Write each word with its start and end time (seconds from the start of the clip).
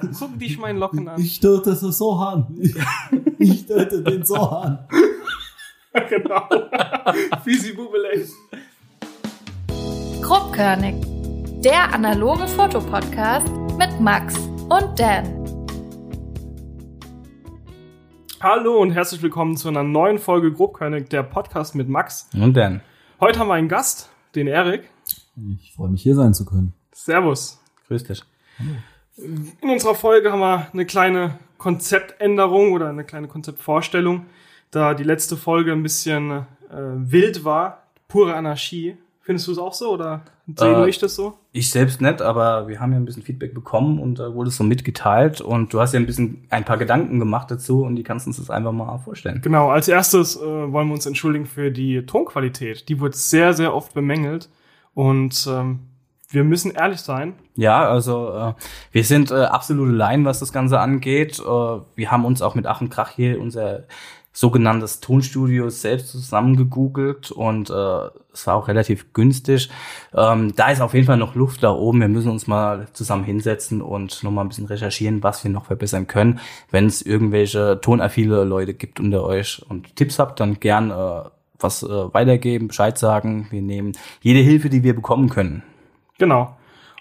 Guck 0.00 0.38
dich 0.38 0.58
meinen 0.58 0.78
Locken 0.78 1.08
an. 1.08 1.20
Ich 1.20 1.40
deute 1.40 1.70
es 1.70 1.80
so 1.80 2.12
an. 2.12 2.46
Ich, 3.40 3.66
deute 3.66 4.00
den 4.00 4.24
so 4.24 4.36
an. 4.36 4.86
genau. 6.08 6.48
Fisi 7.42 7.72
Bubelei. 7.72 8.24
Grobkörnig, 10.22 10.94
der 11.62 11.92
analoge 11.92 12.46
Fotopodcast 12.46 13.48
mit 13.76 14.00
Max 14.00 14.36
und 14.38 14.92
Dan. 14.96 15.44
Hallo 18.40 18.80
und 18.80 18.92
herzlich 18.92 19.20
willkommen 19.20 19.56
zu 19.56 19.66
einer 19.66 19.82
neuen 19.82 20.18
Folge 20.18 20.52
Grobkörnig, 20.52 21.08
der 21.08 21.24
Podcast 21.24 21.74
mit 21.74 21.88
Max. 21.88 22.30
Und 22.34 22.56
Dan. 22.56 22.82
Heute 23.18 23.40
haben 23.40 23.48
wir 23.48 23.54
einen 23.54 23.68
Gast, 23.68 24.10
den 24.36 24.46
Erik. 24.46 24.88
Ich 25.60 25.74
freue 25.74 25.88
mich, 25.88 26.02
hier 26.02 26.14
sein 26.14 26.34
zu 26.34 26.44
können. 26.44 26.72
Servus. 26.92 27.60
Grüß 27.88 28.04
dich. 28.04 28.22
In 29.18 29.70
unserer 29.70 29.94
Folge 29.94 30.30
haben 30.32 30.40
wir 30.40 30.68
eine 30.72 30.86
kleine 30.86 31.38
Konzeptänderung 31.58 32.72
oder 32.72 32.88
eine 32.88 33.04
kleine 33.04 33.26
Konzeptvorstellung, 33.26 34.26
da 34.70 34.94
die 34.94 35.04
letzte 35.04 35.36
Folge 35.36 35.72
ein 35.72 35.82
bisschen 35.82 36.30
äh, 36.30 36.44
wild 36.70 37.44
war, 37.44 37.82
pure 38.06 38.34
Anarchie. 38.34 38.96
Findest 39.22 39.46
du 39.48 39.52
es 39.52 39.58
auch 39.58 39.74
so 39.74 39.90
oder 39.92 40.22
sehen 40.56 40.82
Äh, 40.84 40.88
ich 40.88 40.98
das 40.98 41.14
so? 41.14 41.34
Ich 41.52 41.70
selbst 41.70 42.00
nicht, 42.00 42.22
aber 42.22 42.68
wir 42.68 42.80
haben 42.80 42.92
ja 42.92 42.98
ein 42.98 43.04
bisschen 43.04 43.22
Feedback 43.22 43.52
bekommen 43.52 43.98
und 43.98 44.18
da 44.18 44.32
wurde 44.34 44.48
es 44.48 44.56
so 44.56 44.64
mitgeteilt 44.64 45.40
und 45.42 45.74
du 45.74 45.80
hast 45.80 45.92
ja 45.92 46.00
ein 46.00 46.06
bisschen 46.06 46.46
ein 46.48 46.64
paar 46.64 46.78
Gedanken 46.78 47.18
gemacht 47.18 47.50
dazu 47.50 47.82
und 47.82 47.96
die 47.96 48.04
kannst 48.04 48.24
du 48.24 48.30
uns 48.30 48.38
das 48.38 48.48
einfach 48.48 48.72
mal 48.72 48.96
vorstellen. 48.98 49.42
Genau, 49.42 49.68
als 49.68 49.88
erstes 49.88 50.36
äh, 50.36 50.40
wollen 50.40 50.88
wir 50.88 50.94
uns 50.94 51.04
entschuldigen 51.04 51.44
für 51.44 51.70
die 51.70 52.06
Tonqualität. 52.06 52.88
Die 52.88 53.00
wird 53.00 53.16
sehr, 53.16 53.52
sehr 53.52 53.74
oft 53.74 53.92
bemängelt 53.92 54.48
und 54.94 55.46
ähm, 55.50 55.80
wir 56.30 56.44
müssen 56.44 56.72
ehrlich 56.72 57.00
sein. 57.00 57.34
Ja, 57.56 57.88
also 57.88 58.32
äh, 58.32 58.54
wir 58.92 59.04
sind 59.04 59.30
äh, 59.30 59.44
absolute 59.44 59.92
Laien, 59.92 60.24
was 60.24 60.40
das 60.40 60.52
Ganze 60.52 60.78
angeht. 60.80 61.38
Äh, 61.38 61.42
wir 61.42 62.10
haben 62.10 62.24
uns 62.24 62.42
auch 62.42 62.54
mit 62.54 62.66
Ach 62.66 62.82
Krach 62.90 63.10
hier 63.10 63.40
unser 63.40 63.84
sogenanntes 64.38 65.00
Tonstudio 65.00 65.68
selbst 65.68 66.10
zusammengegoogelt 66.10 67.32
und 67.32 67.70
äh, 67.70 68.08
es 68.32 68.46
war 68.46 68.54
auch 68.54 68.68
relativ 68.68 69.12
günstig. 69.12 69.68
Ähm, 70.14 70.54
da 70.54 70.70
ist 70.70 70.80
auf 70.80 70.94
jeden 70.94 71.06
Fall 71.06 71.16
noch 71.16 71.34
Luft 71.34 71.64
da 71.64 71.72
oben. 71.72 72.00
Wir 72.00 72.08
müssen 72.08 72.30
uns 72.30 72.46
mal 72.46 72.86
zusammen 72.92 73.24
hinsetzen 73.24 73.82
und 73.82 74.22
nochmal 74.22 74.44
ein 74.44 74.48
bisschen 74.48 74.66
recherchieren, 74.66 75.24
was 75.24 75.42
wir 75.42 75.50
noch 75.50 75.64
verbessern 75.64 76.06
können. 76.06 76.38
Wenn 76.70 76.86
es 76.86 77.02
irgendwelche 77.02 77.80
tonaffine 77.80 78.44
Leute 78.44 78.74
gibt 78.74 79.00
unter 79.00 79.24
euch 79.24 79.60
und 79.68 79.96
Tipps 79.96 80.20
habt, 80.20 80.38
dann 80.38 80.60
gern 80.60 80.92
äh, 80.92 81.28
was 81.58 81.82
äh, 81.82 81.88
weitergeben, 81.88 82.68
Bescheid 82.68 82.96
sagen. 82.96 83.48
Wir 83.50 83.62
nehmen 83.62 83.94
jede 84.20 84.38
Hilfe, 84.38 84.68
die 84.68 84.84
wir 84.84 84.94
bekommen 84.94 85.30
können. 85.30 85.64
Genau. 86.18 86.54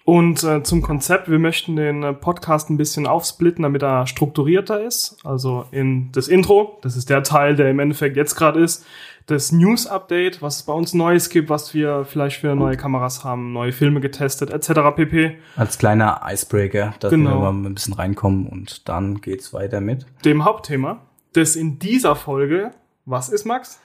Und 0.03 0.41
äh, 0.45 0.63
zum 0.63 0.81
Konzept, 0.81 1.29
wir 1.29 1.37
möchten 1.37 1.75
den 1.75 2.01
äh, 2.01 2.13
Podcast 2.13 2.69
ein 2.69 2.77
bisschen 2.77 3.07
aufsplitten, 3.07 3.63
damit 3.63 3.83
er 3.83 4.07
strukturierter 4.07 4.81
ist. 4.81 5.17
Also 5.25 5.65
in 5.71 6.13
das 6.13 6.29
Intro, 6.29 6.77
das 6.81 6.95
ist 6.95 7.09
der 7.09 7.23
Teil, 7.23 7.57
der 7.57 7.69
im 7.69 7.79
Endeffekt 7.79 8.15
jetzt 8.15 8.35
gerade 8.35 8.61
ist, 8.61 8.85
das 9.25 9.51
News-Update, 9.51 10.41
was 10.41 10.55
es 10.57 10.63
bei 10.63 10.71
uns 10.71 10.93
Neues 10.93 11.29
gibt, 11.29 11.49
was 11.49 11.73
wir 11.73 12.05
vielleicht 12.05 12.37
für 12.39 12.55
neue 12.55 12.77
Kameras 12.77 13.25
haben, 13.25 13.51
neue 13.51 13.73
Filme 13.73 13.99
getestet, 13.99 14.49
etc. 14.49 14.95
pp. 14.95 15.37
Als 15.57 15.77
kleiner 15.77 16.21
Icebreaker, 16.25 16.93
dass 17.01 17.09
Genau. 17.11 17.41
wir 17.41 17.51
mal 17.51 17.67
ein 17.67 17.73
bisschen 17.73 17.93
reinkommen 17.93 18.47
und 18.47 18.87
dann 18.87 19.19
geht's 19.19 19.53
weiter 19.53 19.81
mit 19.81 20.05
Dem 20.23 20.45
Hauptthema, 20.45 21.01
das 21.33 21.57
in 21.57 21.79
dieser 21.79 22.15
Folge, 22.15 22.71
was 23.03 23.27
ist 23.27 23.43
Max? 23.45 23.81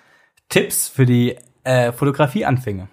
Tipps 0.48 0.88
für 0.88 1.04
die 1.06 1.34
äh, 1.64 1.90
Fotografieanfänger. 1.90 2.86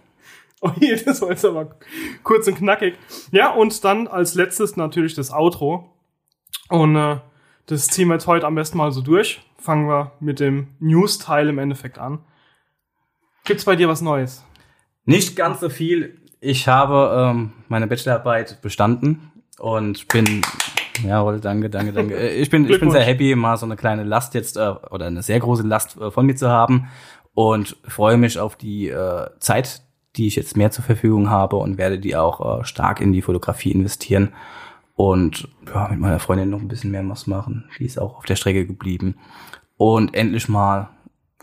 Oh 0.61 0.71
je, 0.77 0.93
das 0.95 1.21
war 1.21 1.29
jetzt 1.29 1.45
aber 1.45 1.77
kurz 2.23 2.47
und 2.47 2.55
knackig. 2.55 2.95
Ja, 3.31 3.51
und 3.51 3.81
dann 3.85 4.07
als 4.07 4.35
letztes 4.35 4.75
natürlich 4.75 5.15
das 5.15 5.31
Outro. 5.31 5.93
Und 6.69 6.97
äh, 6.97 7.19
das 7.65 7.87
ziehen 7.87 8.09
wir 8.09 8.15
jetzt 8.15 8.27
heute 8.27 8.45
am 8.45 8.55
besten 8.55 8.77
mal 8.77 8.91
so 8.91 9.01
durch. 9.01 9.41
Fangen 9.57 9.87
wir 9.87 10.11
mit 10.19 10.41
dem 10.41 10.75
News-Teil 10.79 11.47
im 11.47 11.59
Endeffekt 11.59 11.97
an. 11.97 12.25
Gibt's 13.45 13.63
bei 13.63 13.75
dir 13.75 13.87
was 13.87 14.01
Neues? 14.01 14.43
Nicht 15.05 15.35
ganz 15.35 15.59
so 15.61 15.69
viel. 15.69 16.19
Ich 16.41 16.67
habe 16.67 17.29
ähm, 17.31 17.53
meine 17.67 17.87
Bachelorarbeit 17.87 18.61
bestanden 18.61 19.31
und 19.59 20.07
bin, 20.07 20.41
jawohl, 21.03 21.39
danke, 21.39 21.69
danke, 21.69 21.93
danke. 21.93 22.15
Äh, 22.19 22.41
Ich 22.41 22.49
bin, 22.49 22.69
ich 22.69 22.79
bin 22.79 22.91
sehr 22.91 23.03
happy, 23.03 23.35
mal 23.35 23.57
so 23.57 23.65
eine 23.65 23.75
kleine 23.75 24.03
Last 24.03 24.33
jetzt 24.33 24.57
äh, 24.57 24.73
oder 24.91 25.07
eine 25.07 25.23
sehr 25.23 25.39
große 25.39 25.63
Last 25.63 25.97
äh, 25.97 26.11
von 26.11 26.25
mir 26.25 26.35
zu 26.35 26.49
haben 26.49 26.89
und 27.33 27.77
freue 27.87 28.17
mich 28.17 28.39
auf 28.39 28.55
die 28.55 28.89
äh, 28.89 29.29
Zeit, 29.39 29.81
die 30.15 30.27
ich 30.27 30.35
jetzt 30.35 30.57
mehr 30.57 30.71
zur 30.71 30.83
Verfügung 30.83 31.29
habe 31.29 31.57
und 31.57 31.77
werde 31.77 31.99
die 31.99 32.15
auch 32.15 32.61
äh, 32.61 32.65
stark 32.65 33.01
in 33.01 33.13
die 33.13 33.21
Fotografie 33.21 33.71
investieren 33.71 34.33
und 34.95 35.47
ja, 35.67 35.87
mit 35.89 35.99
meiner 35.99 36.19
Freundin 36.19 36.49
noch 36.49 36.59
ein 36.59 36.67
bisschen 36.67 36.91
mehr 36.91 37.07
was 37.07 37.27
machen. 37.27 37.69
Die 37.79 37.85
ist 37.85 37.99
auch 37.99 38.17
auf 38.17 38.25
der 38.25 38.35
Strecke 38.35 38.65
geblieben 38.65 39.15
und 39.77 40.13
endlich 40.13 40.49
mal 40.49 40.89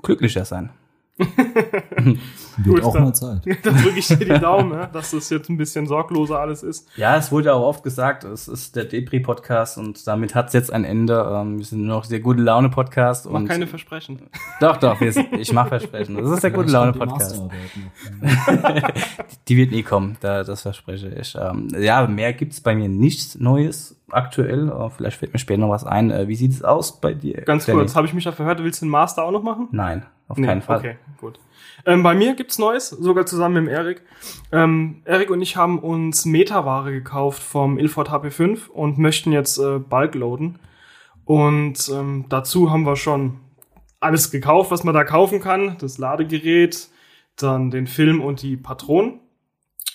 glücklicher 0.03 0.45
sein. 0.45 0.71
Wird 2.57 2.77
Gut, 2.77 2.85
auch 2.85 2.95
dann- 2.95 3.05
mal 3.05 3.15
Zeit. 3.15 3.41
da 3.63 3.71
drücke 3.71 3.99
ich 3.99 4.09
dir 4.09 4.17
die 4.17 4.39
Daumen, 4.39 4.73
ja, 4.73 4.87
dass 4.87 5.11
das 5.11 5.31
jetzt 5.31 5.49
ein 5.49 5.57
bisschen 5.57 5.87
sorgloser 5.87 6.41
alles 6.41 6.63
ist. 6.63 6.89
Ja, 6.97 7.17
es 7.17 7.31
wurde 7.31 7.55
auch 7.55 7.67
oft 7.67 7.83
gesagt, 7.83 8.25
es 8.25 8.49
ist 8.49 8.77
der 8.77 8.85
Depri-Podcast 8.85 9.79
und 9.79 10.07
damit 10.07 10.35
hat's 10.35 10.53
jetzt 10.53 10.73
ein 10.73 10.85
Ende. 10.85 11.29
Ähm, 11.33 11.59
wir 11.59 11.65
sind 11.65 11.85
noch 11.85 12.05
sehr 12.05 12.21
gute 12.21 12.43
Laune-Podcast. 12.43 13.27
Mach 13.27 13.41
und 13.41 13.49
keine 13.49 13.67
Versprechen. 13.67 14.23
Doch, 14.61 14.77
doch, 14.79 15.01
wir 15.01 15.15
ich 15.39 15.53
mache 15.53 15.69
Versprechen. 15.69 16.17
Das 16.17 16.31
ist 16.31 16.43
der 16.43 16.51
gute 16.51 16.57
kommt 16.57 16.69
die 16.69 16.73
Laune-Podcast. 16.73 17.41
Die 19.49 19.57
wird 19.57 19.71
nie 19.71 19.83
kommen, 19.83 20.17
da, 20.21 20.43
das 20.43 20.63
verspreche 20.63 21.09
ich. 21.09 21.37
Ähm, 21.41 21.69
ja, 21.79 22.07
mehr 22.07 22.33
gibt's 22.33 22.61
bei 22.61 22.75
mir 22.75 22.89
nichts 22.89 23.39
Neues 23.39 23.97
aktuell. 24.11 24.69
Äh, 24.69 24.91
vielleicht 24.91 25.19
fällt 25.19 25.33
mir 25.33 25.39
später 25.39 25.61
noch 25.61 25.71
was 25.71 25.85
ein. 25.85 26.11
Äh, 26.11 26.29
wie 26.29 26.37
sieht 26.37 26.53
es 26.53 26.63
aus 26.63 27.01
bei 27.01 27.15
dir? 27.15 27.43
Ganz 27.43 27.67
Danny? 27.67 27.79
kurz, 27.79 27.95
habe 27.95 28.07
ich 28.07 28.15
mich 28.15 28.25
gehört, 28.25 28.59
du 28.59 28.65
willst 28.65 28.83
den 28.83 28.89
Master 28.89 29.25
auch 29.25 29.31
noch 29.31 29.43
machen? 29.43 29.69
Nein, 29.71 30.05
auf 30.29 30.39
Nee, 30.39 30.47
keinen 30.47 30.63
Fall. 30.63 30.79
Okay, 30.79 30.97
gut. 31.19 31.39
Ähm, 31.85 32.03
bei 32.03 32.15
mir 32.15 32.35
gibt's 32.35 32.59
Neues, 32.59 32.91
sogar 32.91 33.27
zusammen 33.27 33.65
mit 33.65 33.73
Erik. 33.73 34.03
Ähm, 34.51 35.03
Erik 35.05 35.31
und 35.31 35.41
ich 35.41 35.57
haben 35.57 35.79
uns 35.79 36.25
Metaware 36.25 36.91
gekauft 36.91 37.43
vom 37.43 37.79
Ilford 37.79 38.11
HP5 38.11 38.69
und 38.69 38.99
möchten 38.99 39.33
jetzt 39.33 39.59
äh, 39.59 39.79
Bulk 39.79 40.15
loaden. 40.15 40.59
Und 41.25 41.91
ähm, 41.93 42.25
dazu 42.29 42.71
haben 42.71 42.85
wir 42.85 42.97
schon 42.97 43.41
alles 44.01 44.31
gekauft, 44.31 44.71
was 44.71 44.85
man 44.85 44.95
da 44.95 45.05
kaufen 45.05 45.41
kann. 45.41 45.77
Das 45.79 45.99
Ladegerät, 45.99 46.89
dann 47.37 47.71
den 47.71 47.87
Film 47.87 48.21
und 48.21 48.43
die 48.43 48.57
Patronen. 48.57 49.21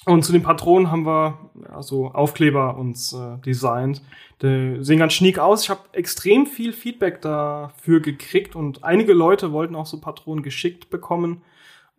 Und 0.06 0.23
zu 0.23 0.31
den 0.31 0.41
Patronen 0.41 0.89
haben 0.89 1.06
wir 1.06 1.51
ja, 1.69 1.81
so 1.84 2.07
Aufkleber 2.12 2.75
uns 2.78 3.13
äh, 3.13 3.38
designt. 3.45 4.01
Die 4.41 4.78
sehen 4.79 4.97
ganz 4.97 5.13
schniek 5.13 5.38
aus. 5.38 5.63
Ich 5.63 5.69
habe 5.69 5.81
extrem 5.91 6.47
viel 6.47 6.73
Feedback 6.73 7.22
dafür 7.22 8.00
gekriegt 8.00 8.56
und 8.56 8.84
einige 8.84 9.13
Leute 9.13 9.51
wollten 9.51 9.75
auch 9.75 9.85
so 9.85 10.01
Patronen 10.01 10.44
geschickt 10.44 10.90
bekommen. 10.90 11.44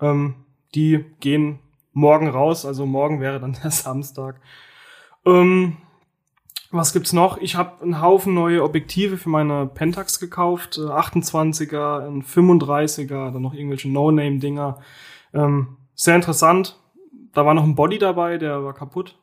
Ähm, 0.01 0.35
die 0.75 1.05
gehen 1.21 1.61
morgen 1.93 2.29
raus, 2.29 2.67
also 2.67 2.87
morgen 2.87 3.21
wäre 3.21 3.39
dann 3.39 3.53
der 3.63 3.71
Samstag. 3.71 4.41
Ähm, 5.25 5.77
was 6.73 6.93
gibt's 6.93 7.13
noch? 7.13 7.37
Ich 7.39 7.55
habe 7.55 7.83
einen 7.83 8.01
Haufen 8.01 8.35
neue 8.35 8.65
Objektive 8.65 9.19
für 9.19 9.29
meine 9.29 9.67
Pentax 9.67 10.19
gekauft. 10.19 10.79
Äh, 10.79 10.89
28er, 10.89 12.07
ein 12.07 12.25
35er, 12.25 13.31
dann 13.31 13.43
noch 13.43 13.55
irgendwelche 13.55 13.91
No-Name-Dinger. 13.91 14.81
Ähm, 15.35 15.77
sehr 15.95 16.17
interessant. 16.17 16.82
Da 17.33 17.47
war 17.47 17.55
noch 17.55 17.65
ein 17.65 17.75
Body 17.75 17.99
dabei, 17.99 18.39
der 18.39 18.63
war 18.65 18.75
kaputt. 18.75 19.17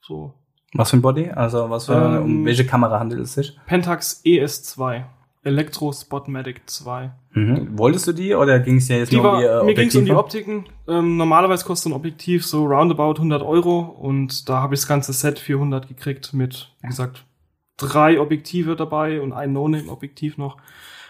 So. 0.00 0.34
Was 0.74 0.90
für 0.90 0.96
ein 0.96 1.02
Body? 1.02 1.30
Also 1.30 1.70
was 1.70 1.86
für 1.86 1.94
Ähm, 1.94 2.22
um 2.22 2.44
welche 2.44 2.66
Kamera 2.66 2.98
handelt 2.98 3.20
es 3.20 3.34
sich? 3.34 3.58
Pentax 3.66 4.22
ES2. 4.24 5.04
Electro 5.42 5.92
Spotmatic 5.92 6.62
2. 6.68 7.12
Mhm. 7.32 7.78
Wolltest 7.78 8.08
du 8.08 8.12
die 8.12 8.34
oder 8.34 8.58
ging 8.58 8.78
es 8.78 8.88
ja 8.88 8.96
jetzt 8.96 9.12
Die 9.12 9.16
nur 9.16 9.24
war, 9.24 9.34
um 9.34 9.40
die 9.40 9.46
äh, 9.46 9.62
mir 9.64 9.74
ging 9.74 9.88
es 9.88 9.94
um 9.94 10.04
die? 10.04 10.10
Optiken. 10.12 10.64
Ähm, 10.88 11.16
normalerweise 11.16 11.64
kostet 11.64 11.92
ein 11.92 11.94
Objektiv 11.94 12.44
so 12.44 12.64
roundabout 12.66 13.14
100 13.14 13.42
Euro 13.42 13.78
und 13.80 14.48
da 14.48 14.60
habe 14.60 14.74
ich 14.74 14.80
das 14.80 14.88
ganze 14.88 15.12
Set 15.12 15.38
400 15.38 15.86
gekriegt 15.86 16.32
mit, 16.34 16.74
wie 16.82 16.88
gesagt, 16.88 17.24
drei 17.76 18.18
Objektive 18.20 18.74
dabei 18.74 19.20
und 19.20 19.32
ein 19.32 19.52
No-Name-Objektiv 19.52 20.36
noch. 20.36 20.56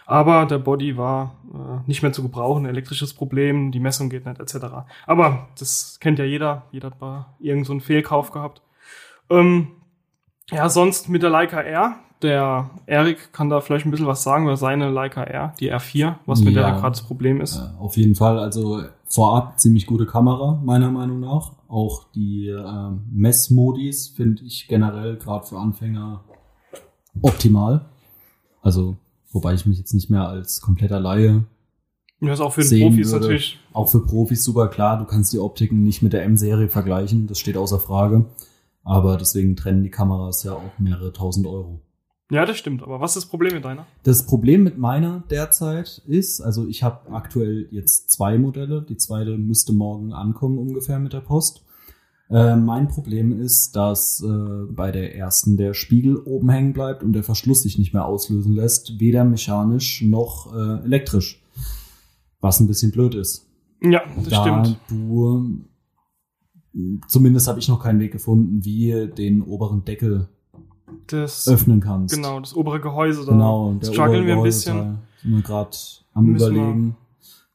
Aber 0.07 0.47
der 0.47 0.59
Body 0.59 0.97
war 0.97 1.35
äh, 1.53 1.89
nicht 1.89 2.03
mehr 2.03 2.13
zu 2.13 2.23
gebrauchen, 2.23 2.65
elektrisches 2.65 3.13
Problem, 3.13 3.73
die 3.73 3.81
Messung 3.81 4.09
geht 4.09 4.25
nicht, 4.25 4.41
etc. 4.41 4.67
Aber 5.07 5.49
das 5.59 5.99
kennt 6.01 6.19
ja 6.21 6.25
jeder, 6.25 6.63
jeder 6.71 6.91
hat 6.91 7.01
mal 7.01 7.27
irgend 7.41 7.67
so 7.67 7.73
einen 7.73 7.81
Fehlkauf 7.81 8.31
gehabt. 8.31 8.63
Ähm, 9.29 9.69
ja, 10.51 10.69
sonst 10.69 11.09
mit 11.09 11.23
der 11.23 11.31
Leica 11.31 11.61
R. 11.61 11.97
Der 12.23 12.71
Erik 12.87 13.33
kann 13.35 13.51
da 13.51 13.61
vielleicht 13.61 13.85
ein 13.85 13.91
bisschen 13.91 14.07
was 14.07 14.23
sagen 14.23 14.45
über 14.45 14.57
seine 14.57 14.89
Leica 14.91 15.23
R, 15.25 15.53
die 15.61 15.71
R4, 15.73 16.15
was 16.25 16.41
mit 16.41 16.55
der 16.55 16.63
Ja. 16.63 16.71
gerade 16.71 16.93
das 16.93 17.03
Problem 17.03 17.41
ist. 17.43 17.59
Äh, 17.59 17.79
Auf 17.79 17.97
jeden 17.99 18.15
Fall, 18.15 18.39
also 18.39 18.85
vorab 19.09 19.59
ziemlich 19.61 19.87
gute 19.87 20.07
Kamera, 20.07 20.59
meiner 20.65 20.91
Meinung 20.91 21.21
nach. 21.21 21.53
Auch 21.69 22.05
die 22.15 22.49
äh, 22.49 22.91
Messmodis 23.11 24.09
finde 24.09 24.45
ich 24.45 24.67
generell 24.69 25.17
gerade 25.17 25.45
für 25.47 25.59
Anfänger 25.59 26.25
optimal. 27.21 27.85
Also, 28.63 28.97
wobei 29.33 29.55
ich 29.55 29.67
mich 29.67 29.79
jetzt 29.79 29.95
nicht 29.95 30.11
mehr 30.11 30.29
als 30.29 30.61
kompletter 30.61 31.01
Laie 31.01 31.45
Ja, 32.21 32.33
ist 32.33 32.41
auch 32.41 32.53
für 32.53 32.63
den 32.65 32.89
Profis 32.89 33.13
würde. 33.13 33.27
natürlich. 33.27 33.59
Auch 33.73 33.89
für 33.91 34.05
Profis 34.05 34.45
super 34.45 34.69
klar, 34.69 34.99
du 34.99 35.05
kannst 35.05 35.33
die 35.33 35.39
Optiken 35.39 35.83
nicht 35.83 36.03
mit 36.03 36.13
der 36.13 36.25
M-Serie 36.25 36.69
vergleichen, 36.69 37.27
das 37.27 37.39
steht 37.39 37.57
außer 37.57 37.79
Frage. 37.81 38.27
Aber 38.85 39.17
deswegen 39.17 39.57
trennen 39.57 39.83
die 39.83 39.91
Kameras 39.91 40.45
ja 40.45 40.53
auch 40.53 40.79
mehrere 40.79 41.13
tausend 41.13 41.47
Euro. 41.47 41.81
Ja, 42.31 42.45
das 42.45 42.57
stimmt. 42.57 42.83
Aber 42.83 43.01
was 43.01 43.13
ist 43.17 43.25
das 43.25 43.27
Problem 43.31 43.55
mit 43.55 43.65
deiner? 43.65 43.87
Das 44.03 44.27
Problem 44.27 44.63
mit 44.65 44.79
meiner 44.79 45.23
derzeit 45.31 46.03
ist, 46.07 46.41
also 46.41 46.67
ich 46.67 46.83
habe 46.83 47.13
aktuell 47.13 47.69
jetzt 47.71 48.11
zwei 48.11 48.39
Modelle. 48.39 48.83
Die 48.83 48.97
zweite 48.97 49.39
müsste 49.39 49.73
morgen 49.73 50.13
ankommen 50.13 50.59
ungefähr 50.59 50.99
mit 50.99 51.13
der 51.13 51.21
Post. 51.21 51.63
Äh, 52.29 52.57
mein 52.57 52.89
Problem 52.89 53.41
ist, 53.41 53.77
dass 53.77 54.21
äh, 54.21 54.67
bei 54.71 54.91
der 54.91 55.15
ersten 55.17 55.57
der 55.57 55.75
Spiegel 55.75 56.17
oben 56.17 56.51
hängen 56.51 56.73
bleibt 56.73 57.03
und 57.03 57.13
der 57.13 57.23
Verschluss 57.23 57.63
sich 57.63 57.79
nicht 57.79 57.93
mehr 57.93 58.05
auslösen 58.05 58.53
lässt, 58.53 58.99
weder 58.99 59.25
mechanisch 59.25 60.03
noch 60.03 60.53
äh, 60.55 60.85
elektrisch. 60.85 61.43
Was 62.41 62.61
ein 62.61 62.67
bisschen 62.67 62.91
blöd 62.91 63.15
ist. 63.15 63.47
Ja, 63.81 64.03
das 64.17 64.29
da 64.29 64.65
stimmt. 64.65 64.79
du 64.89 65.61
zumindest 67.09 67.49
habe 67.49 67.59
ich 67.59 67.69
noch 67.69 67.83
keinen 67.83 68.01
Weg 68.01 68.13
gefunden, 68.13 68.65
wie 68.65 69.09
den 69.17 69.43
oberen 69.43 69.85
Deckel 69.85 70.29
Das, 71.07 71.49
öffnen 71.49 71.81
kannst. 71.81 72.15
genau, 72.15 72.41
das 72.41 72.55
obere 72.55 72.81
Gehäuse 72.81 73.25
da. 73.25 73.33
Genau, 73.33 73.75
der 73.75 73.93
strugglen 73.93 74.27
wir 74.27 74.37
ein 74.37 74.43
bisschen. 74.43 74.99
Sind 75.23 75.35
wir 75.35 75.43
gerade 75.43 75.77
am 76.15 76.27
Müssen 76.27 76.55
überlegen, 76.55 76.97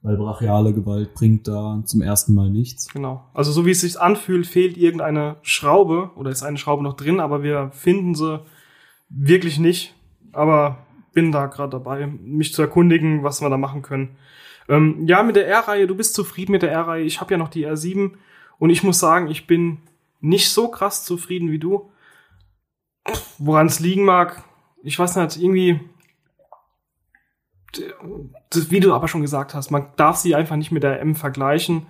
weil 0.04 0.18
brachiale 0.18 0.74
Gewalt 0.74 1.14
bringt 1.14 1.48
da 1.48 1.82
zum 1.86 2.02
ersten 2.02 2.34
Mal 2.34 2.50
nichts. 2.50 2.92
Genau. 2.92 3.24
Also 3.34 3.52
so 3.52 3.66
wie 3.66 3.72
es 3.72 3.82
sich 3.82 4.00
anfühlt, 4.00 4.48
fehlt 4.48 4.78
irgendeine 4.78 5.38
Schraube 5.42 6.12
oder 6.16 6.32
ist 6.32 6.44
eine 6.44 6.58
Schraube 6.58 6.84
noch 6.84 6.96
drin, 6.96 7.20
aber 7.20 7.44
wir 7.44 7.72
finden 7.72 8.16
sie 8.16 8.42
wirklich 9.10 9.60
nicht. 9.60 9.94
Aber 10.32 10.86
bin 11.14 11.32
da 11.32 11.48
gerade 11.48 11.72
dabei, 11.72 12.08
mich 12.08 12.54
zu 12.54 12.62
erkundigen, 12.62 13.24
was 13.24 13.42
wir 13.42 13.50
da 13.50 13.58
machen 13.58 13.82
können. 13.82 14.16
Ähm, 14.70 15.06
ja, 15.08 15.22
mit 15.24 15.36
der 15.36 15.48
R-Reihe, 15.48 15.88
du 15.88 15.96
bist 15.96 16.14
zufrieden 16.14 16.54
mit 16.54 16.62
der 16.62 16.72
R-Reihe. 16.72 17.04
Ich 17.04 17.20
habe 17.20 17.34
ja 17.34 17.38
noch 17.38 17.50
die 17.50 17.68
R7 17.68 18.12
und 18.58 18.70
ich 18.70 18.84
muss 18.84 19.00
sagen, 19.00 19.28
ich 19.28 19.46
bin 19.46 19.80
nicht 20.20 20.50
so 20.50 20.70
krass 20.70 21.04
zufrieden 21.04 21.52
wie 21.52 21.60
du. 21.60 21.92
Woran 23.40 23.68
es 23.68 23.80
liegen 23.80 24.06
mag, 24.06 24.44
ich 24.84 24.98
weiß 24.98 25.16
nicht, 25.18 25.42
irgendwie 25.42 25.80
wie 28.52 28.80
du 28.80 28.94
aber 28.94 29.08
schon 29.08 29.22
gesagt 29.22 29.54
hast, 29.54 29.72
man 29.72 29.88
darf 29.96 30.18
sie 30.18 30.36
einfach 30.36 30.56
nicht 30.56 30.72
mit 30.72 30.84
der 30.84 31.00
M 31.02 31.16
vergleichen 31.16 31.88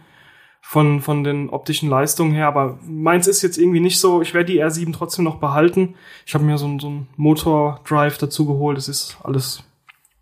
von, 0.61 1.01
von 1.01 1.23
den 1.23 1.49
optischen 1.49 1.89
Leistungen 1.89 2.33
her, 2.33 2.47
aber 2.47 2.77
meins 2.83 3.27
ist 3.27 3.41
jetzt 3.41 3.57
irgendwie 3.57 3.79
nicht 3.79 3.99
so. 3.99 4.21
Ich 4.21 4.33
werde 4.33 4.51
die 4.51 4.63
R7 4.63 4.93
trotzdem 4.93 5.25
noch 5.25 5.39
behalten. 5.39 5.95
Ich 6.25 6.33
habe 6.33 6.43
mir 6.43 6.57
so, 6.57 6.77
so 6.79 6.87
einen 6.87 7.07
Motor-Drive 7.17 8.19
dazu 8.19 8.45
geholt. 8.45 8.77
Das 8.77 8.87
ist 8.87 9.17
alles 9.23 9.63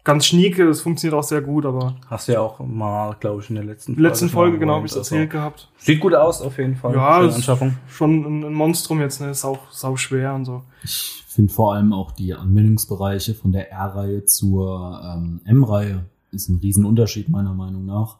ganz 0.04 0.25
schnieke, 0.25 0.68
es 0.68 0.81
funktioniert 0.81 1.18
auch 1.18 1.24
sehr 1.24 1.42
gut, 1.42 1.66
aber 1.66 1.96
Hast 2.07 2.28
du 2.28 2.34
ja 2.34 2.42
auch 2.42 2.60
mal, 2.60 3.16
glaube 3.19 3.42
ich, 3.42 3.50
in 3.50 3.56
der 3.56 3.66
letzten 3.66 3.96
der 3.96 4.04
letzten 4.04 4.30
Folge, 4.30 4.57
genau, 4.60 4.75
habe 4.75 4.88
ich 4.88 4.96
erzählt 4.96 5.30
gehabt. 5.30 5.69
Also, 5.75 5.86
sieht 5.86 6.00
gut 6.00 6.13
aus, 6.13 6.42
auf 6.42 6.57
jeden 6.57 6.75
Fall. 6.75 6.96
Ja, 6.96 7.22
das 7.22 7.36
Anschaffung. 7.36 7.75
ist 7.88 7.96
schon 7.96 8.46
ein, 8.46 8.54
Monstrum 8.54 9.00
jetzt, 9.01 9.22
ne? 9.22 9.30
Ist 9.30 9.46
auch 9.46 9.72
sau 9.72 9.96
schwer 9.98 10.34
und 10.34 10.46
so. 10.46 10.63
Ich 10.84 11.24
finde 11.28 11.54
vor 11.54 11.74
allem 11.74 11.94
auch 11.94 12.12
die 12.12 12.34
Anwendungsbereiche 12.34 13.36
von 13.36 13.51
der 13.51 13.72
R-Reihe 13.72 14.25
zur 14.25 15.01
ähm, 15.04 15.42
M-Reihe 15.46 16.06
ist 16.31 16.50
ein 16.50 16.60
Riesenunterschied 16.62 17.30
meiner 17.30 17.54
Meinung 17.54 17.86
nach. 17.86 18.18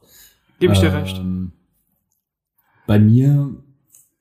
Gebe 0.60 0.74
ich 0.74 0.80
dir 0.80 0.94
recht. 0.94 1.18
Ähm, 1.18 1.52
Bei 2.88 3.00
mir 3.00 3.50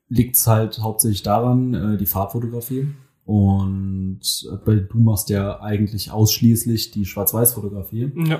liegt 0.07 0.35
es 0.35 0.47
halt 0.47 0.79
hauptsächlich 0.79 1.23
daran, 1.23 1.73
äh, 1.73 1.97
die 1.97 2.05
Farbfotografie. 2.05 2.87
Und 3.29 4.21
äh, 4.65 4.75
du 4.91 4.97
machst 4.97 5.29
ja 5.29 5.61
eigentlich 5.61 6.09
ausschließlich 6.09 6.89
die 6.89 7.05
Schwarz-Weiß-Fotografie. 7.05 8.11
Ja. 8.15 8.39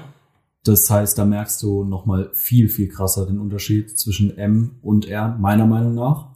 Das 0.64 0.90
heißt, 0.90 1.16
da 1.16 1.26
merkst 1.26 1.62
du 1.62 1.84
nochmal 1.84 2.32
viel, 2.34 2.70
viel 2.70 2.88
krasser 2.88 3.28
den 3.28 3.38
Unterschied 3.38 4.00
zwischen 4.00 4.36
M 4.36 4.80
und 4.82 5.08
R, 5.08 5.38
meiner 5.40 5.68
Meinung 5.68 5.94
nach. 5.94 6.30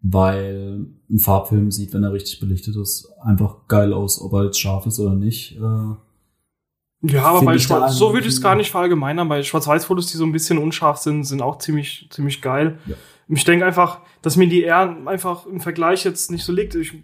Weil 0.00 0.86
ein 1.10 1.18
Farbfilm 1.18 1.70
sieht, 1.70 1.92
wenn 1.92 2.02
er 2.02 2.14
richtig 2.14 2.40
belichtet 2.40 2.76
ist, 2.76 3.12
einfach 3.20 3.68
geil 3.68 3.92
aus, 3.92 4.22
ob 4.22 4.32
er 4.32 4.44
jetzt 4.44 4.58
scharf 4.58 4.86
ist 4.86 4.98
oder 5.00 5.14
nicht. 5.14 5.58
Äh, 5.58 7.12
Ja, 7.12 7.24
aber 7.24 7.42
bei 7.42 7.58
Schwarz, 7.58 7.94
so 7.94 8.14
würde 8.14 8.26
ich 8.26 8.32
es 8.32 8.40
gar 8.40 8.54
nicht 8.54 8.70
verallgemeinern. 8.70 9.28
Bei 9.28 9.42
Schwarz-Weiß-Fotos, 9.42 10.06
die 10.06 10.16
so 10.16 10.24
ein 10.24 10.32
bisschen 10.32 10.56
unscharf 10.56 10.96
sind, 10.96 11.24
sind 11.24 11.42
auch 11.42 11.58
ziemlich, 11.58 12.08
ziemlich 12.10 12.40
geil. 12.40 12.78
Ja. 12.86 12.94
Ich 13.28 13.44
denke 13.44 13.66
einfach, 13.66 14.00
dass 14.22 14.38
mir 14.38 14.48
die 14.48 14.64
R 14.64 14.96
einfach 15.04 15.44
im 15.44 15.60
Vergleich 15.60 16.04
jetzt 16.04 16.30
nicht 16.30 16.44
so 16.44 16.54
liegt. 16.54 16.74
Ich, 16.74 16.94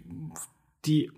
die, 0.85 1.11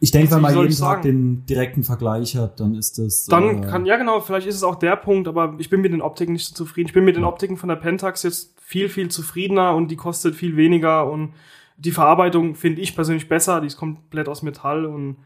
ich 0.00 0.10
denke, 0.10 0.32
wenn 0.32 0.42
man 0.42 0.56
jeden 0.56 0.76
Tag 0.76 1.02
den 1.02 1.46
direkten 1.46 1.82
Vergleich 1.82 2.36
hat, 2.36 2.60
dann 2.60 2.74
ist 2.74 2.98
das. 2.98 3.26
dann 3.26 3.62
äh, 3.62 3.66
kann, 3.66 3.86
ja 3.86 3.96
genau, 3.96 4.20
vielleicht 4.20 4.46
ist 4.46 4.56
es 4.56 4.62
auch 4.62 4.74
der 4.74 4.96
Punkt, 4.96 5.28
aber 5.28 5.54
ich 5.58 5.70
bin 5.70 5.80
mit 5.80 5.92
den 5.92 6.02
Optiken 6.02 6.32
nicht 6.32 6.46
so 6.46 6.54
zufrieden. 6.54 6.88
Ich 6.88 6.94
bin 6.94 7.04
mit 7.04 7.16
den. 7.16 7.24
Optiken 7.24 7.56
von 7.56 7.68
der 7.68 7.76
Pentax 7.76 8.22
jetzt 8.22 8.54
viel, 8.60 8.88
viel 8.88 9.08
zufriedener 9.08 9.74
und 9.74 9.90
die 9.90 9.96
kostet 9.96 10.34
viel 10.34 10.56
weniger 10.56 11.10
und 11.10 11.32
die 11.76 11.90
Verarbeitung 11.90 12.54
finde 12.54 12.82
ich 12.82 12.94
persönlich 12.94 13.28
besser. 13.28 13.60
Die 13.60 13.66
ist 13.66 13.76
komplett 13.76 14.28
aus 14.28 14.42
Metall 14.42 14.84
und, 14.84 15.16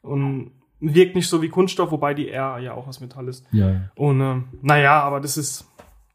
und 0.00 0.50
wirkt 0.80 1.14
nicht 1.14 1.28
so 1.28 1.42
wie 1.42 1.48
Kunststoff, 1.48 1.90
wobei 1.90 2.14
die 2.14 2.28
R 2.28 2.58
ja 2.58 2.74
auch 2.74 2.88
aus 2.88 3.00
Metall 3.00 3.28
ist. 3.28 3.44
Ja, 3.52 3.70
ja. 3.70 3.80
Und 3.94 4.20
äh, 4.20 4.42
naja, 4.62 5.02
aber 5.02 5.20
das 5.20 5.36
ist, 5.36 5.66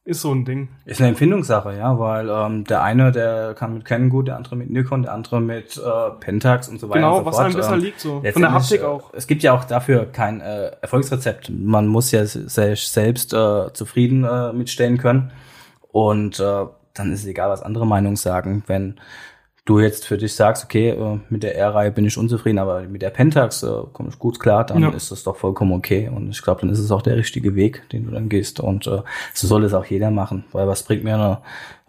ist 0.07 0.21
so 0.21 0.33
ein 0.33 0.45
Ding. 0.45 0.69
Ist 0.86 1.01
eine 1.01 1.09
Empfindungssache, 1.09 1.75
ja, 1.75 2.00
weil 2.00 2.30
ähm, 2.30 2.63
der 2.63 2.81
eine, 2.81 3.12
der 3.12 3.54
kann 3.56 3.74
mit 3.74 3.83
Canon 3.83 4.09
gut, 4.09 4.30
der 4.30 4.38
andere 4.38 4.56
mit 4.56 4.69
Nikon, 4.69 5.04
der 5.04 5.13
andere 5.13 5.42
mit 5.42 5.75
äh, 5.77 6.12
Pentax 6.21 6.69
und 6.69 6.80
so 6.80 6.88
weiter. 6.88 7.01
Genau, 7.01 7.18
und 7.18 7.24
so 7.24 7.25
was 7.25 7.36
fort. 7.36 7.45
einem 7.45 7.56
besser 7.56 7.74
Ähm, 7.74 7.80
liegt, 7.81 8.00
so. 8.00 8.24
Von 8.31 8.42
der 8.42 8.54
Haptik 8.54 8.81
äh, 8.81 8.86
auch. 8.86 9.13
Es 9.13 9.27
gibt 9.27 9.44
ja 9.44 9.51
auch 9.51 9.65
dafür 9.65 10.06
kein 10.06 10.39
äh, 10.39 10.71
Erfolgsrezept. 10.81 11.50
Man 11.50 11.88
muss 11.88 12.12
ja 12.12 12.25
sich 12.25 12.88
selbst 12.88 13.33
äh, 13.33 13.74
zufrieden 13.74 14.24
äh, 14.24 14.54
mitstellen 14.54 14.98
können. 14.98 15.31
Und 15.92 16.39
äh, 16.39 16.65
dann 16.94 17.12
ist 17.12 17.21
es 17.21 17.25
egal, 17.25 17.50
was 17.50 17.62
andere 17.62 17.86
Meinungen 17.86 18.15
sagen. 18.15 18.63
Wenn 18.65 18.95
du 19.67 19.79
jetzt 19.79 20.05
für 20.07 20.17
dich 20.17 20.33
sagst, 20.33 20.63
okay, 20.63 20.89
äh, 20.89 21.19
mit 21.29 21.43
der 21.43 21.55
R-Reihe 21.55 21.91
bin 21.91 22.05
ich 22.05 22.17
unzufrieden, 22.17 22.57
aber 22.57 22.81
mit 22.83 23.01
der 23.03 23.11
Pentax 23.11 23.61
äh, 23.63 23.67
komme 23.93 24.09
ich 24.09 24.17
gut 24.17 24.39
klar, 24.39 24.65
dann 24.65 24.81
Ja. 24.81 24.89
ist 24.89 25.11
das 25.11 25.23
doch 25.23 25.35
vollkommen 25.35 25.73
okay. 25.73 26.09
Und 26.13 26.29
ich 26.31 26.41
glaube, 26.41 26.61
dann 26.61 26.69
ist 26.71 26.79
es 26.79 26.89
auch 26.91 27.01
der 27.03 27.17
richtige 27.17 27.53
Weg, 27.53 27.83
den 27.91 28.05
du 28.05 28.11
dann 28.11 28.29
gehst. 28.29 28.59
Und 28.59 28.87
äh, 28.87 29.01
so 29.33 29.45
soll 29.47 29.63
es 29.65 29.73
auch 29.75 29.85
jeder 29.85 30.09
machen. 30.09 30.45
Weil 30.53 30.67
was 30.67 30.81
bringt 30.83 31.03
mir 31.03 31.13
eine, 31.15 31.37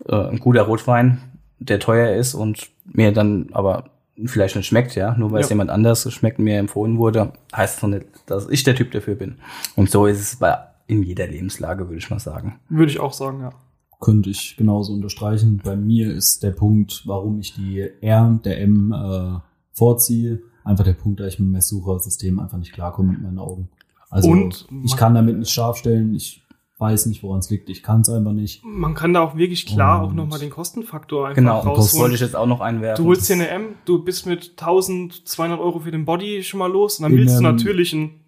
äh, 0.06 0.28
ein 0.30 0.38
guter 0.40 0.62
Rotwein, 0.62 1.22
der 1.60 1.78
teuer 1.80 2.14
ist 2.16 2.34
und 2.34 2.68
mir 2.84 3.12
dann 3.12 3.48
aber 3.52 3.84
vielleicht 4.26 4.56
nicht 4.56 4.66
schmeckt, 4.66 4.96
ja. 4.96 5.14
Nur 5.16 5.30
weil 5.32 5.40
es 5.40 5.48
Ja. 5.48 5.54
jemand 5.54 5.70
anders 5.70 6.12
schmeckt, 6.12 6.38
mir 6.40 6.58
empfohlen 6.58 6.98
wurde, 6.98 7.32
heißt 7.56 7.76
es 7.76 7.82
noch 7.82 7.90
nicht, 7.90 8.06
dass 8.26 8.48
ich 8.50 8.64
der 8.64 8.74
Typ 8.74 8.90
dafür 8.90 9.14
bin. 9.14 9.36
Und 9.76 9.90
so 9.90 10.06
ist 10.06 10.20
es 10.20 10.36
bei 10.36 10.56
in 10.88 11.02
jeder 11.02 11.26
Lebenslage, 11.28 11.86
würde 11.88 11.98
ich 11.98 12.10
mal 12.10 12.18
sagen. 12.18 12.58
Würde 12.68 12.90
ich 12.90 12.98
auch 12.98 13.12
sagen, 13.12 13.40
ja. 13.42 13.50
Könnte 14.00 14.30
ich 14.30 14.56
genauso 14.56 14.92
unterstreichen. 14.92 15.60
Bei 15.64 15.74
mir 15.76 16.12
ist 16.14 16.42
der 16.42 16.52
Punkt, 16.52 17.02
warum 17.06 17.40
ich 17.40 17.54
die 17.54 17.80
R 18.00 18.38
der 18.44 18.60
M 18.60 18.92
äh, 18.92 19.38
vorziehe, 19.72 20.40
einfach 20.64 20.84
der 20.84 20.92
Punkt, 20.92 21.18
da 21.20 21.26
ich 21.26 21.38
mit 21.40 21.48
dem 21.48 21.52
Messsuchersystem 21.52 22.38
einfach 22.38 22.58
nicht 22.58 22.72
klarkomme 22.72 23.12
mit 23.12 23.22
meinen 23.22 23.38
Augen. 23.38 23.68
Also 24.10 24.30
Und 24.30 24.66
ich 24.84 24.96
kann 24.96 25.14
damit 25.14 25.36
nicht 25.38 25.50
scharf 25.50 25.76
stellen, 25.78 26.14
ich 26.14 26.42
weiß 26.78 27.06
nicht, 27.06 27.24
woran 27.24 27.40
es 27.40 27.50
liegt, 27.50 27.68
ich 27.70 27.82
kann 27.82 28.02
es 28.02 28.08
einfach 28.08 28.32
nicht. 28.32 28.62
Man 28.64 28.94
kann 28.94 29.12
da 29.12 29.20
auch 29.20 29.36
wirklich 29.36 29.66
klar 29.66 30.00
auch 30.02 30.10
Und- 30.10 30.16
nochmal 30.16 30.38
den 30.38 30.50
Kostenfaktor 30.50 31.26
einfach 31.26 31.36
Genau, 31.36 31.56
das 31.58 31.66
rausholen. 31.66 32.02
wollte 32.02 32.14
ich 32.14 32.20
jetzt 32.20 32.36
auch 32.36 32.46
noch 32.46 32.60
einwerfen. 32.60 33.04
Du 33.04 33.08
holst 33.10 33.28
dir 33.28 33.34
eine 33.34 33.48
M, 33.48 33.74
du 33.84 34.04
bist 34.04 34.26
mit 34.26 34.52
1200 34.56 35.58
Euro 35.58 35.80
für 35.80 35.90
den 35.90 36.04
Body 36.04 36.44
schon 36.44 36.58
mal 36.58 36.70
los 36.70 36.98
und 36.98 37.02
dann 37.02 37.12
In 37.12 37.18
willst 37.18 37.38
du 37.38 37.42
natürlich 37.42 37.92
ein, 37.92 38.20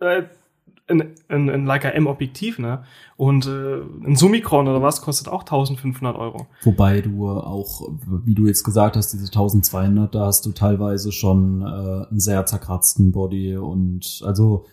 äh, 0.00 0.24
ein, 0.88 1.14
ein, 1.28 1.48
ein 1.48 1.64
Leica 1.66 1.88
M 1.90 2.06
Objektiv, 2.06 2.58
ne? 2.58 2.84
Und 3.16 3.46
äh, 3.46 3.80
ein 4.06 4.16
Summicron 4.16 4.66
oder 4.68 4.82
was 4.82 5.00
kostet 5.02 5.28
auch 5.28 5.42
1500 5.42 6.16
Euro. 6.16 6.46
Wobei 6.62 7.00
du 7.00 7.28
auch, 7.30 7.88
wie 8.24 8.34
du 8.34 8.46
jetzt 8.46 8.64
gesagt 8.64 8.96
hast, 8.96 9.12
diese 9.12 9.26
1200, 9.26 10.14
da 10.14 10.26
hast 10.26 10.44
du 10.44 10.52
teilweise 10.52 11.12
schon 11.12 11.62
äh, 11.62 11.64
einen 12.10 12.20
sehr 12.20 12.44
zerkratzten 12.46 13.12
Body 13.12 13.56
und 13.56 14.22
also 14.26 14.64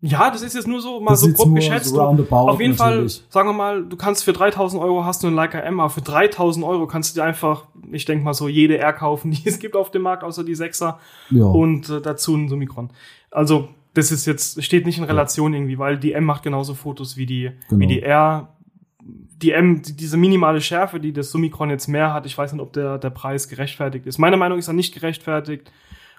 Ja, 0.00 0.30
das 0.30 0.40
ist 0.40 0.54
jetzt 0.54 0.66
nur 0.66 0.80
so 0.80 0.98
mal 1.00 1.10
Das 1.10 1.20
so 1.20 1.30
grob 1.32 1.54
geschätzt. 1.54 1.90
so 1.90 2.00
Auf 2.00 2.58
jeden 2.60 2.74
natürlich. 2.74 3.18
Fall, 3.20 3.26
sagen 3.28 3.48
wir 3.50 3.52
mal, 3.52 3.84
du 3.84 3.96
kannst 3.96 4.24
für 4.24 4.32
3000 4.32 4.82
Euro 4.82 5.04
hast 5.04 5.22
du 5.22 5.26
einen 5.26 5.36
Leica 5.36 5.58
M, 5.58 5.78
aber 5.78 5.90
für 5.90 6.00
3000 6.00 6.64
Euro 6.64 6.86
kannst 6.86 7.14
du 7.14 7.20
dir 7.20 7.24
einfach, 7.24 7.66
ich 7.92 8.06
denke 8.06 8.24
mal 8.24 8.32
so, 8.32 8.48
jede 8.48 8.78
R 8.78 8.94
kaufen, 8.94 9.30
die 9.30 9.42
es 9.46 9.58
gibt 9.58 9.76
auf 9.76 9.90
dem 9.90 10.02
Markt, 10.02 10.24
außer 10.24 10.42
die 10.42 10.56
6er. 10.56 10.94
ja. 11.30 11.44
und 11.44 11.90
äh, 11.90 12.00
dazu 12.00 12.34
ein 12.34 12.48
Summicron. 12.48 12.88
Also, 13.30 13.68
das 13.94 14.12
ist 14.12 14.26
jetzt, 14.26 14.62
steht 14.62 14.86
nicht 14.86 14.98
in 14.98 15.04
Relation 15.04 15.52
irgendwie, 15.54 15.78
weil 15.78 15.98
die 15.98 16.12
M 16.12 16.24
macht 16.24 16.42
genauso 16.42 16.74
Fotos 16.74 17.16
wie 17.16 17.26
die, 17.26 17.50
Genau. 17.68 17.80
wie 17.80 17.86
die 17.86 18.02
R. 18.02 18.54
Die 19.02 19.52
M, 19.52 19.80
die, 19.82 19.96
diese 19.96 20.16
minimale 20.16 20.60
Schärfe, 20.60 21.00
die 21.00 21.12
das 21.12 21.30
Summicron 21.30 21.70
jetzt 21.70 21.88
mehr 21.88 22.12
hat, 22.12 22.26
ich 22.26 22.36
weiß 22.36 22.52
nicht, 22.52 22.60
ob 22.62 22.72
der, 22.72 22.98
der 22.98 23.10
Preis 23.10 23.48
gerechtfertigt 23.48 24.06
ist. 24.06 24.18
Meiner 24.18 24.36
Meinung 24.36 24.58
nach 24.58 24.60
ist 24.60 24.68
er 24.68 24.74
nicht 24.74 24.92
gerechtfertigt, 24.94 25.72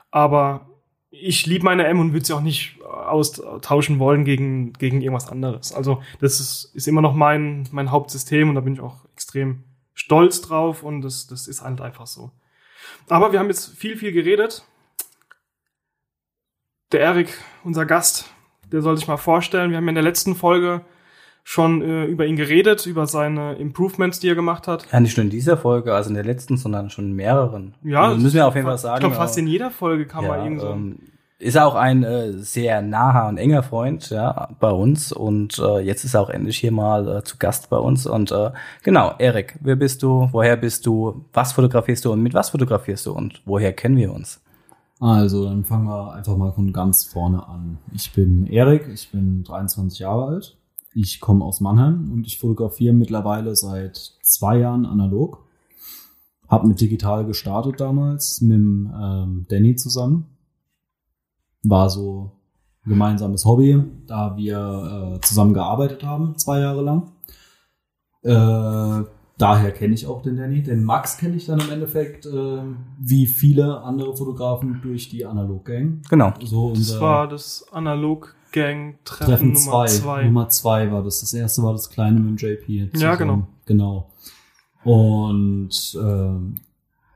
aber 0.10 0.68
ich 1.12 1.46
liebe 1.46 1.64
meine 1.66 1.86
M 1.86 2.00
und 2.00 2.14
würde 2.14 2.26
sie 2.26 2.34
auch 2.34 2.42
nicht 2.42 2.80
austauschen 2.82 4.00
wollen 4.00 4.26
gegen, 4.26 4.74
gegen 4.74 5.02
irgendwas 5.02 5.30
anderes. 5.30 5.74
Also, 5.74 6.02
das 6.20 6.40
ist, 6.40 6.72
ist 6.74 6.88
immer 6.88 7.02
noch 7.02 7.14
mein, 7.14 7.68
mein 7.72 7.92
Hauptsystem 7.92 8.50
und 8.50 8.56
da 8.56 8.62
bin 8.62 8.74
ich 8.74 8.80
auch 8.80 9.06
extrem 9.14 9.64
stolz 9.94 10.42
drauf 10.42 10.84
und 10.84 11.02
das, 11.02 11.28
das 11.28 11.48
ist 11.48 11.62
halt 11.62 11.82
einfach 11.82 12.08
so. 12.08 12.32
Aber 13.08 13.32
wir 13.32 13.40
haben 13.40 13.48
jetzt 13.50 13.78
viel, 13.78 13.98
viel 13.98 14.12
geredet 14.14 14.66
der 16.92 17.02
Erik, 17.02 17.38
unser 17.64 17.86
Gast, 17.86 18.30
der 18.72 18.82
soll 18.82 18.98
sich 18.98 19.08
mal 19.08 19.18
vorstellen. 19.18 19.72
Wir 19.72 19.78
haben 19.78 19.86
ja 19.86 19.90
in 19.90 19.96
der 19.96 20.04
letzten 20.04 20.36
Folge 20.36 20.82
schon 21.44 21.82
äh, 21.82 22.06
über 22.06 22.26
ihn 22.26 22.36
geredet, 22.36 22.86
über 22.86 23.08
seine 23.08 23.54
Improvements, 23.56 24.20
die 24.20 24.30
er 24.30 24.36
gemacht 24.36 24.68
hat. 24.68 24.86
Ja, 24.92 25.00
nicht 25.00 25.18
nur 25.18 25.24
in 25.24 25.30
dieser 25.32 25.58
Folge, 25.58 25.94
also 25.94 26.10
in 26.10 26.16
der 26.16 26.24
letzten, 26.24 26.58
sondern 26.58 26.90
schon 26.90 27.06
in 27.06 27.14
mehreren. 27.14 27.74
Ja, 27.84 28.04
also 28.04 28.18
müssen 28.22 28.36
wir 28.36 28.48
auf 28.48 28.56
jeden 28.56 28.68
Fall 28.68 28.76
Ich 28.76 28.82
sagen. 28.82 29.00
glaube, 29.00 29.16
fast 29.16 29.38
in 29.38 29.48
jeder 29.48 29.72
Folge 29.72 30.06
kann 30.06 30.26
man 30.28 30.38
ja, 30.40 30.44
irgend 30.44 30.62
so. 30.62 30.70
ähm, 30.70 31.00
ist 31.40 31.58
auch 31.58 31.74
ein 31.74 32.04
äh, 32.04 32.34
sehr 32.34 32.84
naher 32.84 33.28
und 33.28 33.38
enger 33.40 33.64
Freund 33.64 34.12
ja, 34.12 34.50
bei 34.60 34.70
uns 34.70 35.12
und 35.12 35.58
äh, 35.58 35.80
jetzt 35.80 36.04
ist 36.06 36.14
er 36.14 36.22
auch 36.22 36.30
endlich 36.30 36.60
hier 36.60 36.72
mal 36.72 37.18
äh, 37.18 37.24
zu 37.24 37.38
Gast 37.40 37.72
bei 37.72 37.78
uns 37.78 38.06
und 38.06 38.32
äh, 38.32 38.52
genau, 38.84 39.16
Erik, 39.18 39.56
wer 39.62 39.76
bist 39.76 40.04
du, 40.04 40.30
woher 40.32 40.56
bist 40.56 40.86
du, 40.86 41.26
was 41.34 41.54
fotografierst 41.54 42.06
du 42.06 42.12
und 42.12 42.22
mit 42.22 42.36
was 42.36 42.52
fotografierst 42.52 43.08
du 43.08 43.14
und 43.14 43.42
woher 43.46 43.74
kennen 43.74 43.98
wir 43.98 44.14
uns? 44.14 44.40
Also, 45.02 45.46
dann 45.46 45.66
fangen 45.66 45.88
wir 45.88 46.14
einfach 46.14 46.38
mal 46.38 46.52
von 46.52 46.72
ganz 46.72 47.06
vorne 47.06 47.48
an. 47.48 47.80
Ich 47.92 48.14
bin 48.14 48.46
Erik, 48.46 48.88
ich 48.88 49.12
bin 49.12 49.44
23 49.44 49.98
Jahre 49.98 50.28
alt. 50.28 50.60
Ich 50.94 51.20
komme 51.20 51.44
aus 51.44 51.60
Mannheim 51.60 52.12
und 52.14 52.28
ich 52.28 52.38
fotografiere 52.38 52.94
mittlerweile 52.94 53.56
seit 53.56 53.98
zwei 54.22 54.60
Jahren 54.60 54.86
analog. 54.86 55.44
Hab 56.48 56.66
mit 56.66 56.80
digital 56.80 57.26
gestartet 57.26 57.80
damals 57.82 58.42
mit 58.42 58.60
ähm, 58.60 59.48
Danny 59.50 59.76
zusammen. 59.76 60.28
War 61.64 61.90
so 61.90 62.34
ein 62.86 62.92
gemeinsames 62.92 63.44
Hobby, 63.44 63.84
da 64.06 64.38
wir 64.38 65.16
äh, 65.16 65.22
zusammen 65.22 65.56
gearbeitet 65.56 66.04
haben, 66.04 66.38
zwei 66.38 66.60
Jahre 66.60 66.84
lang. 66.84 67.12
Äh, 68.22 69.04
daher 69.42 69.72
kenne 69.72 69.94
ich 69.94 70.08
auch 70.08 70.22
den 70.22 70.38
Danny. 70.38 70.62
Den 70.62 70.84
Max 70.84 71.18
kenne 71.18 71.36
ich 71.36 71.46
dann 71.46 71.60
im 71.60 71.70
Endeffekt, 71.72 72.26
äh, 72.26 72.62
wie 73.00 73.26
viele 73.26 73.82
andere 73.82 74.16
Fotografen 74.16 74.80
durch 74.82 75.10
die 75.10 75.26
Analog-Gang. 75.26 76.02
Genau. 76.10 76.34
So 76.44 76.70
Das 76.70 76.78
unser 76.80 77.02
war 77.02 77.28
das 77.28 77.66
Analog-Gang-Treffen 77.72 79.04
Treffen 79.04 79.54
Nummer 79.54 79.86
2. 79.86 79.88
zwei. 79.88 80.24
Nummer 80.26 80.50
2 80.50 80.92
war 80.92 81.04
das. 81.04 81.22
Das 81.22 81.34
erste 81.34 81.64
war 81.64 81.74
das 81.74 81.90
kleine 81.90 82.20
mit 82.20 82.42
dem 82.42 82.50
JP. 82.50 82.92
Ja, 82.98 83.16
genau. 83.16 83.48
Genau. 83.66 84.12
Und 84.84 85.98
ähm, 86.02 86.62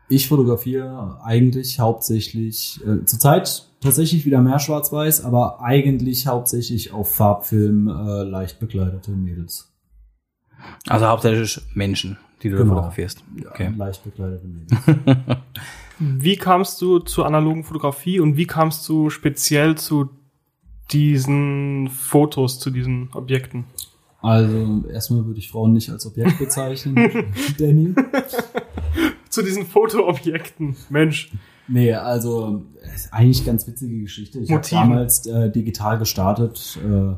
ich 0.07 0.27
fotografiere 0.27 1.19
eigentlich 1.23 1.79
hauptsächlich, 1.79 2.79
äh, 2.85 3.05
zurzeit 3.05 3.67
tatsächlich 3.81 4.25
wieder 4.25 4.41
mehr 4.41 4.59
schwarz-weiß, 4.59 5.25
aber 5.25 5.61
eigentlich 5.61 6.27
hauptsächlich 6.27 6.91
auf 6.91 7.13
Farbfilm 7.13 7.87
äh, 7.87 8.23
leicht 8.23 8.59
bekleidete 8.59 9.11
Mädels. 9.11 9.74
Also 10.87 11.07
hauptsächlich 11.07 11.59
Menschen, 11.73 12.17
die 12.43 12.49
du 12.49 12.57
Genau. 12.57 12.73
fotografierst. 12.75 13.23
Ja, 13.41 13.51
Okay. 13.51 13.71
leicht 13.77 14.03
bekleidete 14.03 14.45
Mädels. 14.47 15.37
Wie 15.99 16.35
kamst 16.35 16.81
du 16.81 16.99
zur 16.99 17.25
analogen 17.25 17.63
Fotografie 17.63 18.19
und 18.19 18.35
wie 18.35 18.45
kamst 18.45 18.87
du 18.89 19.09
speziell 19.09 19.75
zu 19.75 20.09
diesen 20.91 21.89
Fotos, 21.89 22.59
zu 22.59 22.69
diesen 22.69 23.09
Objekten? 23.13 23.63
Also 24.21 24.83
erstmal 24.91 25.25
würde 25.25 25.39
ich 25.39 25.49
Frauen 25.51 25.71
nicht 25.73 25.89
als 25.89 26.05
Objekt 26.05 26.37
bezeichnen, 26.39 26.95
Danny. 27.59 27.93
Zu 29.29 29.41
diesen 29.43 29.65
Fotoobjekten. 29.65 30.75
Mensch. 30.89 31.31
Nee, 31.67 31.93
also 31.93 32.63
ist 32.95 33.13
eigentlich 33.13 33.45
ganz 33.45 33.67
witzige 33.67 33.99
Geschichte. 34.01 34.39
Ich 34.39 34.51
habe 34.51 34.65
damals 34.69 35.25
äh, 35.27 35.51
digital 35.51 35.97
gestartet 35.99 36.79
äh, 36.83 37.15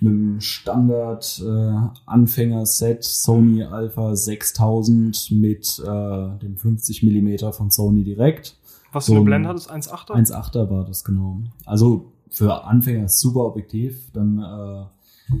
mit 0.00 0.12
dem 0.12 0.40
Standard 0.40 1.42
äh, 1.44 1.72
Anfänger-Set 2.06 3.04
Sony 3.04 3.62
Alpha 3.64 4.16
6000 4.16 5.30
mit 5.32 5.78
äh, 5.80 6.38
dem 6.38 6.56
50 6.56 7.02
Millimeter 7.02 7.52
von 7.52 7.70
Sony 7.70 8.04
direkt. 8.04 8.56
Was 8.92 9.06
So 9.06 9.12
für 9.12 9.16
eine 9.16 9.22
ein 9.22 9.26
Blende 9.26 9.48
hat 9.48 9.56
es? 9.56 9.68
1,8er? 9.68 10.14
1,8er 10.14 10.70
war 10.70 10.84
das 10.84 11.04
genau. 11.04 11.38
Also 11.64 12.12
für 12.30 12.64
Anfänger 12.64 13.08
super 13.08 13.46
Objektiv. 13.46 14.10
Dann 14.12 14.38
äh, 14.38 15.36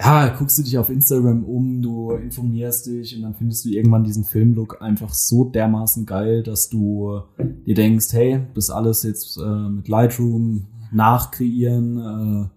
ja, 0.00 0.28
guckst 0.36 0.58
du 0.58 0.62
dich 0.62 0.76
auf 0.76 0.90
Instagram 0.90 1.44
um, 1.44 1.80
du 1.80 2.10
informierst 2.12 2.86
dich 2.86 3.16
und 3.16 3.22
dann 3.22 3.34
findest 3.34 3.64
du 3.64 3.70
irgendwann 3.70 4.04
diesen 4.04 4.24
Filmlook 4.24 4.82
einfach 4.82 5.14
so 5.14 5.44
dermaßen 5.44 6.04
geil, 6.04 6.42
dass 6.42 6.68
du 6.68 7.22
dir 7.38 7.74
denkst, 7.74 8.12
hey, 8.12 8.40
das 8.54 8.70
alles 8.70 9.04
jetzt 9.04 9.38
äh, 9.38 9.68
mit 9.68 9.88
Lightroom 9.88 10.66
nachkreieren 10.90 11.98
äh, 11.98 12.48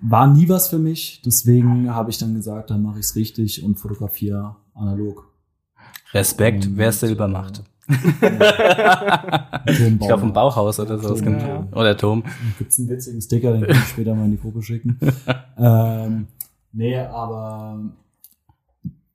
war 0.00 0.26
nie 0.26 0.48
was 0.48 0.68
für 0.68 0.78
mich. 0.78 1.22
Deswegen 1.24 1.94
habe 1.94 2.10
ich 2.10 2.18
dann 2.18 2.34
gesagt, 2.34 2.70
dann 2.70 2.82
mache 2.82 3.00
ich 3.00 3.06
es 3.06 3.16
richtig 3.16 3.62
und 3.62 3.76
fotografiere 3.76 4.56
analog. 4.74 5.28
Respekt, 6.12 6.66
Und, 6.66 6.76
wer 6.76 6.92
Silber 6.92 7.28
macht. 7.28 7.62
Ich 9.66 9.98
glaube 9.98 10.20
vom 10.20 10.32
Bauhaus 10.32 10.80
oder 10.80 10.98
so. 10.98 11.14
Tom, 11.14 11.38
ja. 11.38 11.66
Oder 11.72 11.96
Tom. 11.96 12.22
Gibt's 12.58 12.78
einen 12.78 12.88
witzigen 12.88 13.20
Sticker, 13.20 13.52
den 13.52 13.66
kann 13.66 13.76
ich 13.76 13.88
später 13.88 14.14
mal 14.14 14.24
in 14.24 14.30
die 14.30 14.38
Gruppe 14.38 14.62
schicken. 14.62 14.98
ähm, 15.58 16.26
nee, 16.72 16.98
aber 16.98 17.78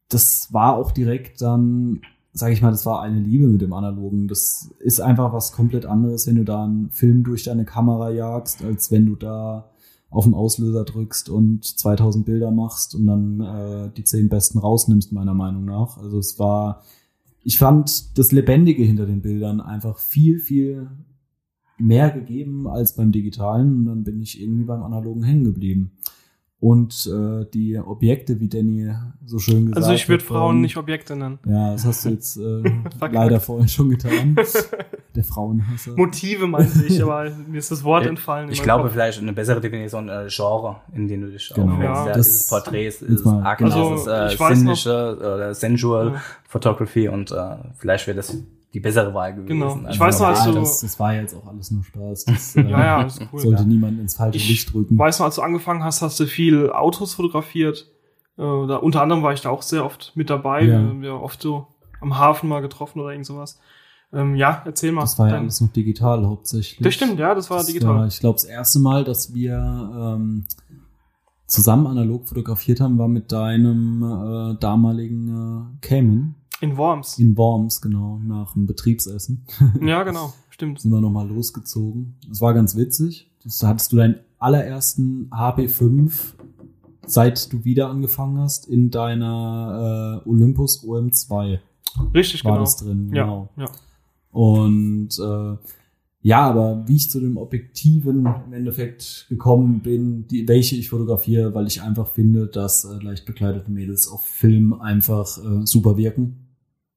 das 0.09 0.53
war 0.53 0.75
auch 0.75 0.91
direkt 0.91 1.41
dann, 1.41 2.01
sag 2.33 2.51
ich 2.51 2.61
mal, 2.61 2.71
das 2.71 2.85
war 2.85 3.01
eine 3.01 3.19
Liebe 3.19 3.47
mit 3.47 3.61
dem 3.61 3.73
Analogen. 3.73 4.27
Das 4.27 4.69
ist 4.79 5.01
einfach 5.01 5.33
was 5.33 5.53
komplett 5.53 5.85
anderes, 5.85 6.27
wenn 6.27 6.35
du 6.35 6.43
da 6.43 6.63
einen 6.63 6.91
Film 6.91 7.23
durch 7.23 7.43
deine 7.43 7.65
Kamera 7.65 8.11
jagst, 8.11 8.63
als 8.63 8.91
wenn 8.91 9.07
du 9.07 9.15
da 9.15 9.71
auf 10.13 10.25
den 10.25 10.33
Auslöser 10.33 10.85
drückst 10.85 11.29
und 11.29 11.65
2000 11.65 12.25
Bilder 12.25 12.51
machst 12.51 12.95
und 12.95 13.07
dann 13.07 13.41
äh, 13.41 13.91
die 13.95 14.03
zehn 14.03 14.29
besten 14.29 14.59
rausnimmst, 14.59 15.11
meiner 15.11 15.33
Meinung 15.33 15.65
nach. 15.65 15.97
Also 15.97 16.19
es 16.19 16.37
war, 16.37 16.83
ich 17.43 17.57
fand 17.57 18.17
das 18.17 18.31
Lebendige 18.31 18.83
hinter 18.83 19.05
den 19.05 19.21
Bildern 19.21 19.59
einfach 19.59 19.97
viel, 19.97 20.39
viel 20.39 20.89
mehr 21.77 22.11
gegeben 22.11 22.67
als 22.67 22.95
beim 22.95 23.11
Digitalen 23.11 23.79
und 23.79 23.85
dann 23.85 24.03
bin 24.03 24.21
ich 24.21 24.41
irgendwie 24.41 24.65
beim 24.65 24.83
Analogen 24.83 25.23
hängen 25.23 25.43
geblieben. 25.43 25.91
Und 26.63 27.09
äh, 27.13 27.45
die 27.53 27.77
Objekte, 27.77 28.39
wie 28.39 28.47
Danny 28.47 28.89
so 29.25 29.37
schön 29.37 29.65
gesagt 29.65 29.75
Also 29.75 29.91
ich 29.91 30.07
würde 30.07 30.23
hat, 30.23 30.29
Frauen 30.29 30.61
nicht 30.61 30.77
Objekte 30.77 31.13
nennen. 31.13 31.37
Ja, 31.45 31.73
das 31.73 31.83
hast 31.85 32.05
du 32.05 32.09
jetzt 32.11 32.37
äh, 32.37 32.63
leider 33.11 33.41
vorhin 33.41 33.67
schon 33.67 33.89
getan. 33.89 34.37
Der 35.15 35.25
Frauenhasser. 35.25 35.91
Motive 35.97 36.47
meinte 36.47 36.85
ich, 36.87 37.03
aber 37.03 37.29
mir 37.49 37.57
ist 37.57 37.69
das 37.69 37.83
Wort 37.83 38.05
entfallen. 38.05 38.49
Ich 38.49 38.63
glaube, 38.63 38.83
Kopf. 38.83 38.93
vielleicht 38.93 39.19
eine 39.19 39.33
bessere 39.33 39.59
Definition 39.59 40.07
äh, 40.07 40.27
Genre, 40.29 40.77
in 40.93 41.09
dem 41.09 41.21
du 41.23 41.31
dich 41.31 41.51
Genau. 41.53 41.73
aufhältst. 41.73 41.83
Ja. 41.99 42.07
Ja, 42.07 42.13
Das- 42.13 42.27
ist 42.29 42.49
Porträts, 42.49 43.01
ist 43.01 43.27
Archiv, 43.27 43.65
Also, 43.75 43.95
ist 43.95 44.07
äh, 44.07 44.55
sinnliche 44.55 45.17
oder 45.17 45.53
sensual 45.53 46.13
Ja. 46.13 46.21
Photography 46.47 47.09
und 47.09 47.29
äh, 47.31 47.55
vielleicht 47.77 48.07
wäre 48.07 48.15
das 48.15 48.37
die 48.73 48.79
bessere 48.79 49.13
Wahl 49.13 49.33
gewesen. 49.35 49.47
Genau. 49.59 49.77
Ich 49.77 49.85
Einfach 49.85 49.99
weiß 50.07 50.19
noch, 50.19 50.27
als 50.27 50.43
du- 50.45 50.51
das, 50.53 50.79
das 50.81 50.99
war 50.99 51.13
jetzt 51.13 51.35
auch 51.35 51.45
alles 51.47 51.71
nur 51.71 51.83
Spaß. 51.83 52.25
Das, 52.25 52.55
äh, 52.55 52.61
Ja, 52.63 52.83
ja, 52.83 53.01
ist 53.03 53.21
cool. 53.31 53.39
sollte 53.39 53.61
ja. 53.61 53.67
niemand 53.67 53.99
ins 53.99 54.15
falsche 54.15 54.37
Ich 54.37 54.49
Licht 54.49 54.73
drücken. 54.73 54.97
Weißt 54.97 55.19
du, 55.19 55.23
als 55.23 55.35
du 55.35 55.41
angefangen 55.41 55.83
hast, 55.83 56.01
hast 56.01 56.19
du 56.19 56.25
viel 56.25 56.71
Autos 56.71 57.13
fotografiert. 57.13 57.87
Äh, 58.37 58.41
da, 58.41 58.77
unter 58.77 59.01
anderem 59.01 59.21
war 59.23 59.33
ich 59.33 59.41
da 59.41 59.49
auch 59.49 59.61
sehr 59.61 59.85
oft 59.85 60.11
mit 60.15 60.29
dabei. 60.29 60.63
Ja. 60.63 60.79
Wir 61.01 61.11
haben 61.13 61.21
oft 61.21 61.41
so 61.41 61.67
am 62.01 62.17
Hafen 62.17 62.49
mal 62.49 62.61
getroffen 62.61 62.99
oder 62.99 63.11
irgend 63.11 63.27
sowas. 63.27 63.59
Ähm, 64.11 64.35
ja, 64.35 64.61
erzähl 64.65 64.91
mal. 64.91 65.01
Das 65.01 65.17
war 65.19 65.29
ja 65.29 65.37
alles 65.37 65.61
noch 65.61 65.71
digital 65.71 66.25
hauptsächlich. 66.25 66.79
das 66.83 66.93
stimmt, 66.93 67.17
ja, 67.19 67.33
das 67.33 67.49
war 67.49 67.57
Das 67.57 67.67
digital. 67.67 67.95
War, 67.95 68.07
ich 68.07 68.19
glaube, 68.19 68.35
das 68.35 68.43
erste 68.43 68.79
Mal, 68.79 69.03
dass 69.03 69.33
wir 69.33 69.55
ähm, 69.55 70.45
zusammen 71.47 71.87
analog 71.87 72.27
fotografiert 72.27 72.79
haben, 72.79 72.97
war 72.97 73.07
mit 73.07 73.31
deinem 73.31 74.01
äh, 74.03 74.59
damaligen 74.59 75.75
äh, 75.81 75.85
Cayman 75.87 76.35
In 76.63 76.77
Worms. 76.77 77.19
in 77.19 77.37
Worms, 77.37 77.81
genau, 77.81 78.19
nach 78.25 78.53
dem 78.53 78.65
Betriebsessen. 78.65 79.45
ja, 79.81 80.03
genau, 80.03 80.33
stimmt. 80.49 80.79
sind 80.79 80.91
wir 80.91 81.01
nochmal 81.01 81.27
losgezogen. 81.27 82.15
Das 82.29 82.39
war 82.41 82.53
ganz 82.53 82.75
witzig. 82.75 83.29
Das 83.43 83.57
da 83.57 83.67
hattest 83.67 83.91
du 83.91 83.97
deinen 83.97 84.15
allerersten 84.39 85.29
HP5, 85.29 86.11
seit 87.05 87.51
du 87.51 87.65
wieder 87.65 87.89
angefangen 87.89 88.39
hast, 88.39 88.67
in 88.67 88.89
deiner 88.91 90.21
äh, 90.25 90.29
Olympus 90.29 90.83
OM2 90.85 91.59
Richtig, 92.13 92.43
war 92.45 92.53
genau. 92.53 92.63
das 92.63 92.77
drin. 92.77 93.11
Ja, 93.13 93.23
Genau. 93.23 93.49
ja. 93.57 93.65
Und 94.31 95.09
äh, 95.19 95.57
ja, 96.21 96.49
aber 96.49 96.87
wie 96.87 96.95
ich 96.95 97.11
zu 97.11 97.19
dem 97.19 97.35
Objektiven 97.37 98.25
im 98.47 98.53
Endeffekt 98.53 99.25
gekommen 99.27 99.81
bin, 99.81 100.25
die, 100.27 100.47
welche 100.47 100.77
ich 100.77 100.89
fotografiere, 100.89 101.53
weil 101.53 101.67
ich 101.67 101.81
einfach 101.81 102.07
finde, 102.07 102.47
dass 102.47 102.85
äh, 102.85 103.03
leicht 103.03 103.25
bekleidete 103.25 103.69
Mädels 103.69 104.07
auf 104.07 104.25
Film 104.25 104.73
einfach 104.73 105.37
äh, 105.37 105.65
super 105.65 105.97
wirken. 105.97 106.42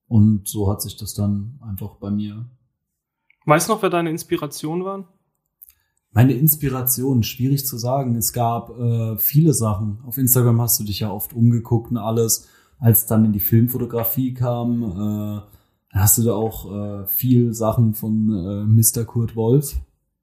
Und 0.08 0.46
so 0.48 0.70
hat 0.70 0.82
sich 0.82 0.96
das 0.96 1.14
dann 1.14 1.58
einfach 1.62 1.96
bei 1.96 2.10
mir 2.10 2.46
Weißt 3.46 3.68
du 3.68 3.74
noch, 3.74 3.82
wer 3.82 3.90
deine 3.90 4.10
Inspiration 4.10 4.84
waren? 4.84 5.04
Meine 6.10 6.32
Inspiration, 6.32 7.22
schwierig 7.22 7.64
zu 7.64 7.78
sagen. 7.78 8.16
Es 8.16 8.32
gab 8.32 8.70
äh, 8.76 9.16
viele 9.18 9.54
Sachen. 9.54 10.00
Auf 10.04 10.18
Instagram 10.18 10.60
hast 10.60 10.80
du 10.80 10.84
dich 10.84 11.00
ja 11.00 11.10
oft 11.12 11.32
umgeguckt 11.32 11.90
und 11.92 11.96
alles. 11.96 12.48
Als 12.78 13.06
dann 13.06 13.24
in 13.24 13.32
die 13.32 13.40
Filmfotografie 13.40 14.34
kam, 14.34 14.82
äh, 14.82 15.40
hast 15.96 16.18
du 16.18 16.22
da 16.24 16.34
auch 16.34 16.72
äh, 17.02 17.06
viel 17.06 17.54
Sachen 17.54 17.94
von 17.94 18.30
äh, 18.30 18.64
Mr. 18.64 19.04
Kurt 19.04 19.36
Wolf 19.36 19.74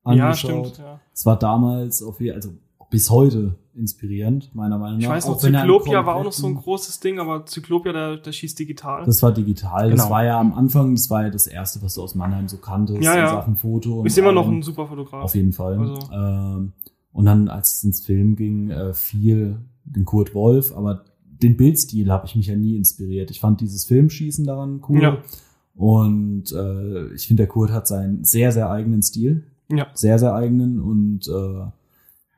Ja, 0.05 0.11
angeschaut. 0.25 0.67
stimmt. 0.67 0.77
Ja. 0.79 0.99
Es 1.13 1.25
war 1.25 1.39
damals 1.39 2.03
auf 2.03 2.19
also 2.19 2.51
bis 2.89 3.09
heute 3.09 3.55
inspirierend, 3.75 4.53
meiner 4.53 4.77
Meinung 4.77 4.97
nach. 4.99 5.03
Ich 5.03 5.09
weiß 5.09 5.27
noch, 5.27 5.37
Zyklopia 5.37 6.05
war 6.05 6.15
auch 6.15 6.23
noch 6.23 6.31
so 6.31 6.47
ein 6.47 6.55
großes 6.55 6.99
Ding, 6.99 7.19
aber 7.19 7.45
Zyklopia, 7.45 7.91
der, 7.93 8.17
der 8.17 8.31
schießt 8.31 8.57
digital. 8.59 9.03
Das 9.05 9.21
war 9.23 9.31
digital. 9.33 9.89
Das 9.89 9.99
Genau. 10.01 10.11
war 10.13 10.23
ja 10.25 10.39
am 10.39 10.53
Anfang, 10.53 10.93
das 10.95 11.09
war 11.09 11.23
ja 11.23 11.29
das 11.29 11.47
erste, 11.47 11.81
was 11.81 11.95
du 11.95 12.01
aus 12.03 12.15
Mannheim 12.15 12.47
so 12.47 12.57
kanntest 12.57 13.01
Ja, 13.03 13.15
ja. 13.15 13.23
in 13.23 13.29
Sachen 13.29 13.55
Foto. 13.57 14.03
ist 14.05 14.17
immer 14.17 14.31
noch 14.31 14.45
allem. 14.47 14.59
ein 14.59 14.61
super 14.63 14.87
Fotograf. 14.87 15.23
Auf 15.23 15.35
jeden 15.35 15.53
Fall. 15.53 15.79
Also- 15.79 15.99
Ähm, 16.13 16.71
und 17.11 17.25
dann, 17.25 17.47
als 17.47 17.73
es 17.77 17.83
ins 17.83 18.01
Film 18.05 18.35
ging, 18.35 18.69
äh, 18.69 18.93
viel 18.93 19.57
den 19.85 20.05
Kurt 20.05 20.33
Wolf, 20.33 20.75
aber 20.75 21.05
den 21.41 21.57
Bildstil 21.57 22.09
habe 22.11 22.25
ich 22.25 22.35
mich 22.35 22.47
ja 22.47 22.55
nie 22.55 22.77
inspiriert. 22.77 23.29
Ich 23.31 23.39
fand 23.39 23.59
dieses 23.61 23.85
Filmschießen 23.85 24.45
daran 24.45 24.81
cool. 24.87 25.01
Ja. 25.01 25.17
Und 25.75 26.51
äh, 26.53 27.13
ich 27.13 27.27
finde, 27.27 27.41
der 27.43 27.47
Kurt 27.47 27.71
hat 27.71 27.87
seinen 27.87 28.23
sehr, 28.23 28.51
sehr 28.51 28.69
eigenen 28.69 29.01
Stil. 29.01 29.43
Ja. 29.71 29.87
Sehr, 29.93 30.19
sehr 30.19 30.33
eigenen. 30.35 30.79
Und 30.79 31.27
äh, 31.27 31.65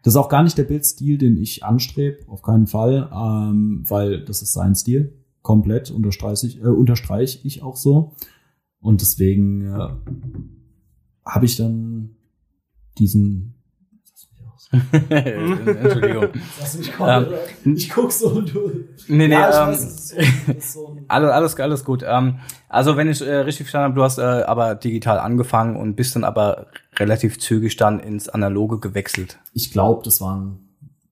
das 0.05 0.13
ist 0.13 0.17
auch 0.17 0.29
gar 0.29 0.43
nicht 0.43 0.55
der 0.55 0.65
Bildstil, 0.65 1.17
den 1.17 1.35
ich 1.35 1.63
anstrebe, 1.63 2.29
auf 2.29 2.43
keinen 2.43 2.67
Fall, 2.67 3.09
ähm, 3.12 3.83
weil 3.88 4.24
das 4.24 4.43
ist 4.43 4.53
sein 4.53 4.75
Stil. 4.75 5.17
Komplett 5.41 5.89
unterstreiche 5.89 6.45
ich, 6.45 6.62
äh, 6.62 6.67
unterstreich 6.67 7.43
ich 7.43 7.63
auch 7.63 7.75
so. 7.75 8.13
Und 8.79 9.01
deswegen 9.01 9.65
äh, 9.65 9.89
habe 11.25 11.45
ich 11.45 11.55
dann 11.55 12.17
diesen. 13.00 13.54
Entschuldigung. 15.10 16.27
Lass 16.60 16.77
mich 16.77 16.91
Ähm, 17.00 17.75
ich 17.75 17.89
guck 17.89 18.12
so 18.12 18.29
und 18.29 18.53
du. 18.53 18.72
Nee, 19.08 19.27
nee, 19.27 19.34
Ja, 19.34 19.50
ich 19.50 19.55
ähm, 19.55 19.67
weiß, 19.70 19.84
ist 19.84 20.10
so, 20.74 20.96
ist 20.98 21.05
alles, 21.10 21.32
alles, 21.32 21.60
alles 21.60 21.86
gut. 21.86 22.03
Ähm, 22.08 22.39
also 22.70 22.98
wenn 22.98 23.10
ich 23.10 23.22
äh, 23.22 23.36
richtig 23.38 23.65
verstanden 23.67 23.86
habe, 23.86 23.96
du 23.96 24.03
hast 24.03 24.17
äh, 24.17 24.22
aber 24.22 24.75
digital 24.75 25.20
angefangen 25.20 25.75
und 25.75 25.96
bist 25.96 26.15
dann 26.15 26.24
aber 26.24 26.67
relativ 26.98 27.39
zügig 27.39 27.75
dann 27.77 28.00
ins 28.00 28.29
Analoge 28.29 28.79
gewechselt. 28.79 29.39
ich 29.53 29.72
glaube, 29.72 30.01
das 30.03 30.22
waren 30.22 30.60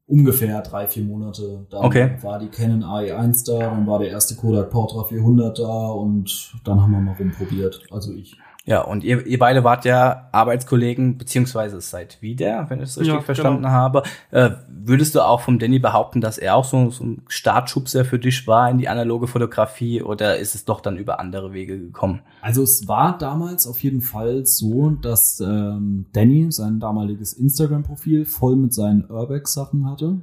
ungefähr 0.08 0.62
drei, 0.62 0.88
vier 0.88 1.04
Monate. 1.04 1.66
Dann 1.70 1.86
Okay. 1.86 2.12
war 2.22 2.38
die 2.40 2.50
Canon 2.50 2.84
AE1 2.84 3.46
da, 3.48 3.70
dann 3.72 3.88
war 3.88 4.00
der 4.00 4.10
erste 4.10 4.36
Kodak 4.36 4.70
Portra 4.70 5.04
400 5.06 5.58
da 5.60 5.88
und 5.90 6.54
dann 6.66 6.82
haben 6.82 6.92
wir 6.92 7.00
mal 7.00 7.16
rumprobiert. 7.18 7.82
Also 7.92 8.14
ich. 8.14 8.36
Ja, 8.66 8.82
und 8.82 9.04
ihr, 9.04 9.26
ihr 9.26 9.40
beide 9.40 9.66
wart 9.66 9.84
ja 9.84 10.30
Arbeitskollegen, 10.32 11.18
beziehungsweise 11.18 11.82
seid 11.82 12.22
wieder, 12.22 12.66
wenn 12.70 12.80
ich 12.80 12.90
es 12.90 12.98
richtig 12.98 13.16
Ja, 13.16 13.22
verstanden 13.22 13.64
genau. 13.64 13.74
habe. 13.74 14.04
Äh, 14.32 14.52
würdest 14.70 15.16
du 15.16 15.22
auch 15.22 15.42
vom 15.42 15.60
Danny 15.60 15.80
behaupten, 15.80 16.22
dass 16.22 16.38
er 16.38 16.56
auch 16.56 16.64
so, 16.64 16.90
so 16.90 17.04
ein 17.04 17.24
Startschubser 17.28 18.06
für 18.06 18.20
dich 18.20 18.48
war 18.48 18.70
in 18.70 18.78
die 18.78 18.88
analoge 18.88 19.28
Fotografie 19.28 20.02
oder 20.02 20.38
ist 20.38 20.56
es 20.56 20.64
doch 20.64 20.80
dann 20.80 20.96
über 20.96 21.20
andere 21.20 21.52
Wege 21.52 21.78
gekommen? 21.78 22.22
Also 22.42 22.64
es 22.64 22.88
war 22.88 23.18
damals 23.18 23.68
auf 23.68 23.84
jeden 23.84 24.02
Fall 24.02 24.46
so, 24.46 24.92
dass 24.92 25.42
ähm, 25.42 26.06
Danny 26.14 26.50
sein 26.50 26.80
damaliges 26.80 27.34
Instagram-Profil 27.34 28.24
voll 28.26 28.56
mit 28.56 28.74
seinen 28.74 29.10
Urbex-Sachen 29.10 29.90
hatte. 29.90 30.22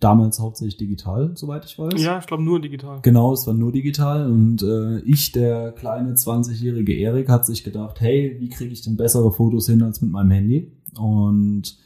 Damals 0.00 0.38
hauptsächlich 0.38 0.76
digital, 0.76 1.32
soweit 1.34 1.64
ich 1.64 1.76
weiß. 1.76 2.00
Ja, 2.00 2.18
ich 2.18 2.26
glaube 2.26 2.44
nur 2.44 2.60
digital. 2.60 3.00
Genau, 3.02 3.32
es 3.32 3.46
war 3.48 3.54
nur 3.54 3.72
digital 3.72 4.30
und 4.30 4.62
äh, 4.62 5.00
ich, 5.00 5.32
der 5.32 5.72
kleine 5.72 6.14
20-jährige 6.14 6.94
Erik, 6.94 7.28
hat 7.28 7.44
sich 7.44 7.64
gedacht, 7.64 8.00
hey, 8.00 8.36
wie 8.38 8.48
kriege 8.48 8.72
ich 8.72 8.82
denn 8.82 8.96
bessere 8.96 9.32
Fotos 9.32 9.66
hin 9.66 9.82
als 9.82 10.00
mit 10.00 10.12
meinem 10.12 10.30
Handy? 10.30 10.72
Und 10.96 11.78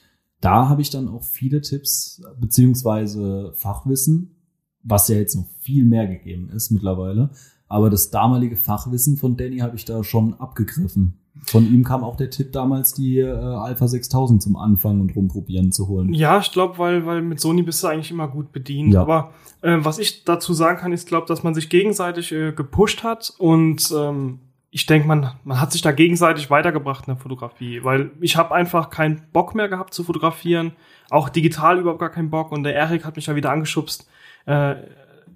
da 0.42 0.68
habe 0.68 0.82
ich 0.82 0.90
dann 0.90 1.08
auch 1.08 1.22
viele 1.22 1.62
Tipps 1.62 2.22
beziehungsweise 2.38 3.52
Fachwissen, 3.54 4.36
was 4.82 5.08
ja 5.08 5.16
jetzt 5.16 5.36
noch 5.36 5.46
viel 5.60 5.86
mehr 5.86 6.06
gegeben 6.06 6.50
ist 6.50 6.70
mittlerweile. 6.70 7.30
Aber 7.68 7.88
das 7.88 8.10
damalige 8.10 8.56
Fachwissen 8.56 9.16
von 9.16 9.38
Danny 9.38 9.58
habe 9.58 9.76
ich 9.76 9.86
da 9.86 10.04
schon 10.04 10.34
abgegriffen. 10.34 11.21
Von 11.44 11.66
ihm 11.66 11.82
kam 11.82 12.04
auch 12.04 12.16
der 12.16 12.30
Tipp 12.30 12.52
damals, 12.52 12.92
die 12.92 13.18
äh, 13.18 13.32
Alpha 13.32 13.88
6000 13.88 14.42
zum 14.42 14.56
Anfangen 14.56 15.00
und 15.00 15.16
rumprobieren 15.16 15.72
zu 15.72 15.88
holen. 15.88 16.12
Ja, 16.12 16.38
ich 16.38 16.52
glaube, 16.52 16.78
weil, 16.78 17.06
weil 17.06 17.22
mit 17.22 17.40
Sony 17.40 17.62
bist 17.62 17.82
du 17.82 17.88
eigentlich 17.88 18.10
immer 18.10 18.28
gut 18.28 18.52
bedient. 18.52 18.92
Ja. 18.92 19.00
Aber 19.00 19.32
äh, 19.62 19.78
was 19.80 19.98
ich 19.98 20.24
dazu 20.24 20.52
sagen 20.52 20.78
kann, 20.78 20.92
ist, 20.92 21.08
glaube 21.08 21.26
dass 21.26 21.42
man 21.42 21.54
sich 21.54 21.70
gegenseitig 21.70 22.32
äh, 22.32 22.52
gepusht 22.52 23.02
hat 23.02 23.32
und 23.38 23.92
ähm, 23.96 24.40
ich 24.74 24.86
denke, 24.86 25.06
man, 25.06 25.32
man 25.44 25.60
hat 25.60 25.72
sich 25.72 25.82
da 25.82 25.92
gegenseitig 25.92 26.50
weitergebracht 26.50 27.06
in 27.06 27.14
der 27.14 27.22
Fotografie, 27.22 27.84
weil 27.84 28.10
ich 28.20 28.36
habe 28.36 28.54
einfach 28.54 28.88
keinen 28.88 29.22
Bock 29.32 29.54
mehr 29.54 29.68
gehabt 29.68 29.92
zu 29.92 30.02
fotografieren, 30.02 30.72
auch 31.10 31.28
digital 31.28 31.78
überhaupt 31.78 32.00
gar 32.00 32.10
keinen 32.10 32.30
Bock 32.30 32.52
und 32.52 32.62
der 32.62 32.74
Erik 32.74 33.04
hat 33.04 33.16
mich 33.16 33.26
ja 33.26 33.34
wieder 33.34 33.52
angeschubst, 33.52 34.08
äh, 34.46 34.76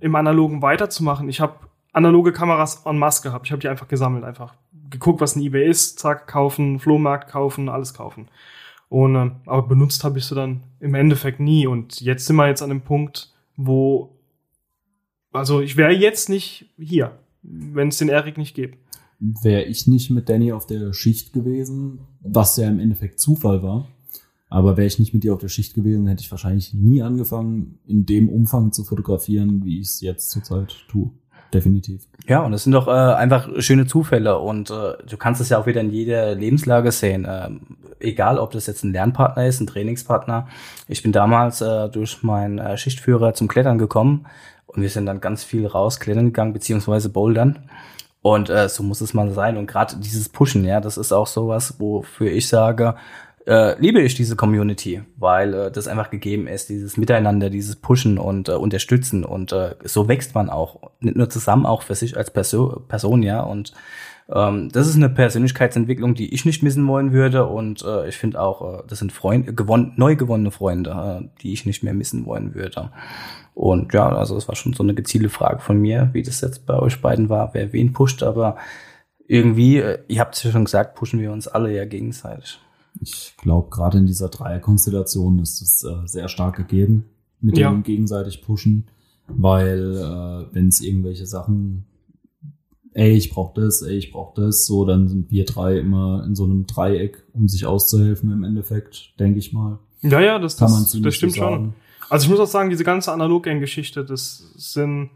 im 0.01 0.15
Analogen 0.15 0.63
weiterzumachen. 0.63 1.29
Ich 1.29 1.41
habe 1.41 1.55
analoge 1.97 2.33
Kameras 2.33 2.85
en 2.85 2.99
masse 2.99 3.23
gehabt, 3.23 3.47
ich 3.47 3.53
habe 3.53 3.61
die 3.61 3.69
einfach 3.69 3.89
gesammelt, 3.89 4.25
einfach 4.25 4.55
geguckt, 4.91 5.21
was 5.21 5.35
ein 5.35 5.43
eBay 5.43 5.69
ist, 5.69 5.99
zack, 5.99 6.27
kaufen, 6.27 6.79
Flohmarkt 6.79 7.31
kaufen, 7.31 7.69
alles 7.69 7.95
kaufen. 7.95 8.29
Und, 8.89 9.17
äh, 9.17 9.31
aber 9.47 9.67
benutzt 9.67 10.05
habe 10.05 10.19
ich 10.19 10.27
sie 10.27 10.35
dann 10.35 10.63
im 10.79 10.95
Endeffekt 10.95 11.41
nie. 11.41 11.67
Und 11.67 12.01
jetzt 12.01 12.27
sind 12.27 12.37
wir 12.37 12.47
jetzt 12.47 12.63
an 12.63 12.69
dem 12.69 12.83
Punkt, 12.83 13.35
wo, 13.57 14.15
also 15.33 15.61
ich 15.61 15.77
wäre 15.77 15.93
jetzt 15.93 16.29
nicht 16.29 16.71
hier, 16.79 17.19
wenn 17.43 17.89
es 17.89 17.99
den 17.99 18.09
Erik 18.09 18.37
nicht 18.39 18.55
gäbe. 18.55 18.77
wäre 19.19 19.65
ich 19.65 19.87
nicht 19.87 20.11
mit 20.11 20.29
Danny 20.29 20.53
auf 20.53 20.67
der 20.67 20.93
Schicht 20.93 21.33
gewesen, 21.33 22.01
was 22.21 22.57
ja 22.59 22.69
im 22.69 22.79
Endeffekt 22.79 23.19
Zufall 23.19 23.63
war. 23.63 23.89
Aber 24.49 24.77
wäre 24.77 24.87
ich 24.87 24.99
nicht 24.99 25.13
mit 25.13 25.25
dir 25.25 25.35
auf 25.35 25.41
der 25.41 25.49
Schicht 25.49 25.75
gewesen, 25.75 26.07
hätte 26.07 26.23
ich 26.23 26.31
wahrscheinlich 26.31 26.73
nie 26.73 27.03
angefangen, 27.03 27.79
in 27.87 28.07
dem 28.07 28.29
Umfang 28.29 28.71
zu 28.71 28.85
fotografieren, 28.85 29.65
wie 29.65 29.81
ich 29.81 29.89
es 29.89 30.01
jetzt 30.03 30.31
zurzeit 30.31 30.77
tue. 30.89 31.11
Definitiv. 31.53 32.07
Ja, 32.27 32.41
und 32.41 32.53
das 32.53 32.65
sind 32.65 32.73
doch 32.73 32.89
äh, 32.89 32.91
einfach 32.91 33.49
schöne 33.59 33.87
Zufälle 33.87 34.39
und 34.39 34.71
äh, 34.71 34.95
du 35.09 35.17
kannst 35.17 35.41
es 35.41 35.49
ja 35.49 35.59
auch 35.59 35.67
wieder 35.67 35.81
in 35.81 35.91
jeder 35.91 36.35
Lebenslage 36.35 36.91
sehen. 36.91 37.27
Ähm, 37.29 37.61
egal, 38.01 38.39
ob 38.39 38.51
das 38.51 38.67
jetzt 38.67 38.85
ein 38.85 38.93
Lernpartner 38.93 39.47
ist, 39.47 39.61
ein 39.61 39.67
Trainingspartner. 39.67 40.49
Ich 40.89 41.03
bin 41.03 41.13
damals 41.13 41.61
äh, 41.61 41.89
durch 41.89 42.23
meinen 42.23 42.59
äh, 42.59 42.77
Schichtführer 42.77 43.35
zum 43.35 43.49
Klettern 43.49 43.79
gekommen 43.79 44.27
und 44.67 44.83
wir 44.83 44.91
sind 44.91 45.07
dann 45.07 45.21
ganz 45.21 45.45
viel 45.45 45.67
raus 45.67 46.01
klettern 46.01 46.27
gegangen, 46.27 46.53
beziehungsweise 46.53 47.09
bouldern. 47.09 47.71
Und 48.23 48.51
äh, 48.51 48.69
so 48.69 48.83
muss 48.83 49.01
es 49.01 49.15
mal 49.15 49.31
sein. 49.31 49.57
Und 49.57 49.69
gerade 49.69 49.97
dieses 49.99 50.29
Pushen, 50.29 50.65
ja, 50.65 50.81
das 50.81 50.97
ist 50.97 51.13
auch 51.13 51.29
sowas, 51.29 51.77
wofür 51.79 52.31
ich 52.33 52.49
sage, 52.49 52.97
äh, 53.47 53.79
liebe 53.81 54.01
ich 54.01 54.15
diese 54.15 54.37
Community, 54.37 55.03
weil 55.17 55.55
äh, 55.55 55.71
das 55.71 55.89
einfach 55.89 56.11
gegeben 56.11 56.47
ist, 56.49 56.69
dieses 56.69 56.97
Miteinander, 56.97 57.49
dieses 57.49 57.77
Pushen 57.77 58.19
und 58.19 58.49
äh, 58.49 58.53
Unterstützen 58.53 59.25
und 59.25 59.53
äh, 59.53 59.77
so 59.85 60.09
wächst 60.09 60.35
man 60.35 60.51
auch, 60.51 60.91
nicht 61.01 61.17
nur 61.17 61.31
zusammen, 61.31 61.65
auch 61.65 61.83
für 61.83 61.95
sich 61.95 62.17
als 62.17 62.31
Perso 62.31 62.83
Person, 62.89 63.23
ja, 63.23 63.41
und 63.41 63.73
ähm, 64.29 64.71
das 64.73 64.89
ist 64.89 64.97
eine 64.97 65.09
Persönlichkeitsentwicklung, 65.09 66.15
die 66.15 66.35
ich 66.35 66.45
nicht 66.45 66.65
missen 66.65 66.87
wollen 66.89 67.13
würde 67.13 67.47
und 67.47 67.85
äh, 67.85 68.09
ich 68.09 68.17
finde 68.17 68.41
auch, 68.41 68.81
äh, 68.81 68.83
das 68.89 68.99
sind 68.99 69.13
Freunde, 69.13 69.55
gewon 69.55 69.93
neu 69.97 70.17
gewonnene 70.17 70.51
Freunde, 70.51 70.91
äh, 71.23 71.41
die 71.43 71.53
ich 71.53 71.65
nicht 71.67 71.85
mehr 71.85 71.95
missen 71.95 72.27
wollen 72.27 72.55
würde. 72.55 72.91
Und 73.55 73.95
ja, 73.95 74.09
also 74.09 74.37
es 74.37 74.49
war 74.49 74.57
schon 74.57 74.75
so 74.75 74.83
eine 74.83 74.95
gezielte 74.95 75.29
Frage 75.29 75.61
von 75.61 75.79
mir, 75.79 76.11
wie 76.13 76.23
das 76.23 76.41
jetzt 76.41 76.67
bei 76.67 76.75
euch 76.75 77.01
beiden 77.01 77.29
war, 77.29 77.55
wer 77.55 77.73
wen 77.73 77.93
pusht, 77.93 78.25
aber 78.25 78.57
irgendwie, 79.29 79.79
äh, 79.79 79.99
ihr 80.09 80.21
habt 80.21 80.35
es 80.35 80.43
ja 80.43 80.51
schon 80.51 80.65
gesagt, 80.65 80.97
pushen 80.97 81.21
wir 81.21 81.31
uns 81.31 81.47
alle 81.47 81.73
ja 81.73 81.85
gegenseitig. 81.85 82.61
Ich 83.01 83.35
glaube, 83.37 83.71
gerade 83.71 83.99
in 83.99 84.07
dieser 84.07 84.29
Dreierkonstellation 84.29 85.39
ist 85.41 85.61
es 85.61 85.85
äh, 85.85 86.07
sehr 86.07 86.29
stark 86.29 86.57
gegeben 86.57 87.05
mit 87.41 87.59
Ja. 87.59 87.71
dem 87.71 87.83
gegenseitig 87.83 88.43
pushen, 88.43 88.87
weil 89.29 89.97
äh, 89.97 90.55
wenn 90.55 90.69
es 90.69 90.81
irgendwelche 90.81 91.27
Sachen, 91.27 91.85
ey, 92.93 93.13
ich 93.13 93.31
brauch 93.31 93.53
das, 93.55 93.83
ey, 93.83 93.97
ich 93.99 94.13
brauch 94.13 94.33
das, 94.35 94.67
so, 94.67 94.85
dann 94.85 95.09
sind 95.09 95.31
wir 95.31 95.45
drei 95.45 95.79
immer 95.79 96.25
in 96.25 96.35
so 96.35 96.45
einem 96.45 96.67
Dreieck, 96.67 97.25
um 97.35 97.49
sich 97.49 97.67
auszuhelfen 97.67 98.33
im 98.33 98.43
Endeffekt, 98.45 99.19
denke 99.21 99.39
ich 99.39 99.53
mal. 99.53 99.79
Ja, 100.01 100.21
ja, 100.21 100.39
das, 100.39 100.57
Kann 100.57 100.71
man 100.71 100.83
das, 100.83 100.99
das 101.01 101.15
stimmt 101.15 101.33
so 101.33 101.43
schon. 101.43 101.75
Also 102.09 102.25
ich 102.25 102.31
muss 102.31 102.41
auch 102.41 102.47
sagen, 102.47 102.71
diese 102.71 102.85
ganze 102.85 103.13
Analog-Gang-Geschichte, 103.13 104.05
das 104.05 104.53
sind 104.57 105.11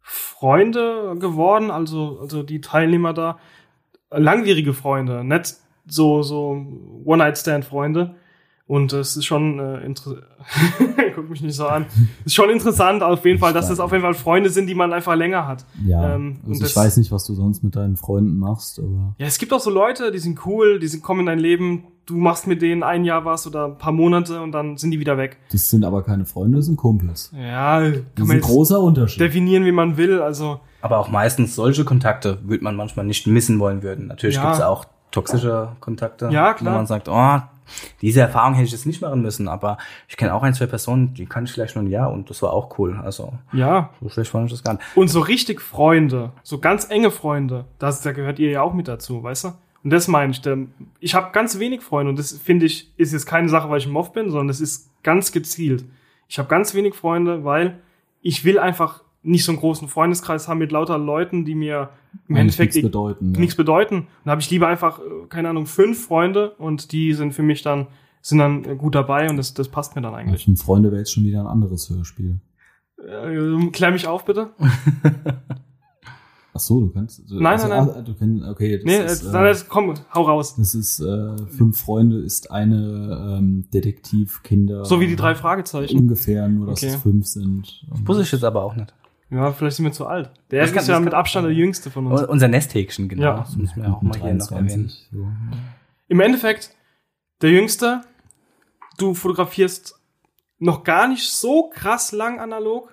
Freunde 0.00 1.16
geworden, 1.18 1.70
also, 1.70 2.18
also 2.20 2.42
die 2.42 2.60
Teilnehmer 2.60 3.12
da, 3.12 3.38
langwierige 4.10 4.72
Freunde, 4.72 5.24
nicht 5.24 5.56
so, 5.90 6.22
so 6.22 6.56
One-Night-Stand-Freunde. 7.04 8.14
Und 8.66 8.92
es 8.92 9.16
ist 9.16 9.24
schon 9.24 9.58
äh, 9.58 9.80
interessant. 9.84 10.24
Guck 11.16 11.28
mich 11.28 11.42
nicht 11.42 11.56
so 11.56 11.66
an. 11.66 11.86
ist 12.24 12.34
schon 12.36 12.50
interessant 12.50 13.02
auf 13.02 13.24
jeden 13.24 13.40
Fall, 13.40 13.52
dass 13.52 13.68
das 13.68 13.80
auf 13.80 13.90
jeden 13.90 14.04
Fall 14.04 14.14
Freunde 14.14 14.48
sind, 14.48 14.68
die 14.68 14.76
man 14.76 14.92
einfach 14.92 15.16
länger 15.16 15.48
hat. 15.48 15.64
Ja, 15.84 16.14
Ähm, 16.14 16.38
und 16.46 16.52
also 16.52 16.66
ich 16.66 16.76
weiß 16.76 16.96
nicht, 16.98 17.10
was 17.10 17.24
du 17.24 17.34
sonst 17.34 17.64
mit 17.64 17.74
deinen 17.74 17.96
Freunden 17.96 18.38
machst, 18.38 18.78
aber 18.78 19.16
Ja, 19.18 19.26
es 19.26 19.38
gibt 19.38 19.52
auch 19.52 19.58
so 19.58 19.70
Leute, 19.70 20.12
die 20.12 20.20
sind 20.20 20.46
cool, 20.46 20.78
die 20.78 20.86
sind, 20.86 21.02
kommen 21.02 21.20
in 21.20 21.26
dein 21.26 21.40
Leben, 21.40 21.82
du 22.06 22.16
machst 22.16 22.46
mit 22.46 22.62
denen 22.62 22.84
ein 22.84 23.04
Jahr 23.04 23.24
was 23.24 23.44
oder 23.44 23.64
ein 23.66 23.76
paar 23.76 23.90
Monate 23.92 24.40
und 24.40 24.52
dann 24.52 24.76
sind 24.76 24.92
die 24.92 25.00
wieder 25.00 25.18
weg. 25.18 25.38
das 25.50 25.68
sind 25.68 25.84
aber 25.84 26.04
keine 26.04 26.24
Freunde, 26.24 26.58
das 26.58 26.66
sind 26.66 26.76
Kumpels. 26.76 27.32
Ja, 27.36 27.80
Das 27.80 27.90
kann 27.92 28.04
ist 28.18 28.26
man 28.28 28.36
ein 28.36 28.40
großer 28.40 28.80
Unterschied. 28.80 29.20
definieren, 29.20 29.64
wie 29.64 29.72
man 29.72 29.96
will. 29.96 30.22
Also 30.22 30.60
Aber 30.80 30.98
auch 30.98 31.08
meistens 31.10 31.56
solche 31.56 31.84
Kontakte 31.84 32.38
würde 32.44 32.62
man 32.62 32.76
manchmal 32.76 33.04
nicht 33.04 33.26
missen 33.26 33.58
wollen 33.58 33.82
würden. 33.82 34.06
Natürlich 34.06 34.36
Ja. 34.36 34.42
gibt's 34.42 34.58
gibt 34.58 34.64
es 34.64 34.68
auch 34.70 34.84
toxische 35.10 35.72
Kontakte, 35.80 36.28
Ja, 36.30 36.54
klar. 36.54 36.72
wo 36.74 36.76
man 36.78 36.86
sagt, 36.86 37.08
oh, 37.08 37.38
diese 38.02 38.20
Erfahrung 38.20 38.54
hätte 38.54 38.66
ich 38.66 38.72
jetzt 38.72 38.86
nicht 38.86 39.00
machen 39.00 39.22
müssen, 39.22 39.46
aber 39.46 39.78
ich 40.08 40.16
kenne 40.16 40.34
auch 40.34 40.42
ein, 40.42 40.54
zwei 40.54 40.66
Personen, 40.66 41.14
die 41.14 41.26
kann 41.26 41.44
ich 41.44 41.52
vielleicht 41.52 41.76
nur 41.76 41.84
ein 41.84 41.88
Jahr 41.90 42.10
und 42.12 42.28
das 42.28 42.42
war 42.42 42.52
auch 42.52 42.78
cool. 42.78 42.98
Also 43.02 43.32
ja, 43.52 43.90
so 44.00 44.08
schlecht 44.08 44.30
fand 44.30 44.46
ich 44.46 44.52
das 44.52 44.64
gar 44.64 44.74
nicht. 44.74 44.84
Und 44.96 45.08
so 45.08 45.20
richtig 45.20 45.60
Freunde, 45.60 46.32
so 46.42 46.58
ganz 46.58 46.90
enge 46.90 47.10
Freunde, 47.12 47.66
das, 47.78 48.00
da 48.02 48.10
gehört 48.12 48.38
ihr 48.40 48.50
ja 48.50 48.62
auch 48.62 48.74
mit 48.74 48.88
dazu, 48.88 49.22
weißt 49.22 49.44
du? 49.44 49.48
Und 49.82 49.90
das 49.90 50.08
meine 50.08 50.32
ich. 50.32 50.42
Ich 50.98 51.14
habe 51.14 51.30
ganz 51.32 51.58
wenig 51.58 51.80
Freunde 51.82 52.10
und 52.10 52.18
das 52.18 52.32
finde 52.32 52.66
ich, 52.66 52.92
ist 52.98 53.12
jetzt 53.12 53.24
keine 53.26 53.48
Sache, 53.48 53.70
weil 53.70 53.78
ich 53.78 53.86
im 53.86 53.96
Off 53.96 54.12
bin, 54.12 54.30
sondern 54.30 54.48
das 54.48 54.60
ist 54.60 54.90
ganz 55.02 55.32
gezielt. 55.32 55.84
Ich 56.28 56.38
habe 56.38 56.48
ganz 56.48 56.74
wenig 56.74 56.94
Freunde, 56.94 57.44
weil 57.44 57.78
ich 58.20 58.44
will 58.44 58.58
einfach 58.58 59.02
nicht 59.22 59.44
so 59.44 59.52
einen 59.52 59.60
großen 59.60 59.88
Freundeskreis 59.88 60.48
haben 60.48 60.58
mit 60.58 60.72
lauter 60.72 60.96
Leuten, 60.98 61.44
die 61.44 61.54
mir 61.54 61.90
im 62.28 62.36
Eigentlich 62.36 62.40
Endeffekt 62.40 62.74
nichts 62.74 62.86
bedeuten. 62.88 63.34
ja. 63.34 63.40
nichts 63.40 63.54
bedeuten. 63.56 64.06
Dann 64.24 64.30
habe 64.32 64.40
ich 64.40 64.50
lieber 64.50 64.68
einfach, 64.68 64.98
äh, 65.00 65.02
keine 65.28 65.48
Ahnung, 65.50 65.66
fünf 65.66 66.06
Freunde 66.06 66.52
und 66.52 66.92
die 66.92 67.12
sind 67.12 67.32
für 67.32 67.42
mich 67.42 67.62
dann 67.62 67.86
sind 68.22 68.38
dann 68.38 68.64
äh, 68.64 68.76
gut 68.76 68.94
dabei 68.94 69.28
und 69.30 69.36
das, 69.36 69.54
das 69.54 69.68
passt 69.68 69.96
mir 69.96 70.02
dann 70.02 70.14
eigentlich. 70.14 70.44
Fünf 70.44 70.62
Freunde 70.62 70.90
wäre 70.90 71.00
jetzt 71.00 71.12
schon 71.12 71.24
wieder 71.24 71.40
ein 71.40 71.46
anderes 71.46 71.88
Hörspiel. 71.90 72.40
Äh, 72.98 73.70
klär 73.70 73.92
mich 73.92 74.06
auf, 74.06 74.24
bitte. 74.24 74.50
Ach 76.52 76.60
so, 76.60 76.80
du 76.80 76.90
kannst. 76.90 77.30
Du, 77.30 77.40
Nein, 77.40 77.58
nein, 77.60 77.68
nein. 77.68 77.90
ah, 77.90 78.02
Du 78.02 78.12
kannst, 78.14 78.44
okay, 78.44 78.76
das 78.76 78.84
Nee, 78.84 79.04
ist, 79.04 79.24
äh, 79.24 79.28
äh, 79.28 79.32
nein, 79.32 79.56
komm, 79.68 79.94
hau 80.14 80.22
raus. 80.22 80.56
das 80.56 80.74
ist 80.74 80.98
äh, 81.00 81.36
Fünf 81.46 81.78
Freunde 81.80 82.18
ist 82.18 82.50
eine 82.50 83.36
ähm, 83.38 83.66
Detektivkinder. 83.72 84.84
So 84.84 85.00
wie 85.00 85.06
die 85.06 85.16
drei 85.16 85.34
Fragezeichen. 85.36 85.96
Ungefähr, 85.98 86.48
nur 86.48 86.66
dass 86.66 86.82
Okay. 86.82 86.92
es 86.94 87.00
fünf 87.00 87.26
sind. 87.26 87.86
Wusste 88.04 88.24
ich 88.24 88.32
jetzt 88.32 88.44
aber 88.44 88.64
auch 88.64 88.74
nicht. 88.74 88.92
Ja, 89.30 89.52
vielleicht 89.52 89.76
sind 89.76 89.84
wir 89.84 89.92
zu 89.92 90.06
alt. 90.06 90.30
Der 90.50 90.60
Das 90.60 90.68
Erik 90.70 90.74
kann- 90.74 90.82
ist 90.82 90.88
ja 90.88 91.00
mit 91.00 91.14
Abstand 91.14 91.46
der 91.46 91.54
jüngste 91.54 91.90
von 91.90 92.06
uns. 92.08 92.22
Un- 92.22 92.28
Unser 92.28 92.48
Nesthäkchen, 92.48 93.08
genau. 93.08 93.22
Ja. 93.22 93.36
Das 93.38 93.56
müssen 93.56 93.82
wir 93.82 93.92
auch 93.92 94.02
mal 94.02 94.18
hier 94.20 94.34
noch 94.34 94.50
erwähnen. 94.50 94.88
So. 95.12 95.28
Im 96.08 96.20
Endeffekt, 96.20 96.74
der 97.40 97.50
Jüngste, 97.50 98.02
du 98.98 99.14
fotografierst 99.14 99.98
noch 100.58 100.82
gar 100.84 101.06
nicht 101.08 101.30
so 101.30 101.70
krass 101.72 102.12
lang 102.12 102.40
analog. 102.40 102.92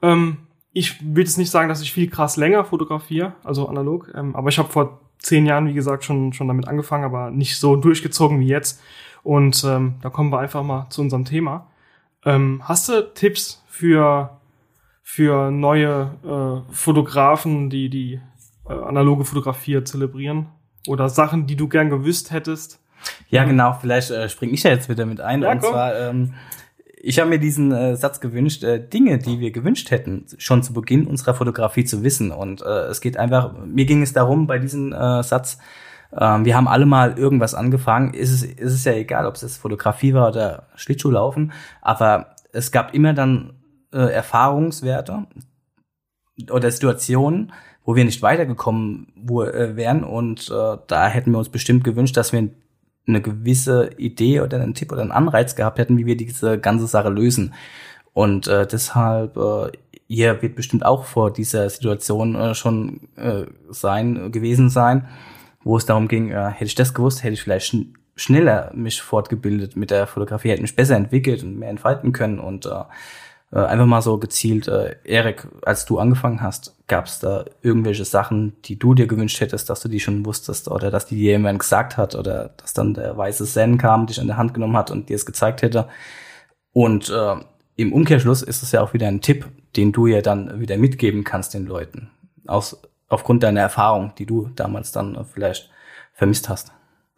Ähm, 0.00 0.38
ich 0.72 1.02
will 1.04 1.24
jetzt 1.24 1.36
nicht 1.38 1.50
sagen, 1.50 1.68
dass 1.68 1.82
ich 1.82 1.92
viel 1.92 2.08
krass 2.08 2.36
länger 2.36 2.64
fotografiere, 2.64 3.34
also 3.44 3.68
analog, 3.68 4.10
ähm, 4.14 4.34
aber 4.34 4.48
ich 4.48 4.58
habe 4.58 4.70
vor 4.70 5.00
zehn 5.18 5.44
Jahren, 5.44 5.66
wie 5.68 5.74
gesagt, 5.74 6.04
schon, 6.04 6.32
schon 6.32 6.48
damit 6.48 6.66
angefangen, 6.66 7.04
aber 7.04 7.30
nicht 7.30 7.58
so 7.58 7.76
durchgezogen 7.76 8.40
wie 8.40 8.46
jetzt. 8.46 8.80
Und 9.22 9.62
ähm, 9.64 9.96
da 10.02 10.08
kommen 10.10 10.30
wir 10.32 10.38
einfach 10.40 10.62
mal 10.64 10.86
zu 10.90 11.00
unserem 11.02 11.24
Thema. 11.24 11.66
Ähm, 12.24 12.62
hast 12.64 12.88
du 12.88 13.02
Tipps 13.14 13.62
für, 13.68 14.30
für 15.14 15.50
neue 15.50 16.10
äh, 16.24 16.72
Fotografen, 16.72 17.68
die 17.68 17.90
die 17.90 18.18
äh, 18.66 18.72
analoge 18.72 19.26
Fotografie 19.26 19.84
zelebrieren? 19.84 20.46
Oder 20.88 21.10
Sachen, 21.10 21.46
die 21.46 21.54
du 21.54 21.68
gern 21.68 21.90
gewusst 21.90 22.30
hättest? 22.30 22.80
Ja, 23.28 23.44
genau, 23.44 23.76
vielleicht 23.78 24.10
äh, 24.10 24.30
springe 24.30 24.54
ich 24.54 24.62
ja 24.62 24.70
jetzt 24.70 24.88
wieder 24.88 25.04
mit 25.04 25.20
ein. 25.20 25.42
Ja, 25.42 25.52
und 25.52 25.60
komm. 25.60 25.70
zwar, 25.70 25.94
ähm, 26.00 26.32
ich 26.96 27.20
habe 27.20 27.28
mir 27.28 27.38
diesen 27.38 27.72
äh, 27.72 27.94
Satz 27.94 28.20
gewünscht, 28.20 28.64
äh, 28.64 28.88
Dinge, 28.88 29.18
die 29.18 29.38
wir 29.38 29.50
gewünscht 29.50 29.90
hätten, 29.90 30.24
schon 30.38 30.62
zu 30.62 30.72
Beginn 30.72 31.06
unserer 31.06 31.34
Fotografie 31.34 31.84
zu 31.84 32.02
wissen. 32.02 32.30
Und 32.30 32.62
äh, 32.62 32.86
es 32.86 33.02
geht 33.02 33.18
einfach, 33.18 33.52
mir 33.66 33.84
ging 33.84 34.00
es 34.00 34.14
darum, 34.14 34.46
bei 34.46 34.58
diesem 34.58 34.94
äh, 34.94 35.22
Satz, 35.22 35.58
ähm, 36.18 36.46
wir 36.46 36.56
haben 36.56 36.68
alle 36.68 36.86
mal 36.86 37.18
irgendwas 37.18 37.54
angefangen. 37.54 38.14
Ist 38.14 38.30
es, 38.30 38.44
ist 38.44 38.72
es 38.72 38.84
ja 38.86 38.94
egal, 38.94 39.26
ob 39.26 39.34
es 39.34 39.42
jetzt 39.42 39.58
Fotografie 39.58 40.14
war 40.14 40.28
oder 40.28 40.68
Schlittschuhlaufen, 40.74 41.52
aber 41.82 42.34
es 42.54 42.72
gab 42.72 42.94
immer 42.94 43.12
dann 43.12 43.52
äh, 43.92 44.12
Erfahrungswerte 44.12 45.26
oder 46.50 46.70
Situationen, 46.70 47.52
wo 47.84 47.96
wir 47.96 48.04
nicht 48.04 48.22
weitergekommen 48.22 49.12
wo, 49.16 49.42
äh, 49.42 49.76
wären. 49.76 50.04
Und 50.04 50.50
äh, 50.50 50.76
da 50.86 51.08
hätten 51.08 51.32
wir 51.32 51.38
uns 51.38 51.48
bestimmt 51.48 51.84
gewünscht, 51.84 52.16
dass 52.16 52.32
wir 52.32 52.48
eine 53.06 53.20
gewisse 53.20 53.90
Idee 53.96 54.40
oder 54.40 54.60
einen 54.60 54.74
Tipp 54.74 54.92
oder 54.92 55.02
einen 55.02 55.12
Anreiz 55.12 55.56
gehabt 55.56 55.78
hätten, 55.78 55.98
wie 55.98 56.06
wir 56.06 56.16
diese 56.16 56.58
ganze 56.58 56.86
Sache 56.86 57.08
lösen. 57.08 57.54
Und 58.12 58.46
äh, 58.46 58.66
deshalb, 58.66 59.36
äh, 59.36 59.72
ihr 60.06 60.42
wird 60.42 60.54
bestimmt 60.54 60.84
auch 60.84 61.04
vor 61.04 61.32
dieser 61.32 61.68
Situation 61.70 62.34
äh, 62.34 62.54
schon 62.54 63.08
äh, 63.16 63.46
sein, 63.70 64.30
gewesen 64.30 64.70
sein, 64.70 65.08
wo 65.64 65.76
es 65.76 65.86
darum 65.86 66.08
ging, 66.08 66.30
äh, 66.30 66.50
hätte 66.50 66.66
ich 66.66 66.74
das 66.74 66.94
gewusst, 66.94 67.22
hätte 67.22 67.34
ich 67.34 67.42
vielleicht 67.42 67.66
schn 67.66 67.94
schneller 68.14 68.70
mich 68.74 69.00
fortgebildet 69.00 69.74
mit 69.74 69.90
der 69.90 70.06
Fotografie, 70.06 70.50
hätte 70.50 70.60
mich 70.60 70.76
besser 70.76 70.96
entwickelt 70.96 71.42
und 71.42 71.58
mehr 71.58 71.70
entfalten 71.70 72.12
können 72.12 72.40
und 72.40 72.66
äh, 72.66 72.84
äh, 73.52 73.58
einfach 73.58 73.86
mal 73.86 74.00
so 74.00 74.18
gezielt, 74.18 74.66
äh, 74.66 74.96
Erik, 75.04 75.46
als 75.62 75.84
du 75.84 75.98
angefangen 75.98 76.40
hast, 76.40 76.74
gab 76.88 77.06
es 77.06 77.18
da 77.18 77.44
irgendwelche 77.60 78.04
Sachen, 78.04 78.54
die 78.64 78.78
du 78.78 78.94
dir 78.94 79.06
gewünscht 79.06 79.40
hättest, 79.40 79.68
dass 79.68 79.80
du 79.80 79.88
die 79.88 80.00
schon 80.00 80.24
wusstest 80.24 80.68
oder 80.68 80.90
dass 80.90 81.06
die 81.06 81.16
dir 81.16 81.32
jemand 81.32 81.58
gesagt 81.58 81.96
hat 81.96 82.14
oder 82.14 82.50
dass 82.56 82.72
dann 82.72 82.94
der 82.94 83.16
weiße 83.16 83.44
Zen 83.44 83.78
kam, 83.78 84.06
dich 84.06 84.20
an 84.20 84.26
der 84.26 84.38
Hand 84.38 84.54
genommen 84.54 84.76
hat 84.76 84.90
und 84.90 85.08
dir 85.08 85.16
es 85.16 85.26
gezeigt 85.26 85.62
hätte. 85.62 85.88
Und 86.72 87.10
äh, 87.10 87.36
im 87.76 87.92
Umkehrschluss 87.92 88.42
ist 88.42 88.62
es 88.62 88.72
ja 88.72 88.80
auch 88.80 88.94
wieder 88.94 89.08
ein 89.08 89.20
Tipp, 89.20 89.46
den 89.76 89.92
du 89.92 90.06
ja 90.06 90.22
dann 90.22 90.60
wieder 90.60 90.78
mitgeben 90.78 91.24
kannst 91.24 91.52
den 91.52 91.66
Leuten. 91.66 92.10
Aus, 92.46 92.80
aufgrund 93.08 93.42
deiner 93.42 93.60
Erfahrung, 93.60 94.12
die 94.16 94.26
du 94.26 94.48
damals 94.56 94.92
dann 94.92 95.14
äh, 95.14 95.24
vielleicht 95.24 95.70
vermisst 96.14 96.48
hast. 96.48 96.72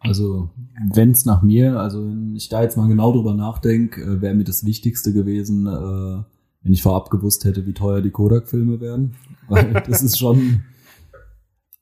Also, 0.07 0.49
wenn 0.93 1.11
es 1.11 1.25
nach 1.25 1.41
mir, 1.41 1.79
also 1.79 2.07
wenn 2.07 2.35
ich 2.35 2.49
da 2.49 2.61
jetzt 2.61 2.77
mal 2.77 2.87
genau 2.87 3.11
drüber 3.11 3.33
nachdenke, 3.33 4.01
äh, 4.01 4.21
wäre 4.21 4.35
mir 4.35 4.43
das 4.43 4.65
Wichtigste 4.65 5.13
gewesen, 5.13 5.67
äh, 5.67 6.23
wenn 6.63 6.73
ich 6.73 6.83
vorab 6.83 7.09
gewusst 7.09 7.45
hätte, 7.45 7.65
wie 7.65 7.73
teuer 7.73 8.01
die 8.01 8.11
Kodak-Filme 8.11 8.79
werden. 8.81 9.15
Weil 9.47 9.73
das 9.87 10.01
ist 10.01 10.17
schon 10.17 10.63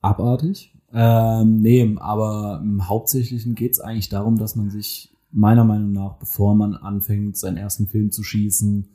abartig. 0.01 0.73
Ähm, 0.91 1.61
nee, 1.61 1.95
aber 1.97 2.61
im 2.63 2.87
Hauptsächlichen 2.87 3.55
geht 3.55 3.71
es 3.71 3.79
eigentlich 3.79 4.09
darum, 4.09 4.37
dass 4.37 4.55
man 4.55 4.69
sich 4.69 5.15
meiner 5.31 5.63
Meinung 5.63 5.91
nach, 5.91 6.17
bevor 6.17 6.55
man 6.55 6.75
anfängt, 6.75 7.37
seinen 7.37 7.57
ersten 7.57 7.87
Film 7.87 8.11
zu 8.11 8.23
schießen, 8.23 8.87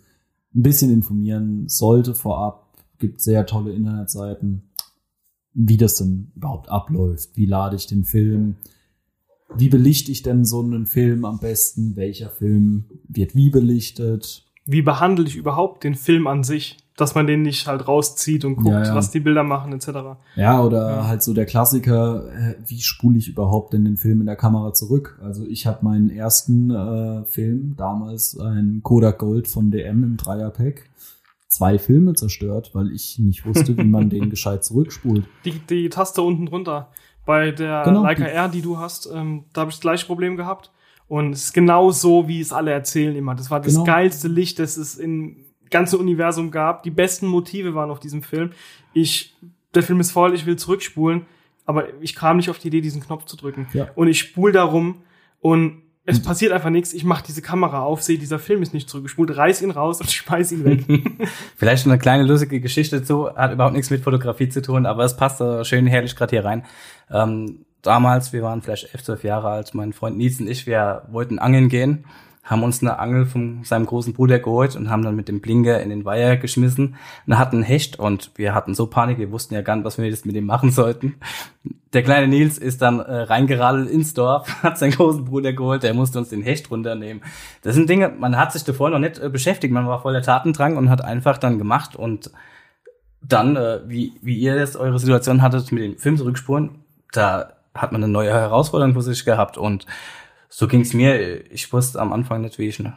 ein 0.55 0.63
bisschen 0.63 0.93
informieren 0.93 1.69
sollte 1.69 2.15
vorab. 2.15 2.67
Gibt 2.99 3.21
sehr 3.21 3.47
tolle 3.47 3.73
Internetseiten, 3.73 4.63
wie 5.55 5.77
das 5.77 5.97
denn 5.97 6.31
überhaupt 6.37 6.69
abläuft. 6.69 7.31
Wie 7.35 7.47
lade 7.47 7.77
ich 7.77 7.87
den 7.87 8.05
Film? 8.05 8.57
Wie 9.55 9.69
belichte 9.69 10.13
ich 10.13 10.23
denn 10.23 10.45
so 10.45 10.61
einen 10.61 10.87
Film 10.87 11.25
am 11.25 11.39
besten? 11.39 11.97
Welcher 11.97 12.31
Film 12.31 12.85
wird 13.09 13.35
wie 13.35 13.51
belichtet? 13.51 14.45
Wie 14.67 14.83
behandle 14.83 15.25
ich 15.27 15.37
überhaupt 15.37 15.85
den 15.85 15.95
Film 15.95 16.27
an 16.27 16.45
sich? 16.45 16.77
Dass 16.97 17.15
man 17.15 17.29
den 17.29 17.43
nicht 17.43 17.69
halt 17.69 17.87
rauszieht 17.87 18.45
und 18.45 18.57
guckt, 18.57 18.69
Ja, 18.71 18.85
ja. 18.87 18.95
was 18.95 19.13
die 19.13 19.21
Bilder 19.21 19.45
machen, 19.45 19.73
etc. 19.73 19.89
Ja, 20.35 20.61
oder 20.63 20.91
Ja. 20.97 21.07
halt 21.07 21.23
so 21.23 21.33
der 21.33 21.47
Klassiker, 21.47 22.27
äh, 22.33 22.57
wie 22.67 22.81
spule 22.81 23.19
ich 23.19 23.29
überhaupt 23.29 23.73
denn 23.73 23.85
den 23.85 23.97
Film 23.97 24.21
in 24.21 24.27
der 24.27 24.35
Kamera 24.37 24.73
zurück? 24.75 25.17
Also 25.23 25.47
ich 25.47 25.67
habe 25.67 25.85
meinen 25.85 26.11
ersten 26.11 26.71
äh, 26.73 27.25
Film, 27.25 27.75
damals 27.77 28.37
ein 28.39 28.81
Kodak 28.83 29.19
Gold 29.19 29.47
von 29.47 29.71
DM 29.71 30.03
im 30.03 30.17
Dreierpack, 30.17 30.91
zwei 31.47 31.79
Filme 31.79 32.15
zerstört, 32.15 32.73
weil 32.75 32.91
ich 32.93 33.19
nicht 33.21 33.47
wusste, 33.47 33.79
wie 33.79 33.85
man 33.85 34.11
den 34.11 34.29
gescheit 34.29 34.65
zurückspult. 34.65 35.25
Die, 35.45 35.53
die 35.71 35.89
Taste 35.91 36.21
unten 36.23 36.47
drunter. 36.47 36.89
Bei 37.29 37.51
der 37.51 37.83
Genau, 37.85 38.03
Leica 38.05 38.25
die- 38.25 38.31
R, 38.31 38.49
die 38.49 38.63
du 38.63 38.79
hast, 38.79 39.05
ähm, 39.13 39.45
da 39.53 39.61
habe 39.61 39.69
ich 39.71 39.77
das 39.77 39.83
gleiche 39.83 40.07
Problem 40.07 40.35
gehabt. 40.39 40.73
Und 41.09 41.35
es 41.35 41.45
ist 41.45 41.53
genau 41.53 41.91
so, 41.91 42.27
wie 42.27 42.41
es 42.41 42.55
alle 42.55 42.71
erzählen 42.71 43.15
immer. 43.15 43.35
Das 43.35 43.51
war 43.51 43.61
das 43.61 43.75
Genau. 43.75 43.85
geilste 43.85 44.29
Licht, 44.29 44.59
das 44.59 44.79
es 44.79 44.97
im 44.97 45.37
ganzen 45.71 46.01
Universum 46.01 46.51
gab. 46.51 46.83
Die 46.85 46.91
besten 46.91 47.27
Motive 47.27 47.75
waren 47.75 47.91
auf 47.91 48.01
diesem 48.01 48.23
Film. 48.23 48.53
Ich, 48.95 49.37
der 49.75 49.83
Film 49.83 50.01
ist 50.01 50.11
voll, 50.11 50.35
ich 50.35 50.47
will 50.47 50.57
zurückspulen, 50.57 51.27
aber 51.67 51.85
ich 52.01 52.15
kam 52.15 52.39
nicht 52.39 52.49
auf 52.49 52.59
die 52.59 52.69
Idee, 52.69 52.81
diesen 52.81 53.03
Knopf 53.03 53.27
zu 53.27 53.37
drücken. 53.37 53.69
Ja. 53.75 53.89
Und 53.95 54.09
ich 54.09 54.19
spule 54.19 54.53
darum 54.55 55.03
und 55.41 55.83
es 56.09 56.23
passiert 56.23 56.53
einfach 56.53 56.71
nichts. 56.71 56.95
Ich 56.95 57.05
mache 57.05 57.23
diese 57.27 57.43
Kamera 57.43 57.83
auf, 57.83 58.03
sehe, 58.03 58.19
dieser 58.19 58.39
Film 58.39 58.63
ist 58.63 58.73
nicht 58.73 58.89
zurückgespult, 58.89 59.37
reiß 59.37 59.61
ihn 59.61 59.71
raus 59.71 60.01
und 60.01 60.11
schmeiß 60.11 60.53
ihn 60.53 60.65
weg. 60.65 60.85
Vielleicht 61.57 61.87
eine 61.87 61.99
kleine 61.99 62.23
lustige 62.25 62.61
Geschichte 62.61 63.01
dazu, 63.01 63.29
hat 63.35 63.53
überhaupt 63.53 63.75
nichts 63.75 63.91
mit 63.91 64.03
Fotografie 64.03 64.49
zu 64.49 64.63
tun, 64.63 64.87
aber 64.87 65.05
es 65.05 65.17
passt 65.17 65.43
äh, 65.43 65.65
schön 65.65 65.87
herrlich 65.87 66.17
gerade 66.17 66.31
hier 66.31 66.45
rein. 66.47 66.65
Ähm, 67.11 67.67
damals, 67.83 68.33
wir 68.33 68.43
waren 68.43 68.63
vielleicht 68.63 68.95
elf, 68.95 69.03
zwölf 69.05 69.23
Jahre 69.23 69.51
alt, 69.51 69.75
mein 69.75 69.93
Freund 69.93 70.17
Nils 70.17 70.41
und 70.41 70.49
ich, 70.49 70.67
wir 70.67 71.03
wollten 71.11 71.39
angeln 71.39 71.69
gehen, 71.69 72.07
haben 72.49 72.63
uns 72.63 72.83
eine 72.83 72.99
Angel 72.99 73.27
von 73.27 73.63
seinem 73.63 73.85
großen 73.85 74.15
Bruder 74.15 74.39
geholt 74.39 74.75
und 74.75 74.89
haben 74.89 75.03
dann 75.03 75.15
mit 75.15 75.29
dem 75.29 75.41
Blinker 75.41 75.83
in 75.83 75.91
den 75.91 76.07
Weiher 76.07 76.39
geschmissen 76.39 76.97
und 77.27 77.39
hatten 77.39 77.63
Hecht 77.63 77.99
und 77.99 78.31
wir 78.37 78.55
hatten 78.55 78.75
so 78.75 78.87
Panik, 78.87 79.19
wir 79.19 79.31
wussten 79.31 79.55
ja 79.55 79.61
gar 79.61 79.77
nicht, 79.77 79.85
was 79.85 79.99
wir 79.99 80.07
jetzt 80.07 80.25
mit 80.25 80.35
dem 80.35 80.47
machen 80.47 80.71
sollten. 80.71 81.17
Der 81.93 82.03
kleine 82.03 82.27
Nils 82.27 82.57
ist 82.57 82.81
dann 82.81 83.01
äh, 83.01 83.21
reingeradelt 83.21 83.91
ins 83.91 84.15
Dorf, 84.15 84.49
hat 84.63 84.79
seinen 84.79 84.93
großen 84.93 85.27
Bruder 85.27 85.53
geholt, 85.53 85.83
der 85.83 85.93
musste 85.93 86.19
uns 86.19 86.31
den 86.31 86.43
Hecht 86.43 86.71
runternehmen. 86.71 87.23
Das 87.63 87.75
sind 87.75 87.91
Dinge, 87.91 88.09
man 88.09 88.39
hat 88.39 88.53
sich 88.53 88.65
davor 88.65 88.89
noch 88.89 88.99
nicht 88.99 89.19
äh, 89.19 89.29
beschäftigt, 89.29 89.73
man 89.73 89.87
war 89.87 90.01
voller 90.01 90.23
Tatendrang 90.23 90.79
und 90.79 90.89
hat 90.89 91.05
einfach 91.05 91.37
dann 91.37 91.59
gemacht 91.59 91.97
und 91.97 92.31
dann, 93.21 93.57
äh, 93.57 93.81
wie, 93.87 94.15
wie 94.23 94.39
ihr 94.39 94.57
jetzt 94.57 94.77
eure 94.77 94.99
Situation 94.99 95.43
hattet 95.43 95.71
mit 95.71 95.83
den 95.83 95.99
Film 95.99 96.17
zurückspuren, 96.17 96.85
da 97.13 97.53
hat 97.75 97.93
man 97.93 98.03
eine 98.03 98.13
neue 98.13 98.31
Herausforderung 98.31 98.95
für 98.95 99.03
sich 99.03 99.25
gehabt 99.25 99.59
und 99.59 99.87
so 100.49 100.67
ging's 100.69 100.95
mir. 100.95 101.51
Ich 101.53 101.73
wusste 101.73 102.01
am 102.01 102.13
Anfang 102.13 102.41
nicht, 102.43 102.59
wie 102.59 102.67
ich 102.69 102.79
ne, 102.79 102.95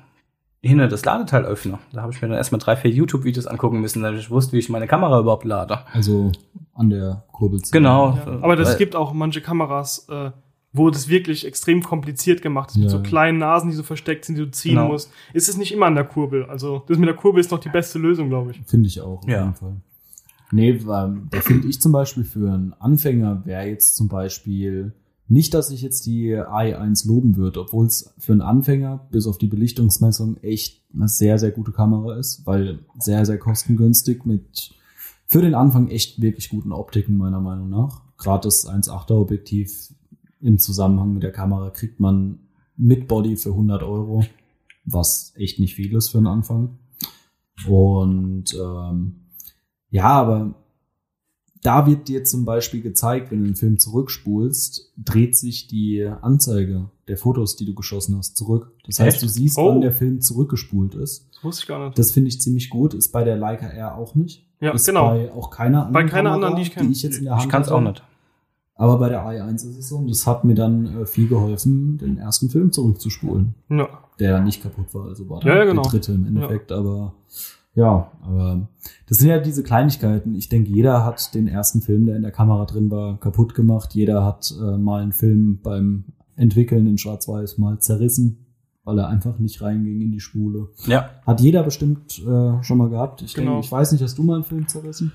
hinter 0.62 0.88
das 0.88 1.04
Ladeteil 1.06 1.44
öffne. 1.46 1.80
Da 1.92 2.02
habe 2.02 2.14
ich 2.14 2.22
mir 2.22 2.28
dann 2.28 2.38
erstmal 2.38 2.60
drei, 2.60 2.76
vier 2.76 2.92
YouTube-Videos 2.92 3.48
angucken 3.48 3.82
müssen, 3.82 4.02
damit 4.04 4.20
ich 4.20 4.30
wusste, 4.30 4.54
wie 4.54 4.60
ich 4.60 4.70
meine 4.70 4.88
Kamera 4.88 5.20
überhaupt 5.20 5.46
lade. 5.46 5.80
Also 5.94 6.32
an 6.74 6.90
der 6.90 7.24
Kurbelzelle. 7.32 7.72
Genau. 7.82 8.16
Ja, 8.26 8.40
aber 8.42 8.56
das 8.56 8.70
Weil- 8.72 8.78
gibt 8.78 8.96
auch 8.96 9.14
manche 9.14 9.42
Kameras, 9.42 10.08
äh, 10.10 10.32
wo 10.74 10.90
das 10.90 11.10
wirklich 11.10 11.46
extrem 11.46 11.84
kompliziert 11.84 12.42
gemacht 12.42 12.70
ist, 12.70 12.76
mit 12.78 12.86
Ja. 12.86 12.90
so 12.92 13.02
kleinen 13.02 13.40
Nasen, 13.40 13.70
die 13.72 13.76
so 13.76 13.84
versteckt 13.84 14.24
sind, 14.24 14.36
die 14.38 14.46
du 14.46 14.52
ziehen 14.52 14.76
Genau. 14.76 14.88
musst. 14.88 15.12
Ist 15.34 15.50
es 15.50 15.58
nicht 15.58 15.74
immer 15.74 15.88
an 15.88 15.96
der 15.96 16.06
Kurbel. 16.06 16.46
Also 16.46 16.84
das 16.88 16.98
mit 16.98 17.10
der 17.10 17.16
Kurbel 17.16 17.42
ist 17.42 17.52
noch 17.52 17.60
die 17.60 17.68
beste 17.70 18.00
Lösung, 18.00 18.30
glaube 18.30 18.52
ich. 18.52 18.62
Finde 18.68 18.88
ich 18.88 19.02
auch, 19.02 19.18
auf 19.24 19.28
Ja. 19.28 19.40
jeden 19.42 19.56
Fall. 19.56 19.76
Nee, 20.54 20.80
weil, 20.86 21.18
da 21.30 21.40
finde 21.42 21.68
ich 21.68 21.82
zum 21.82 21.92
Beispiel 21.92 22.24
für 22.24 22.52
einen 22.54 22.74
Anfänger 22.80 23.42
wäre 23.46 23.64
jetzt 23.68 23.96
zum 23.96 24.08
Beispiel 24.08 24.94
nicht, 25.32 25.54
dass 25.54 25.72
ich 25.72 25.82
jetzt 25.82 26.06
die 26.06 26.36
i1 26.36 27.08
loben 27.08 27.38
würde, 27.38 27.62
obwohl 27.62 27.86
es 27.86 28.14
für 28.18 28.34
einen 28.34 28.42
Anfänger 28.42 29.08
bis 29.12 29.28
auf 29.28 29.38
die 29.38 29.48
Belichtungsmessung 29.48 30.36
echt 30.44 30.82
eine 30.94 31.08
sehr, 31.08 31.40
sehr 31.40 31.52
gute 31.52 31.72
Kamera 31.72 32.18
ist, 32.18 32.46
weil 32.46 32.80
sehr, 33.00 33.26
sehr 33.26 33.38
kostengünstig 33.38 34.26
mit 34.26 34.74
für 35.26 35.42
den 35.42 35.56
Anfang 35.56 35.88
echt 35.88 36.22
wirklich 36.22 36.50
guten 36.50 36.74
Optiken 36.74 37.16
meiner 37.16 37.40
Meinung 37.40 37.70
nach. 37.70 38.02
Gerade 38.18 38.44
das 38.44 38.68
1.8er 38.68 39.14
Objektiv 39.14 39.94
im 40.42 40.60
Zusammenhang 40.60 41.14
mit 41.14 41.24
der 41.24 41.32
Kamera 41.32 41.70
kriegt 41.70 42.02
man 42.02 42.40
mit 42.76 43.08
Body 43.08 43.38
für 43.38 43.52
100 43.52 43.84
Euro, 43.84 44.26
was 44.84 45.32
echt 45.38 45.60
nicht 45.60 45.76
viel 45.76 45.96
ist 45.96 46.10
für 46.10 46.18
den 46.18 46.28
Anfang. 46.28 46.78
Und 47.70 48.54
ähm, 48.54 49.16
ja, 49.92 50.10
aber 50.10 50.56
da 51.64 51.86
wird 51.88 52.08
dir 52.08 52.24
zum 52.24 52.44
Beispiel 52.46 52.82
gezeigt, 52.82 53.32
wenn 53.32 53.40
du 53.40 53.46
den 53.46 53.56
Film 53.56 53.78
zurückspulst, 53.78 54.94
dreht 54.98 55.36
sich 55.38 55.68
die 55.68 56.04
Anzeige 56.22 56.90
der 57.08 57.18
Fotos, 57.18 57.56
die 57.56 57.66
du 57.66 57.74
geschossen 57.76 58.18
hast, 58.18 58.36
zurück. 58.38 58.72
Das 58.86 59.00
heißt, 59.00 59.16
Echt? 59.18 59.24
du 59.24 59.28
siehst, 59.28 59.58
Oh. 59.58 59.70
wann 59.70 59.82
der 59.82 59.92
Film 59.92 60.22
zurückgespult 60.22 60.96
ist. 60.96 61.28
Das 61.34 61.44
wusste 61.44 61.62
ich 61.64 61.68
gar 61.68 61.86
nicht. 61.86 61.98
Das 62.00 62.12
finde 62.12 62.30
ich 62.30 62.42
ziemlich 62.42 62.70
gut. 62.70 62.94
Ist 62.94 63.12
bei 63.12 63.24
der 63.24 63.36
Leica 63.38 63.68
R 63.68 63.96
auch 63.96 64.16
nicht. 64.16 64.46
Ja, 64.60 64.72
ist 64.74 64.86
genau. 64.86 65.10
bei 65.10 65.32
auch 65.34 65.50
keiner 65.50 65.86
anderen 65.88 65.94
Bei 65.94 66.00
keiner 66.04 66.30
Kamera, 66.30 66.34
anderen, 66.36 66.56
die 66.56 66.62
ich 66.64 66.72
kenn. 66.72 66.86
Die 66.88 66.92
ich 66.94 67.04
jetzt 67.04 67.18
in 67.18 67.24
der 67.26 67.34
Hand 67.34 67.44
Ich 67.44 67.50
kann 67.50 67.62
es 67.64 67.70
auch 67.70 67.82
nicht. 67.82 68.04
Aber 68.76 68.98
bei 68.98 69.10
der 69.10 69.24
i1 69.24 69.56
ist 69.56 69.78
es 69.78 69.90
so. 69.90 69.98
Und 69.98 70.10
das 70.10 70.26
hat 70.26 70.44
mir 70.44 70.56
dann 70.56 71.02
äh, 71.02 71.06
viel 71.06 71.28
geholfen, 71.28 71.98
den 72.00 72.18
ersten 72.18 72.50
Film 72.50 72.72
zurückzuspulen. 72.72 73.54
Ja. 73.70 73.88
Der 74.20 74.40
nicht 74.42 74.64
kaputt 74.64 74.94
war. 74.94 75.06
Also 75.10 75.30
war 75.30 75.42
Ja, 75.44 75.50
ja, 75.50 75.56
der, 75.58 75.66
genau. 75.68 75.82
der 75.84 75.92
dritte 75.92 76.12
im 76.14 76.26
Endeffekt. 76.26 76.72
Aber 76.72 77.14
ja, 77.74 78.12
aber 78.22 78.68
das 79.08 79.18
sind 79.18 79.30
ja 79.30 79.40
diese 79.40 79.64
Kleinigkeiten. 79.64 80.36
Ich 80.36 80.50
denke, 80.50 80.70
jeder 80.70 81.06
hat 81.06 81.34
den 81.34 81.48
ersten 81.48 81.82
Film, 81.82 82.06
der 82.06 82.16
in 82.16 82.22
der 82.22 82.32
Kamera 82.32 82.66
drin 82.66 82.92
war, 82.92 83.18
kaputt 83.20 83.56
gemacht. 83.56 83.94
Jeder 83.94 84.26
hat 84.26 84.54
äh, 84.60 84.78
mal 84.78 85.02
einen 85.02 85.12
Film 85.14 85.60
beim 85.64 86.06
Entwickeln 86.36 86.88
in 86.88 86.98
Schwarz-Weiß 86.98 87.58
mal 87.60 87.80
zerrissen, 87.80 88.46
weil 88.84 88.98
er 89.00 89.08
einfach 89.08 89.38
nicht 89.40 89.62
reinging 89.62 90.02
in 90.02 90.12
die 90.12 90.20
Spule. 90.20 90.70
Ja. 90.86 91.10
Hat 91.26 91.40
jeder 91.40 91.64
bestimmt 91.64 92.20
äh, 92.20 92.64
schon 92.64 92.78
mal 92.78 92.90
gehabt. 92.90 93.22
Ich 93.22 93.34
Genau. 93.34 93.52
denke, 93.52 93.66
ich 93.66 93.72
weiß 93.72 93.92
nicht, 93.92 94.02
hast 94.04 94.18
du 94.18 94.24
mal 94.24 94.36
einen 94.36 94.44
Film 94.44 94.68
zerrissen? 94.68 95.12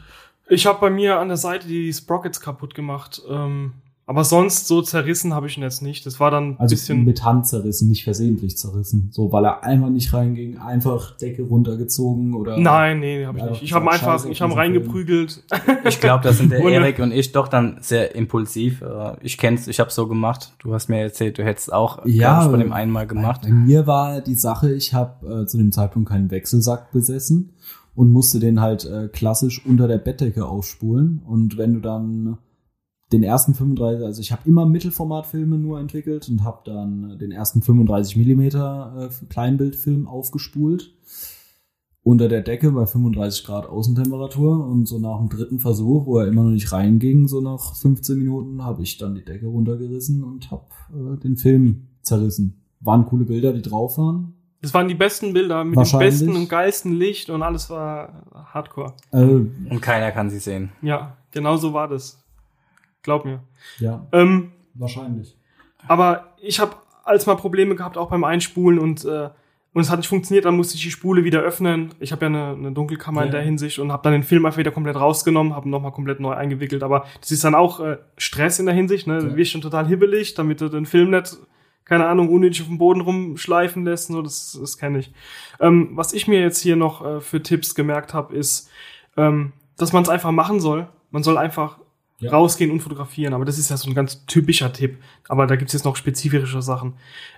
Ich 0.49 0.66
habe 0.66 0.79
bei 0.81 0.90
mir 0.90 1.19
an 1.19 1.29
der 1.29 1.37
Seite 1.37 1.66
die 1.66 1.92
Sprockets 1.92 2.40
kaputt 2.40 2.75
gemacht. 2.75 3.21
Ähm, 3.29 3.73
aber 4.09 4.23
sonst 4.23 4.69
so 4.69 4.83
zerrissen 4.83 5.35
habe 5.35 5.49
ich 5.49 5.57
ihn 5.57 5.64
jetzt 5.64 5.83
nicht. 5.83 6.07
Das 6.07 6.21
war 6.21 6.31
dann 6.31 6.51
ein 6.53 6.61
Also 6.61 6.75
bisschen. 6.75 7.05
mit 7.05 7.25
Hand 7.25 7.47
zerrissen, 7.49 7.88
nicht 7.88 8.05
versehentlich 8.05 8.57
zerrissen. 8.57 9.09
So, 9.11 9.33
weil 9.33 9.45
er 9.45 9.64
einfach 9.64 9.88
nicht 9.90 10.12
reinging, 10.12 10.59
einfach 10.59 11.16
Decke 11.16 11.42
runtergezogen 11.42 12.35
oder. 12.35 12.57
Nein, 12.57 13.01
nee, 13.01 13.27
habe 13.27 13.38
ich 13.38 13.45
nicht. 13.45 13.62
Ich 13.64 13.71
das 13.71 13.81
habe 13.81 13.90
einfach, 13.90 14.25
ich 14.27 14.40
habe 14.40 14.55
reingeprügelt. 14.57 15.42
Ich 15.88 16.01
glaube, 16.01 16.23
da 16.23 16.33
sind 16.33 16.51
der 16.53 16.61
Erik 16.61 17.01
und 17.01 17.11
ich 17.11 17.33
doch 17.33 17.49
dann 17.49 17.79
sehr 17.81 18.14
impulsiv. 18.14 18.81
Äh, 18.83 19.16
Ich 19.23 19.38
kenn's, 19.38 19.66
ich 19.66 19.81
habe 19.81 19.90
so 19.90 20.07
gemacht. 20.07 20.53
Du 20.61 20.73
hast 20.73 20.88
mir 20.88 21.01
erzählt, 21.01 21.38
du 21.38 21.45
hättest 21.45 21.73
auch 21.73 22.07
Ja, 22.07 22.45
ich, 22.45 22.51
von 22.51 22.61
dem 22.61 22.73
einmal 22.73 23.09
gemacht. 23.09 23.40
Bei 23.42 23.51
mir 23.51 23.88
war 23.88 24.21
die 24.21 24.37
Sache, 24.37 24.73
ich 24.73 24.95
habe 24.95 25.42
äh, 25.42 25.47
zu 25.47 25.59
dem 25.59 25.73
Zeitpunkt 25.73 26.09
keinen 26.09 26.31
Wechselsack 26.31 26.92
besessen 26.92 27.51
und 27.97 28.12
musste 28.12 28.38
den 28.38 28.61
halt 28.61 28.85
äh, 28.85 29.09
klassisch 29.09 29.66
unter 29.66 29.88
der 29.88 29.99
Bettdecke 29.99 30.47
aufspulen. 30.47 31.23
Und 31.27 31.59
wenn 31.59 31.75
du 31.75 31.81
dann 31.81 32.38
den 33.12 33.23
ersten 33.23 33.55
35, 33.55 34.05
also 34.05 34.21
ich 34.21 34.33
habe 34.33 34.42
immer 34.47 34.66
Mittelformatfilme 34.66 35.59
nur 35.59 35.79
entwickelt 35.79 36.29
und 36.29 36.42
habe 36.42 36.62
dann 36.64 37.19
den 37.19 37.31
ersten 37.31 37.62
35 37.62 38.16
Millimeter 38.16 39.11
äh, 39.11 39.27
Kleinbildfilm 39.29 40.09
aufgespult 40.09 40.92
unter 42.03 42.29
der 42.29 42.42
Decke 42.42 42.71
bei 42.71 42.87
35 42.87 43.45
Grad 43.45 43.66
Außentemperatur 43.66 44.64
und 44.64 44.87
so 44.87 45.01
nach 45.01 45.19
dem 45.19 45.29
dritten 45.29 45.59
Versuch, 45.59 46.07
wo 46.07 46.19
er 46.19 46.29
immer 46.29 46.45
noch 46.45 46.51
nicht 46.51 46.71
reinging, 46.71 47.27
so 47.27 47.40
nach 47.40 47.75
15 47.75 48.16
Minuten, 48.16 48.64
habe 48.64 48.83
ich 48.83 48.97
dann 48.99 49.16
die 49.16 49.25
Decke 49.25 49.47
runtergerissen 49.47 50.23
und 50.23 50.51
habe 50.53 50.66
äh, 50.92 51.19
den 51.19 51.37
Film 51.37 51.88
zerrissen. 52.03 52.62
Waren 52.79 53.07
coole 53.07 53.25
Bilder, 53.25 53.53
die 53.53 53.62
drauf 53.62 53.99
waren. 53.99 54.35
Das 54.62 54.73
waren 54.73 54.87
die 54.87 54.95
besten 54.95 55.33
Bilder 55.33 55.64
mit 55.64 55.77
dem 55.77 55.99
besten 55.99 56.37
und 56.37 56.49
geilsten 56.49 56.92
Licht 56.92 57.29
und 57.29 57.42
alles 57.42 57.71
war 57.71 58.25
Hardcore. 58.53 58.95
Äh, 59.11 59.25
Und 59.25 59.81
keiner 59.81 60.12
kann 60.12 60.31
sie 60.31 60.38
sehen. 60.38 60.71
Ja, 60.83 61.16
genau 61.33 61.57
so 61.57 61.73
war 61.73 61.88
das. 61.88 62.25
Glaub 63.07 63.25
mir. 63.25 63.40
ja, 63.79 64.07
Ähm, 64.12 64.53
wahrscheinlich. 64.75 65.37
aber 65.88 66.35
ich 66.42 66.61
habe 66.61 66.77
als 67.05 67.25
mal 67.27 67.37
Probleme 67.37 67.75
gehabt, 67.77 67.97
auch 67.97 68.11
beim 68.11 68.25
Einspulen 68.25 68.79
und, 68.79 69.05
äh, 69.05 69.31
und 69.73 69.81
es 69.83 69.90
hat 69.90 69.99
nicht 69.99 70.09
funktioniert, 70.09 70.45
dann 70.45 70.57
musste 70.57 70.75
ich 70.75 70.83
die 70.83 70.90
Spule 70.90 71.23
wieder 71.23 71.40
öffnen. 71.40 71.95
Ich 72.01 72.11
habe 72.11 72.25
ja 72.25 72.27
eine, 72.29 72.47
eine 72.59 72.73
Dunkelkammer 72.73 73.21
in 73.23 73.29
Ja. 73.29 73.33
der 73.33 73.42
Hinsicht 73.42 73.79
und 73.79 73.92
habe 73.92 74.03
dann 74.03 74.12
den 74.12 74.23
Film 74.25 74.45
einfach 74.45 74.59
wieder 74.59 74.73
komplett 74.73 74.97
rausgenommen, 74.97 75.55
habe 75.55 75.69
ihn 75.69 75.71
nochmal 75.71 75.92
komplett 75.92 76.19
neu 76.19 76.33
eingewickelt. 76.33 76.83
Aber 76.83 77.07
das 77.21 77.31
ist 77.31 77.45
dann 77.45 77.55
auch 77.55 77.79
äh, 77.81 77.99
Stress 78.19 78.59
in 78.59 78.66
der 78.66 78.75
Hinsicht, 78.75 79.07
ne? 79.07 79.21
Du 79.21 79.29
Ja. 79.29 79.37
wirst 79.37 79.53
schon 79.53 79.61
total 79.61 79.87
hibbelig, 79.87 80.35
damit 80.35 80.61
du 80.61 80.69
den 80.69 80.85
Film 80.87 81.11
nicht, 81.11 81.37
keine 81.85 82.07
Ahnung, 82.09 82.29
unnötig 82.31 82.62
auf 82.62 82.66
dem 82.69 82.79
Boden 82.79 83.03
rumschleifen 83.03 83.85
lässt. 83.85 84.09
So, 84.09 84.21
das 84.23 84.59
das 84.61 84.77
kenne 84.79 84.99
ich. 84.99 85.12
Ähm, 85.61 85.90
was 85.92 86.12
ich 86.12 86.27
mir 86.27 86.40
jetzt 86.40 86.61
hier 86.61 86.75
noch 86.75 87.05
äh, 87.07 87.21
für 87.21 87.40
Tipps 87.40 87.75
gemerkt 87.77 88.14
habe, 88.14 88.35
ist, 88.35 88.69
ähm, 89.16 89.53
dass 89.77 89.92
man 89.92 90.03
es 90.03 90.09
einfach 90.09 90.33
machen 90.33 90.59
soll. 90.59 90.88
Man 91.12 91.23
soll 91.23 91.38
einfach 91.38 91.79
Ja. 92.18 92.31
rausgehen 92.31 92.70
und 92.70 92.81
fotografieren. 92.81 93.35
Aber 93.35 93.44
das 93.44 93.59
ist 93.59 93.68
ja 93.68 93.76
so 93.76 93.90
ein 93.90 93.94
ganz 93.94 94.24
typischer 94.24 94.72
Tipp. 94.72 94.98
Aber 95.29 95.46
da 95.46 95.57
gibt's 95.57 95.74
jetzt 95.74 95.85
noch 95.85 95.96
spezifische 95.96 96.62
Sachen. 96.62 96.94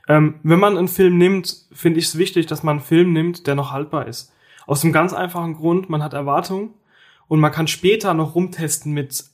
Ähm, 0.06 0.36
wenn 0.44 0.60
man 0.60 0.78
einen 0.78 0.86
Film 0.86 1.18
nimmt, 1.18 1.66
finde 1.72 1.98
ich 1.98 2.06
es 2.06 2.18
wichtig, 2.18 2.46
dass 2.46 2.62
man 2.62 2.76
einen 2.76 2.86
Film 2.86 3.12
nimmt, 3.12 3.48
der 3.48 3.56
noch 3.56 3.72
haltbar 3.72 4.06
ist. 4.06 4.32
Aus 4.66 4.82
dem 4.82 4.92
ganz 4.92 5.12
einfachen 5.12 5.54
Grund, 5.54 5.90
man 5.90 6.02
hat 6.02 6.12
Erwartungen 6.12 6.74
und 7.26 7.40
man 7.40 7.50
kann 7.50 7.66
später 7.66 8.14
noch 8.14 8.34
rumtesten 8.34 8.92
mit 8.92 9.24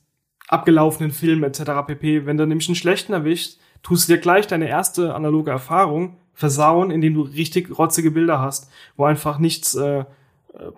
abgelaufenen 0.49 1.11
Filmen 1.11 1.45
etc. 1.45 1.87
pp. 1.87 2.27
Wenn 2.27 2.37
du 2.37 2.47
nämlich 2.47 2.69
einen 2.69 2.77
schlechten 2.77 3.13
erwischt, 3.13 3.59
tust 3.83 4.09
du 4.09 4.15
dir 4.15 4.21
gleich 4.21 4.47
deine 4.47 4.69
erste 4.69 5.15
analoge 5.15 5.51
Erfahrung 5.51 6.17
versauen, 6.35 6.91
indem 6.91 7.15
du 7.15 7.23
richtig 7.23 7.79
rotzige 7.79 8.11
Bilder 8.11 8.41
hast, 8.41 8.71
wo 8.97 9.05
einfach 9.05 9.39
nichts 9.39 9.75
äh, 9.75 10.01
äh, 10.01 10.05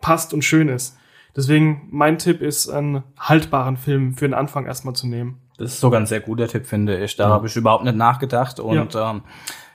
passt 0.00 0.35
und 0.35 0.42
schön 0.42 0.68
ist. 0.68 0.96
Deswegen 1.37 1.88
mein 1.90 2.18
Tipp 2.18 2.40
ist, 2.40 2.68
einen 2.70 3.03
haltbaren 3.18 3.77
Film 3.77 4.14
für 4.14 4.27
den 4.27 4.35
Anfang 4.35 4.66
erstmal 4.66 4.94
zu 4.94 5.07
nehmen. 5.07 5.38
Das 5.59 5.72
ist 5.75 5.81
sogar 5.81 6.01
ein 6.01 6.07
sehr 6.07 6.20
guter 6.20 6.49
Tipp, 6.49 6.66
finde 6.66 6.99
ich. 7.03 7.16
Da 7.16 7.25
Ja. 7.25 7.31
habe 7.31 7.46
ich 7.46 7.57
überhaupt 7.57 7.85
nicht 7.85 7.96
nachgedacht. 7.96 8.59
Und 8.61 8.94
ähm, 8.94 9.22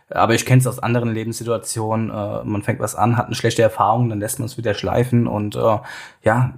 aber 0.10 0.34
ich 0.34 0.46
kenne 0.46 0.60
es 0.60 0.68
aus 0.68 0.80
anderen 0.80 1.14
Lebenssituationen. 1.14 2.10
Äh, 2.10 2.44
man 2.44 2.64
fängt 2.64 2.80
was 2.80 2.96
an, 2.96 3.16
hat 3.18 3.28
eine 3.28 3.36
schlechte 3.36 3.62
Erfahrung, 3.62 4.10
dann 4.10 4.20
lässt 4.20 4.40
man 4.40 4.48
es 4.48 4.58
wieder 4.58 4.74
schleifen. 4.74 5.28
Und 5.28 5.56
äh, 5.56 5.78
ja, 6.24 6.54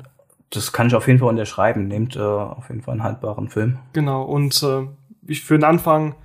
das 0.50 0.72
kann 0.72 0.88
ich 0.88 0.96
auf 0.96 1.08
jeden 1.08 1.20
Fall 1.20 1.30
unterschreiben. 1.30 1.88
Nehmt 1.88 2.16
äh, 2.16 2.20
auf 2.20 2.70
jeden 2.70 2.82
Fall 2.82 2.94
einen 2.94 3.04
haltbaren 3.04 3.50
Film. 3.50 3.78
Genau. 3.94 4.24
Und 4.24 4.62
äh, 4.64 4.88
ich 5.28 5.44
für 5.44 5.58
den 5.58 5.64
Anfang 5.64 6.16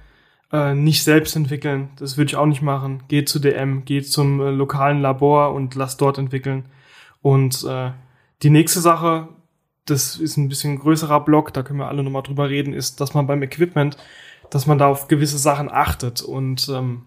äh, 0.52 0.74
nicht 0.74 1.04
selbst 1.04 1.36
entwickeln. 1.36 1.90
Das 1.98 2.16
würde 2.16 2.30
ich 2.30 2.36
auch 2.36 2.46
nicht 2.46 2.62
machen. 2.62 3.02
Geht 3.08 3.28
zu 3.28 3.38
DM, 3.38 3.84
geht 3.84 4.10
zum 4.10 4.40
äh, 4.40 4.50
lokalen 4.50 5.00
Labor 5.02 5.52
und 5.52 5.74
lasst 5.74 6.00
dort 6.00 6.16
entwickeln. 6.18 6.64
Und 7.22 7.64
äh, 7.68 7.90
die 8.42 8.50
nächste 8.50 8.80
Sache, 8.80 9.28
das 9.84 10.16
ist 10.16 10.36
ein 10.36 10.48
bisschen 10.48 10.78
größerer 10.78 11.20
Block, 11.20 11.52
da 11.52 11.62
können 11.62 11.78
wir 11.78 11.88
alle 11.88 12.02
nochmal 12.02 12.22
drüber 12.22 12.48
reden, 12.48 12.72
ist, 12.72 13.00
dass 13.00 13.14
man 13.14 13.26
beim 13.26 13.42
Equipment, 13.42 13.96
dass 14.50 14.66
man 14.66 14.78
da 14.78 14.86
auf 14.86 15.08
gewisse 15.08 15.38
Sachen 15.38 15.70
achtet. 15.70 16.22
Und 16.22 16.68
ähm, 16.68 17.02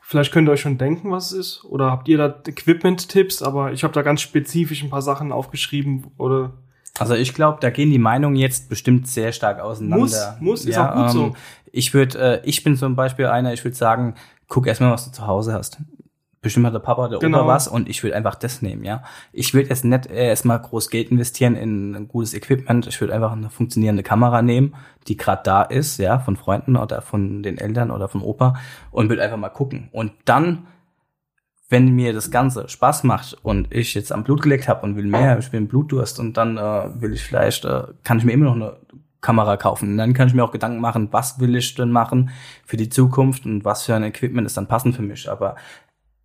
vielleicht 0.00 0.32
könnt 0.32 0.48
ihr 0.48 0.52
euch 0.52 0.60
schon 0.60 0.78
denken, 0.78 1.10
was 1.10 1.32
es 1.32 1.38
ist. 1.38 1.64
Oder 1.64 1.90
habt 1.90 2.08
ihr 2.08 2.18
da 2.18 2.42
Equipment-Tipps? 2.46 3.42
Aber 3.42 3.72
ich 3.72 3.84
habe 3.84 3.94
da 3.94 4.02
ganz 4.02 4.20
spezifisch 4.20 4.82
ein 4.82 4.90
paar 4.90 5.02
Sachen 5.02 5.32
aufgeschrieben. 5.32 6.06
Oder 6.18 6.52
Also 6.98 7.14
ich 7.14 7.34
glaube, 7.34 7.58
da 7.60 7.70
gehen 7.70 7.90
die 7.90 7.98
Meinungen 7.98 8.36
jetzt 8.36 8.68
bestimmt 8.68 9.08
sehr 9.08 9.32
stark 9.32 9.60
auseinander. 9.60 9.98
Muss, 9.98 10.40
muss, 10.40 10.64
ist 10.64 10.78
auch 10.78 10.94
gut 10.94 11.10
so. 11.10 11.36
Ich 11.72 11.92
würde, 11.92 12.42
äh, 12.42 12.48
ich 12.48 12.62
bin 12.62 12.76
zum 12.76 12.94
Beispiel 12.94 13.26
einer, 13.26 13.52
ich 13.52 13.64
würde 13.64 13.76
sagen, 13.76 14.14
guck 14.46 14.66
erstmal, 14.66 14.92
was 14.92 15.06
du 15.06 15.10
zu 15.10 15.26
Hause 15.26 15.52
hast. 15.52 15.78
Bestimmt 16.44 16.66
hat 16.66 16.74
der 16.74 16.78
Papa, 16.78 17.08
der 17.08 17.18
Genau. 17.18 17.40
Opa 17.40 17.48
was 17.48 17.66
und 17.66 17.88
ich 17.88 18.02
würde 18.02 18.14
einfach 18.14 18.36
das 18.36 18.62
nehmen, 18.62 18.84
ja. 18.84 19.02
Ich 19.32 19.54
würde 19.54 19.70
jetzt 19.70 19.84
nicht 19.84 20.06
äh, 20.06 20.28
erstmal 20.28 20.60
groß 20.60 20.90
Geld 20.90 21.10
investieren 21.10 21.56
in 21.56 21.96
ein 21.96 22.06
gutes 22.06 22.34
Equipment. 22.34 22.86
Ich 22.86 23.00
würde 23.00 23.14
einfach 23.14 23.32
eine 23.32 23.50
funktionierende 23.50 24.02
Kamera 24.02 24.42
nehmen, 24.42 24.74
die 25.08 25.16
gerade 25.16 25.42
da 25.42 25.62
ist, 25.62 25.98
ja, 25.98 26.18
von 26.18 26.36
Freunden 26.36 26.76
oder 26.76 27.02
von 27.02 27.42
den 27.42 27.58
Eltern 27.58 27.90
oder 27.90 28.08
von 28.08 28.20
Opa 28.22 28.54
und 28.90 29.08
würde 29.08 29.22
einfach 29.22 29.38
mal 29.38 29.48
gucken. 29.48 29.88
Und 29.90 30.12
dann 30.26 30.66
wenn 31.70 31.94
mir 31.94 32.12
das 32.12 32.30
Ganze 32.30 32.68
Spaß 32.68 33.04
macht 33.04 33.38
und 33.42 33.74
ich 33.74 33.94
jetzt 33.94 34.12
am 34.12 34.22
Blut 34.22 34.42
gelegt 34.42 34.68
habe 34.68 34.82
und 34.82 34.96
will 34.96 35.06
mehr, 35.06 35.38
ich 35.38 35.50
will 35.50 35.58
einen 35.58 35.66
Blutdurst 35.66 36.20
und 36.20 36.36
dann 36.36 36.58
äh, 36.58 37.00
will 37.00 37.14
ich 37.14 37.22
vielleicht, 37.22 37.64
äh, 37.64 37.84
kann 38.04 38.18
ich 38.18 38.24
mir 38.24 38.32
immer 38.32 38.44
noch 38.44 38.54
eine 38.54 38.76
Kamera 39.24 39.56
kaufen. 39.56 39.92
Und 39.92 39.96
dann 39.96 40.12
kann 40.12 40.28
ich 40.28 40.34
mir 40.34 40.44
auch 40.44 40.52
Gedanken 40.52 40.80
machen, 40.80 41.08
was 41.10 41.40
will 41.40 41.56
ich 41.56 41.74
denn 41.74 41.90
machen 41.90 42.30
für 42.66 42.76
die 42.76 42.90
Zukunft 42.90 43.46
und 43.46 43.64
was 43.64 43.84
für 43.84 43.94
ein 43.94 44.04
Equipment 44.04 44.46
ist 44.46 44.56
dann 44.58 44.68
passend 44.68 44.94
für 44.94 45.02
mich. 45.02 45.30
Aber 45.30 45.56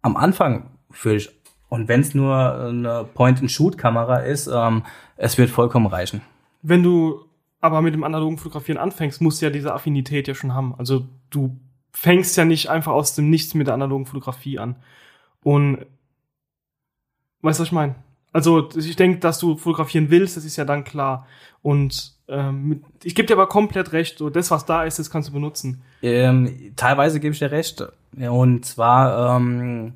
am 0.01 0.17
Anfang 0.17 0.69
würde 1.01 1.17
ich, 1.17 1.29
und 1.69 1.87
wenn 1.87 2.01
es 2.01 2.15
nur 2.15 2.35
eine 2.35 3.05
Point-and-Shoot-Kamera 3.13 4.17
ist, 4.17 4.47
ähm, 4.47 4.83
es 5.17 5.37
wird 5.37 5.49
vollkommen 5.49 5.87
reichen. 5.87 6.21
wenn 6.61 6.83
du 6.83 7.25
aber 7.61 7.81
mit 7.81 7.93
dem 7.93 8.03
analogen 8.03 8.37
Fotografieren 8.37 8.79
anfängst, 8.79 9.21
musst 9.21 9.41
du 9.41 9.45
ja 9.45 9.51
diese 9.51 9.73
Affinität 9.73 10.27
ja 10.27 10.33
schon 10.33 10.53
haben. 10.53 10.75
Also 10.77 11.05
du 11.29 11.57
fängst 11.91 12.37
ja 12.37 12.45
nicht 12.45 12.69
einfach 12.69 12.93
aus 12.93 13.15
dem 13.15 13.29
Nichts 13.29 13.53
mit 13.53 13.67
der 13.67 13.73
analogen 13.73 14.05
Fotografie 14.05 14.59
an. 14.59 14.77
Und 15.43 15.85
weißt 17.41 17.59
du, 17.59 17.61
was 17.61 17.67
ich 17.67 17.71
meine? 17.73 17.95
Also 18.31 18.69
ich 18.75 18.95
denke, 18.95 19.19
dass 19.19 19.39
du 19.39 19.57
fotografieren 19.57 20.09
willst, 20.09 20.37
das 20.37 20.45
ist 20.45 20.55
ja 20.55 20.65
dann 20.65 20.83
klar. 20.83 21.27
Und 21.61 22.13
ähm, 22.27 22.83
ich 23.03 23.15
gebe 23.15 23.25
dir 23.25 23.33
aber 23.33 23.47
komplett 23.47 23.91
recht, 23.91 24.19
so 24.19 24.29
das, 24.29 24.51
was 24.51 24.65
da 24.65 24.83
ist, 24.83 24.99
das 24.99 25.09
kannst 25.09 25.29
du 25.29 25.33
benutzen. 25.33 25.81
Ähm, 26.01 26.73
teilweise 26.75 27.19
gebe 27.19 27.33
ich 27.33 27.39
dir 27.39 27.51
recht. 27.51 27.83
Und 28.17 28.65
zwar 28.65 29.37
ähm, 29.37 29.93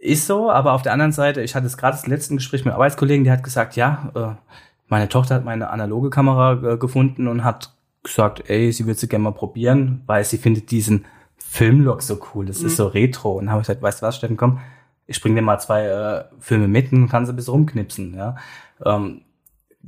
ist 0.00 0.26
so, 0.26 0.50
aber 0.50 0.72
auf 0.72 0.82
der 0.82 0.92
anderen 0.92 1.12
Seite, 1.12 1.42
ich 1.42 1.54
hatte 1.54 1.66
es 1.66 1.76
gerade 1.76 1.96
das 1.96 2.06
letzte 2.06 2.34
Gespräch 2.34 2.64
mit 2.64 2.72
einem 2.72 2.80
Arbeitskollegen, 2.80 3.24
der 3.24 3.34
hat 3.34 3.44
gesagt, 3.44 3.76
ja, 3.76 4.10
äh, 4.14 4.50
meine 4.88 5.08
Tochter 5.08 5.36
hat 5.36 5.44
meine 5.44 5.70
analoge 5.70 6.10
Kamera 6.10 6.72
äh, 6.72 6.76
gefunden 6.76 7.28
und 7.28 7.44
hat 7.44 7.72
gesagt, 8.02 8.48
ey, 8.50 8.72
sie 8.72 8.86
würde 8.86 8.98
sie 8.98 9.08
gerne 9.08 9.22
mal 9.24 9.30
probieren, 9.32 10.02
weil 10.06 10.24
sie 10.24 10.38
findet 10.38 10.70
diesen 10.70 11.04
Filmlook 11.38 12.02
so 12.02 12.18
cool, 12.34 12.46
das 12.46 12.60
Mhm. 12.60 12.66
ist 12.66 12.76
so 12.76 12.86
retro. 12.88 13.32
Und 13.38 13.50
habe 13.50 13.60
ich 13.60 13.66
gesagt, 13.66 13.82
weißt 13.82 14.02
du 14.02 14.06
was, 14.06 14.16
Steffen, 14.16 14.36
komm, 14.36 14.58
ich 15.06 15.20
bring 15.20 15.34
dir 15.34 15.42
mal 15.42 15.58
zwei 15.58 15.84
äh, 15.84 16.24
Filme 16.40 16.68
mit 16.68 16.92
und 16.92 17.08
kannst 17.08 17.30
ein 17.30 17.36
bisschen 17.36 17.52
rumknipsen. 17.54 18.14
Ja? 18.14 18.36
Ähm, 18.84 19.22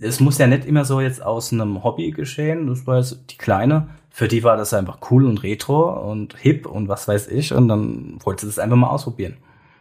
es 0.01 0.21
muss 0.21 0.39
ja 0.39 0.47
nicht 0.47 0.65
immer 0.65 0.85
so 0.85 1.01
jetzt 1.01 1.23
aus 1.23 1.53
einem 1.53 1.83
Hobby 1.85 2.11
geschehen. 2.11 2.67
Das 2.67 2.87
war 2.87 2.99
jetzt 2.99 3.19
die 3.31 3.39
Kleine. 3.39 3.89
Für 4.17 4.29
die 4.29 4.45
war 4.45 4.57
das 4.57 4.73
einfach 4.73 5.11
cool 5.11 5.27
und 5.27 5.43
retro 5.43 6.09
und 6.09 6.37
hip 6.39 6.67
und 6.67 6.87
was 6.87 7.09
weiß 7.09 7.27
ich. 7.27 7.53
Und 7.53 7.67
dann 7.67 8.17
wollte 8.25 8.43
sie 8.43 8.47
das 8.47 8.61
einfach 8.61 8.77
mal 8.77 8.91
ausprobieren. 8.91 9.39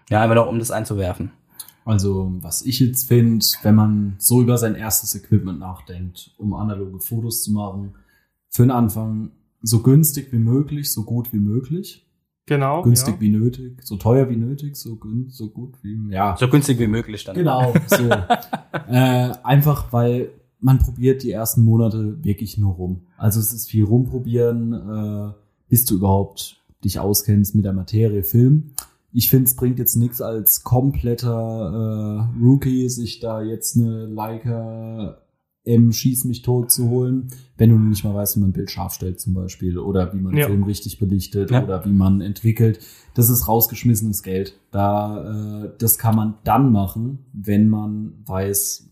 Ja, 0.09 0.23
einfach 0.23 0.33
nur, 0.33 0.47
um 0.47 0.57
das 0.57 0.71
einzuwerfen. 0.71 1.29
Also, 1.85 2.33
was 2.41 2.63
ich 2.65 2.79
jetzt 2.79 3.07
finde, 3.07 3.45
wenn 3.61 3.75
man 3.75 4.15
so 4.17 4.41
über 4.41 4.57
sein 4.57 4.73
erstes 4.73 5.13
Equipment 5.13 5.59
nachdenkt, 5.59 6.31
um 6.39 6.55
analoge 6.55 6.99
Fotos 6.99 7.43
zu 7.43 7.51
machen, 7.51 7.93
für 8.49 8.63
den 8.63 8.71
Anfang 8.71 9.33
so 9.61 9.83
günstig 9.83 10.33
wie 10.33 10.39
möglich, 10.39 10.91
so 10.91 11.03
gut 11.03 11.31
wie 11.31 11.37
möglich. 11.37 12.03
Genau. 12.47 12.81
Günstig 12.81 13.13
ja. 13.13 13.21
wie 13.21 13.29
nötig, 13.29 13.83
so 13.83 13.97
teuer 13.97 14.31
wie 14.31 14.35
nötig, 14.35 14.77
so, 14.77 14.95
gün 14.95 15.29
so 15.29 15.51
gut 15.51 15.75
wie, 15.83 16.11
ja. 16.11 16.35
So 16.39 16.47
günstig 16.47 16.79
wie 16.79 16.87
möglich 16.87 17.23
dann. 17.23 17.35
Genau, 17.35 17.71
so. 17.85 18.09
äh, 18.89 19.31
einfach, 19.43 19.93
weil 19.93 20.31
man 20.63 20.79
probiert 20.79 21.21
die 21.23 21.31
ersten 21.31 21.63
Monate 21.63 22.23
wirklich 22.23 22.57
nur 22.57 22.73
rum. 22.73 23.01
Also 23.17 23.39
es 23.39 23.53
ist 23.53 23.69
viel 23.69 23.83
rumprobieren, 23.83 24.73
äh, 24.73 25.33
bis 25.69 25.85
du 25.85 25.95
überhaupt 25.95 26.61
dich 26.83 26.99
auskennst 26.99 27.53
mit 27.53 27.65
der 27.65 27.73
Materie 27.73 28.23
Film. 28.23 28.71
Ich 29.11 29.29
finde, 29.29 29.45
es 29.45 29.55
bringt 29.55 29.77
jetzt 29.77 29.95
nichts 29.95 30.21
als 30.21 30.63
kompletter 30.63 32.29
äh, 32.39 32.43
Rookie, 32.43 32.89
sich 32.89 33.19
da 33.19 33.41
jetzt 33.43 33.77
eine 33.77 34.07
Leica 34.07 35.19
M 35.65 35.93
Schieß 35.93 36.25
mich 36.25 36.41
tot 36.41 36.71
zu 36.71 36.89
holen, 36.89 37.27
wenn 37.57 37.69
du 37.69 37.77
nicht 37.77 38.03
mal 38.03 38.13
weißt, 38.13 38.35
wie 38.35 38.41
man 38.41 38.49
ein 38.49 38.53
Bild 38.53 38.69
scharf 38.69 38.93
stellt 38.95 39.21
zum 39.21 39.33
Beispiel 39.33 39.77
oder 39.77 40.13
wie 40.13 40.19
man 40.19 40.35
Ja. 40.35 40.47
Film 40.47 40.63
richtig 40.63 40.99
belichtet 40.99 41.51
Ja. 41.51 41.63
oder 41.63 41.85
wie 41.85 41.93
man 41.93 42.19
entwickelt. 42.21 42.79
Das 43.13 43.29
ist 43.29 43.47
rausgeschmissenes 43.47 44.23
Geld. 44.23 44.59
Da, 44.71 45.63
äh, 45.65 45.71
das 45.77 45.97
kann 45.97 46.15
man 46.15 46.33
dann 46.43 46.71
machen, 46.71 47.19
wenn 47.33 47.69
man 47.69 48.13
weiß, 48.25 48.89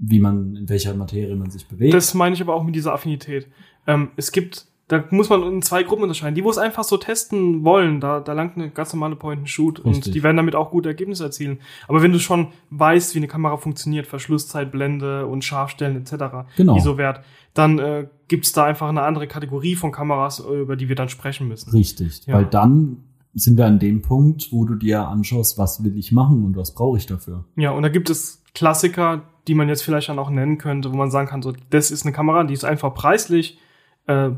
wie 0.00 0.18
man, 0.18 0.56
in 0.56 0.68
welcher 0.68 0.94
Materie 0.94 1.36
man 1.36 1.50
sich 1.50 1.66
bewegt. 1.68 1.94
Das 1.94 2.14
meine 2.14 2.34
ich 2.34 2.40
aber 2.40 2.54
auch 2.54 2.64
mit 2.64 2.74
dieser 2.74 2.92
Affinität. 2.94 3.46
Ähm, 3.86 4.08
es 4.16 4.32
gibt, 4.32 4.66
da 4.88 5.04
muss 5.10 5.28
man 5.28 5.42
in 5.42 5.62
zwei 5.62 5.82
Gruppen 5.82 6.02
unterscheiden. 6.02 6.34
Die, 6.34 6.42
wo 6.42 6.50
es 6.50 6.58
einfach 6.58 6.84
so 6.84 6.96
testen 6.96 7.64
wollen, 7.64 8.00
da, 8.00 8.20
da 8.20 8.32
langt 8.32 8.56
eine 8.56 8.70
ganz 8.70 8.92
normale 8.94 9.14
Point-and-Shoot 9.14 9.78
und 9.78 10.14
die 10.14 10.22
werden 10.22 10.38
damit 10.38 10.56
auch 10.56 10.70
gute 10.70 10.88
Ergebnisse 10.88 11.24
erzielen. 11.24 11.58
Aber 11.86 12.02
wenn 12.02 12.12
du 12.12 12.18
schon 12.18 12.48
weißt, 12.70 13.14
wie 13.14 13.18
eine 13.18 13.28
Kamera 13.28 13.58
funktioniert, 13.58 14.06
Verschlusszeit, 14.06 14.72
Blende 14.72 15.26
und 15.26 15.44
Scharfstellen 15.44 15.96
etc., 15.98 16.48
Genau. 16.56 16.76
ISO-Wert, 16.76 17.20
dann 17.52 17.78
äh, 17.78 18.06
gibt's 18.28 18.52
da 18.52 18.64
einfach 18.64 18.88
eine 18.88 19.02
andere 19.02 19.26
Kategorie 19.26 19.76
von 19.76 19.92
Kameras, 19.92 20.40
über 20.40 20.76
die 20.76 20.88
wir 20.88 20.96
dann 20.96 21.10
sprechen 21.10 21.46
müssen. 21.46 21.70
Richtig. 21.70 22.26
Ja. 22.26 22.34
Weil 22.34 22.46
dann 22.46 23.04
sind 23.34 23.58
wir 23.58 23.66
an 23.66 23.78
dem 23.78 24.02
Punkt, 24.02 24.48
wo 24.50 24.64
du 24.64 24.74
dir 24.74 25.06
anschaust, 25.06 25.58
was 25.58 25.84
will 25.84 25.96
ich 25.96 26.10
machen 26.10 26.42
und 26.44 26.56
was 26.56 26.74
brauche 26.74 26.96
ich 26.96 27.06
dafür. 27.06 27.44
Ja, 27.56 27.70
und 27.70 27.82
da 27.82 27.88
gibt 27.88 28.10
es 28.10 28.42
Klassiker, 28.54 29.22
die 29.48 29.54
man 29.54 29.68
jetzt 29.68 29.82
vielleicht 29.82 30.08
dann 30.08 30.18
auch 30.18 30.30
nennen 30.30 30.58
könnte, 30.58 30.92
wo 30.92 30.96
man 30.96 31.10
sagen 31.10 31.28
kann, 31.28 31.42
so, 31.42 31.52
das 31.70 31.90
ist 31.90 32.04
eine 32.04 32.12
Kamera, 32.12 32.44
die 32.44 32.54
ist 32.54 32.64
einfach 32.64 32.94
preislich 32.94 33.58
äh, 34.06 34.30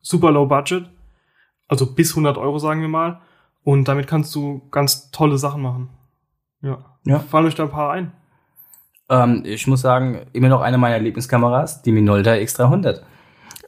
super 0.00 0.30
low 0.30 0.46
budget, 0.46 0.88
also 1.68 1.94
bis 1.94 2.10
100 2.10 2.38
Euro 2.38 2.58
sagen 2.58 2.80
wir 2.80 2.88
mal, 2.88 3.20
und 3.64 3.88
damit 3.88 4.06
kannst 4.06 4.34
du 4.34 4.62
ganz 4.70 5.10
tolle 5.10 5.38
Sachen 5.38 5.62
machen. 5.62 5.88
Ja. 6.62 6.84
Ja. 7.04 7.18
Fallen 7.18 7.46
euch 7.46 7.54
da 7.54 7.64
ein 7.64 7.70
paar 7.70 7.92
ein? 7.92 8.12
Ähm, 9.08 9.42
ich 9.44 9.66
muss 9.66 9.80
sagen, 9.80 10.26
immer 10.32 10.48
noch 10.48 10.60
eine 10.60 10.78
meiner 10.78 10.98
Lieblingskameras, 10.98 11.82
die 11.82 11.92
Minolta 11.92 12.32
X300. 12.32 13.00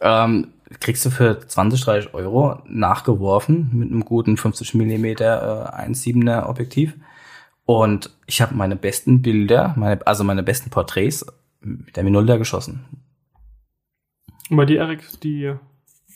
Ähm, 0.01 0.53
kriegst 0.81 1.05
du 1.05 1.11
für 1.11 1.40
20, 1.40 1.81
30 1.81 2.14
Euro 2.14 2.61
nachgeworfen 2.66 3.70
mit 3.72 3.90
einem 3.90 4.05
guten 4.05 4.37
50 4.37 4.74
mm 4.74 5.05
äh, 5.05 5.14
1,7er 5.14 6.46
Objektiv. 6.46 6.94
Und 7.68 8.09
ich 8.26 8.40
habe 8.40 8.54
meine 8.54 8.76
besten 8.76 9.20
Bilder, 9.20 9.74
meine, 9.76 10.07
also 10.07 10.24
meine 10.24 10.42
besten 10.42 10.70
Porträts 10.70 11.26
mit 11.61 11.94
der 11.96 12.02
Minolta 12.02 12.38
geschossen. 12.38 12.87
Und 14.48 14.57
bei 14.57 14.64
dir, 14.64 14.78
Erik, 14.78 15.02
die 15.20 15.52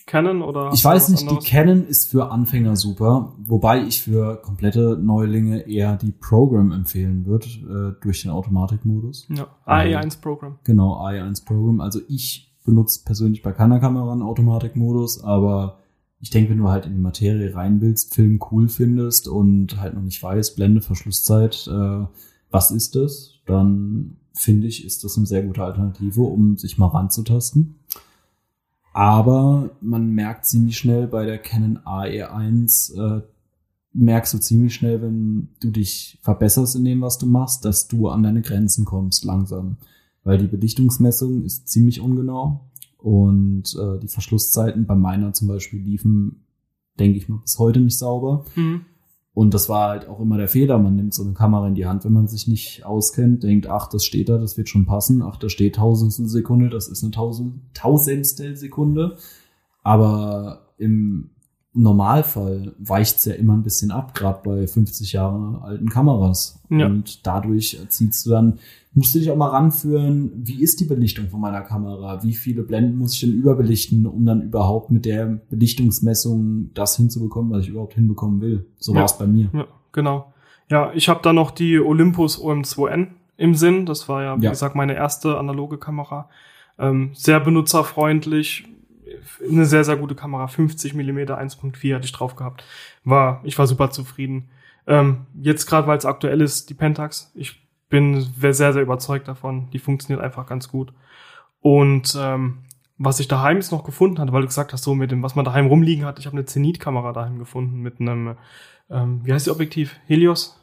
Canon 0.06 0.40
oder? 0.40 0.70
Ich 0.72 0.82
weiß 0.82 1.10
nicht, 1.10 1.24
die 1.24 1.28
anderes? 1.28 1.44
Canon 1.44 1.86
ist 1.86 2.10
für 2.10 2.30
Anfänger 2.30 2.74
super, 2.74 3.34
wobei 3.36 3.82
ich 3.82 4.00
für 4.00 4.40
komplette 4.40 4.98
Neulinge 4.98 5.68
eher 5.68 5.96
die 5.96 6.12
Program 6.12 6.72
empfehlen 6.72 7.26
würde, 7.26 7.46
äh, 7.98 8.02
durch 8.02 8.22
den 8.22 8.30
Automatikmodus. 8.30 9.28
Ja. 9.28 9.46
AE1 9.66 10.22
Programm. 10.22 10.58
Genau, 10.64 11.04
i1 11.06 11.44
Program. 11.44 11.82
Also 11.82 12.00
ich 12.08 12.50
benutze 12.64 13.04
persönlich 13.04 13.42
bei 13.42 13.52
keiner 13.52 13.78
Kamera 13.78 14.12
einen 14.12 14.22
Automatikmodus, 14.22 15.22
aber 15.22 15.81
ich 16.22 16.30
denke, 16.30 16.50
wenn 16.50 16.58
du 16.58 16.68
halt 16.68 16.86
in 16.86 16.92
die 16.92 17.00
Materie 17.00 17.52
rein 17.52 17.80
willst, 17.80 18.14
Film 18.14 18.40
cool 18.50 18.68
findest 18.68 19.26
und 19.26 19.80
halt 19.80 19.94
noch 19.94 20.02
nicht 20.02 20.22
weißt, 20.22 20.54
Blende, 20.54 20.80
Verschlusszeit, 20.80 21.68
äh, 21.68 22.06
was 22.48 22.70
ist 22.70 22.94
das, 22.94 23.40
dann 23.44 24.16
finde 24.32 24.68
ich, 24.68 24.84
ist 24.84 25.02
das 25.02 25.16
eine 25.16 25.26
sehr 25.26 25.42
gute 25.42 25.64
Alternative, 25.64 26.22
um 26.22 26.56
sich 26.56 26.78
mal 26.78 26.86
ranzutasten. 26.86 27.74
Aber 28.92 29.70
man 29.80 30.10
merkt 30.10 30.46
ziemlich 30.46 30.78
schnell 30.78 31.08
bei 31.08 31.26
der 31.26 31.38
Canon 31.38 31.78
AE1, 31.78 32.94
äh, 32.94 33.22
merkst 33.92 34.32
du 34.32 34.38
ziemlich 34.38 34.74
schnell, 34.74 35.02
wenn 35.02 35.48
du 35.58 35.70
dich 35.70 36.20
verbesserst 36.22 36.76
in 36.76 36.84
dem, 36.84 37.00
was 37.00 37.18
du 37.18 37.26
machst, 37.26 37.64
dass 37.64 37.88
du 37.88 38.08
an 38.08 38.22
deine 38.22 38.42
Grenzen 38.42 38.84
kommst 38.84 39.24
langsam. 39.24 39.76
Weil 40.22 40.38
die 40.38 40.46
Belichtungsmessung 40.46 41.42
ist 41.42 41.68
ziemlich 41.68 42.00
ungenau 42.00 42.60
und 43.02 43.76
äh, 43.76 43.98
die 43.98 44.08
Verschlusszeiten 44.08 44.86
bei 44.86 44.94
meiner 44.94 45.32
zum 45.32 45.48
Beispiel 45.48 45.80
liefen, 45.80 46.44
denke 46.98 47.18
ich 47.18 47.28
mal, 47.28 47.38
bis 47.38 47.58
heute 47.58 47.80
nicht 47.80 47.98
sauber. 47.98 48.44
Mhm. 48.54 48.82
Und 49.34 49.54
das 49.54 49.68
war 49.68 49.88
halt 49.88 50.08
auch 50.08 50.20
immer 50.20 50.36
der 50.36 50.48
Fehler. 50.48 50.78
Man 50.78 50.94
nimmt 50.94 51.14
so 51.14 51.22
eine 51.22 51.32
Kamera 51.32 51.66
in 51.66 51.74
die 51.74 51.86
Hand, 51.86 52.04
wenn 52.04 52.12
man 52.12 52.28
sich 52.28 52.48
nicht 52.48 52.84
auskennt, 52.84 53.42
denkt, 53.42 53.66
ach, 53.66 53.88
das 53.88 54.04
steht 54.04 54.28
da, 54.28 54.36
das 54.36 54.58
wird 54.58 54.68
schon 54.68 54.84
passen. 54.84 55.22
Ach, 55.22 55.36
da 55.36 55.48
steht 55.48 55.76
Tausendstel 55.76 56.28
Sekunde, 56.28 56.68
das 56.68 56.88
ist 56.88 57.02
eine 57.02 57.12
Tausend, 57.12 57.60
Tausendstel 57.72 58.56
Sekunde. 58.56 59.16
Aber 59.82 60.74
im 60.76 61.30
Normalfall 61.74 62.74
weicht's 62.78 63.24
ja 63.24 63.34
immer 63.34 63.54
ein 63.54 63.62
bisschen 63.62 63.90
ab, 63.90 64.14
gerade 64.14 64.40
bei 64.44 64.66
50 64.66 65.12
Jahre 65.12 65.62
alten 65.62 65.88
Kameras. 65.88 66.60
Ja. 66.68 66.86
Und 66.86 67.26
dadurch 67.26 67.78
erzielst 67.80 68.26
du 68.26 68.30
dann, 68.30 68.58
musst 68.94 69.14
du 69.14 69.18
dich 69.18 69.30
auch 69.30 69.36
mal 69.36 69.48
ranführen, 69.48 70.30
wie 70.36 70.62
ist 70.62 70.80
die 70.80 70.84
Belichtung 70.84 71.28
von 71.28 71.40
meiner 71.40 71.62
Kamera? 71.62 72.22
Wie 72.22 72.34
viele 72.34 72.62
Blenden 72.62 72.98
muss 72.98 73.14
ich 73.14 73.20
denn 73.20 73.32
überbelichten, 73.32 74.06
um 74.06 74.26
dann 74.26 74.42
überhaupt 74.42 74.90
mit 74.90 75.06
der 75.06 75.40
Belichtungsmessung 75.50 76.70
das 76.74 76.96
hinzubekommen, 76.96 77.50
was 77.52 77.62
ich 77.64 77.70
überhaupt 77.70 77.94
hinbekommen 77.94 78.40
will? 78.42 78.66
So 78.78 78.92
Ja. 78.94 79.00
war's 79.00 79.16
bei 79.18 79.26
mir. 79.26 79.48
Ja, 79.54 79.66
genau. 79.92 80.32
Ja, 80.70 80.92
ich 80.94 81.08
habe 81.08 81.20
da 81.22 81.32
noch 81.32 81.50
die 81.50 81.78
Olympus 81.80 82.38
OM2N 82.38 83.08
im 83.38 83.54
Sinn. 83.54 83.86
Das 83.86 84.08
war 84.10 84.22
ja, 84.22 84.38
wie 84.40 84.44
Ja. 84.44 84.50
gesagt, 84.50 84.74
meine 84.74 84.94
erste 84.94 85.38
analoge 85.38 85.78
Kamera. 85.78 86.28
Ähm, 86.78 87.10
sehr 87.14 87.40
benutzerfreundlich. 87.40 88.64
Eine 89.48 89.66
sehr, 89.66 89.84
sehr 89.84 89.96
gute 89.96 90.14
Kamera. 90.14 90.46
50 90.46 90.94
mm 90.94 91.18
1.4 91.18 91.94
hatte 91.94 92.04
ich 92.04 92.12
drauf 92.12 92.36
gehabt. 92.36 92.64
War, 93.04 93.40
ich 93.44 93.58
war 93.58 93.66
super 93.66 93.90
zufrieden. 93.90 94.48
Ähm, 94.86 95.26
jetzt 95.40 95.66
gerade, 95.66 95.86
weil 95.86 95.98
es 95.98 96.06
aktuell 96.06 96.40
ist, 96.40 96.70
die 96.70 96.74
Pentax. 96.74 97.30
Ich 97.34 97.62
bin 97.88 98.20
sehr, 98.20 98.72
sehr 98.72 98.82
überzeugt 98.82 99.28
davon. 99.28 99.70
Die 99.70 99.78
funktioniert 99.78 100.24
einfach 100.24 100.46
ganz 100.46 100.68
gut. 100.68 100.92
Und 101.60 102.16
ähm, 102.18 102.58
was 102.98 103.20
ich 103.20 103.28
daheim 103.28 103.56
jetzt 103.56 103.72
noch 103.72 103.84
gefunden 103.84 104.18
hatte, 104.18 104.32
weil 104.32 104.42
du 104.42 104.46
gesagt 104.46 104.72
hast, 104.72 104.84
so 104.84 104.94
mit 104.94 105.10
dem, 105.10 105.22
was 105.22 105.34
man 105.34 105.44
daheim 105.44 105.66
rumliegen 105.66 106.04
hat, 106.04 106.18
ich 106.18 106.26
habe 106.26 106.36
eine 106.36 106.44
Zenit-Kamera 106.44 107.12
daheim 107.12 107.38
gefunden 107.38 107.80
mit 107.80 108.00
einem, 108.00 108.36
ähm, 108.90 109.20
wie 109.24 109.32
heißt 109.32 109.46
die 109.46 109.50
Objektiv? 109.50 109.96
Helios? 110.06 110.58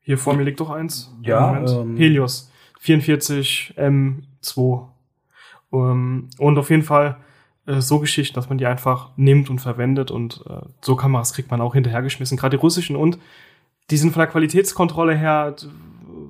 Hier 0.00 0.18
vor 0.18 0.34
mir 0.34 0.44
liegt 0.44 0.60
doch 0.60 0.70
eins. 0.70 1.14
Ja, 1.22 1.64
ähm, 1.64 1.96
Helios 1.96 2.50
44 2.84 3.74
M2. 3.78 4.88
Ähm, 5.74 6.28
und 6.38 6.58
auf 6.58 6.70
jeden 6.70 6.82
Fall 6.82 7.16
äh, 7.66 7.80
so 7.80 7.98
Geschichten, 7.98 8.34
dass 8.34 8.48
man 8.48 8.58
die 8.58 8.66
einfach 8.66 9.10
nimmt 9.16 9.50
und 9.50 9.60
verwendet 9.60 10.10
und 10.10 10.44
äh, 10.48 10.60
so 10.80 10.96
Kameras 10.96 11.32
kriegt 11.32 11.50
man 11.50 11.60
auch 11.60 11.74
hinterhergeschmissen, 11.74 12.36
gerade 12.36 12.56
die 12.56 12.60
russischen 12.60 12.96
und 12.96 13.18
die 13.90 13.96
sind 13.96 14.12
von 14.12 14.20
der 14.20 14.28
Qualitätskontrolle 14.28 15.14
her 15.14 15.54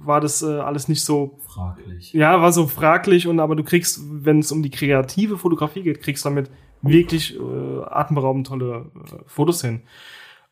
war 0.06 0.20
das 0.20 0.42
äh, 0.42 0.58
alles 0.58 0.88
nicht 0.88 1.02
so 1.04 1.38
Fraglich. 1.46 2.12
ja, 2.12 2.40
war 2.40 2.52
so 2.52 2.66
fraglich 2.66 3.26
und 3.26 3.40
aber 3.40 3.56
du 3.56 3.64
kriegst, 3.64 4.00
wenn 4.04 4.40
es 4.40 4.52
um 4.52 4.62
die 4.62 4.70
kreative 4.70 5.38
Fotografie 5.38 5.82
geht, 5.82 6.02
kriegst 6.02 6.24
du 6.24 6.28
damit 6.28 6.50
wirklich 6.82 7.36
äh, 7.38 7.82
atemberaubend 7.86 8.46
tolle 8.46 8.90
äh, 8.94 9.16
Fotos 9.26 9.62
hin. 9.62 9.82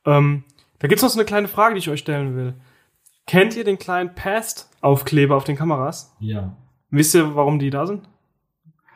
Ähm, 0.05 0.45
da 0.79 0.89
gibt's 0.89 1.03
noch 1.03 1.11
so 1.11 1.19
eine 1.19 1.27
kleine 1.27 1.49
Frage, 1.49 1.75
die 1.75 1.81
ich 1.81 1.91
euch 1.91 2.01
stellen 2.01 2.35
will. 2.35 2.55
Kennt 3.27 3.57
ihr 3.57 3.65
den 3.65 3.79
kleinen 3.79 4.15
Past-Aufkleber 4.15 5.37
auf 5.37 5.45
den 5.45 5.57
Kameras? 5.57 6.17
Ja. 6.19 6.57
Wisst 6.91 7.15
ihr, 7.15 7.37
warum 7.37 7.59
die 7.59 7.71
da 7.71 7.87
sind? 7.87 8.09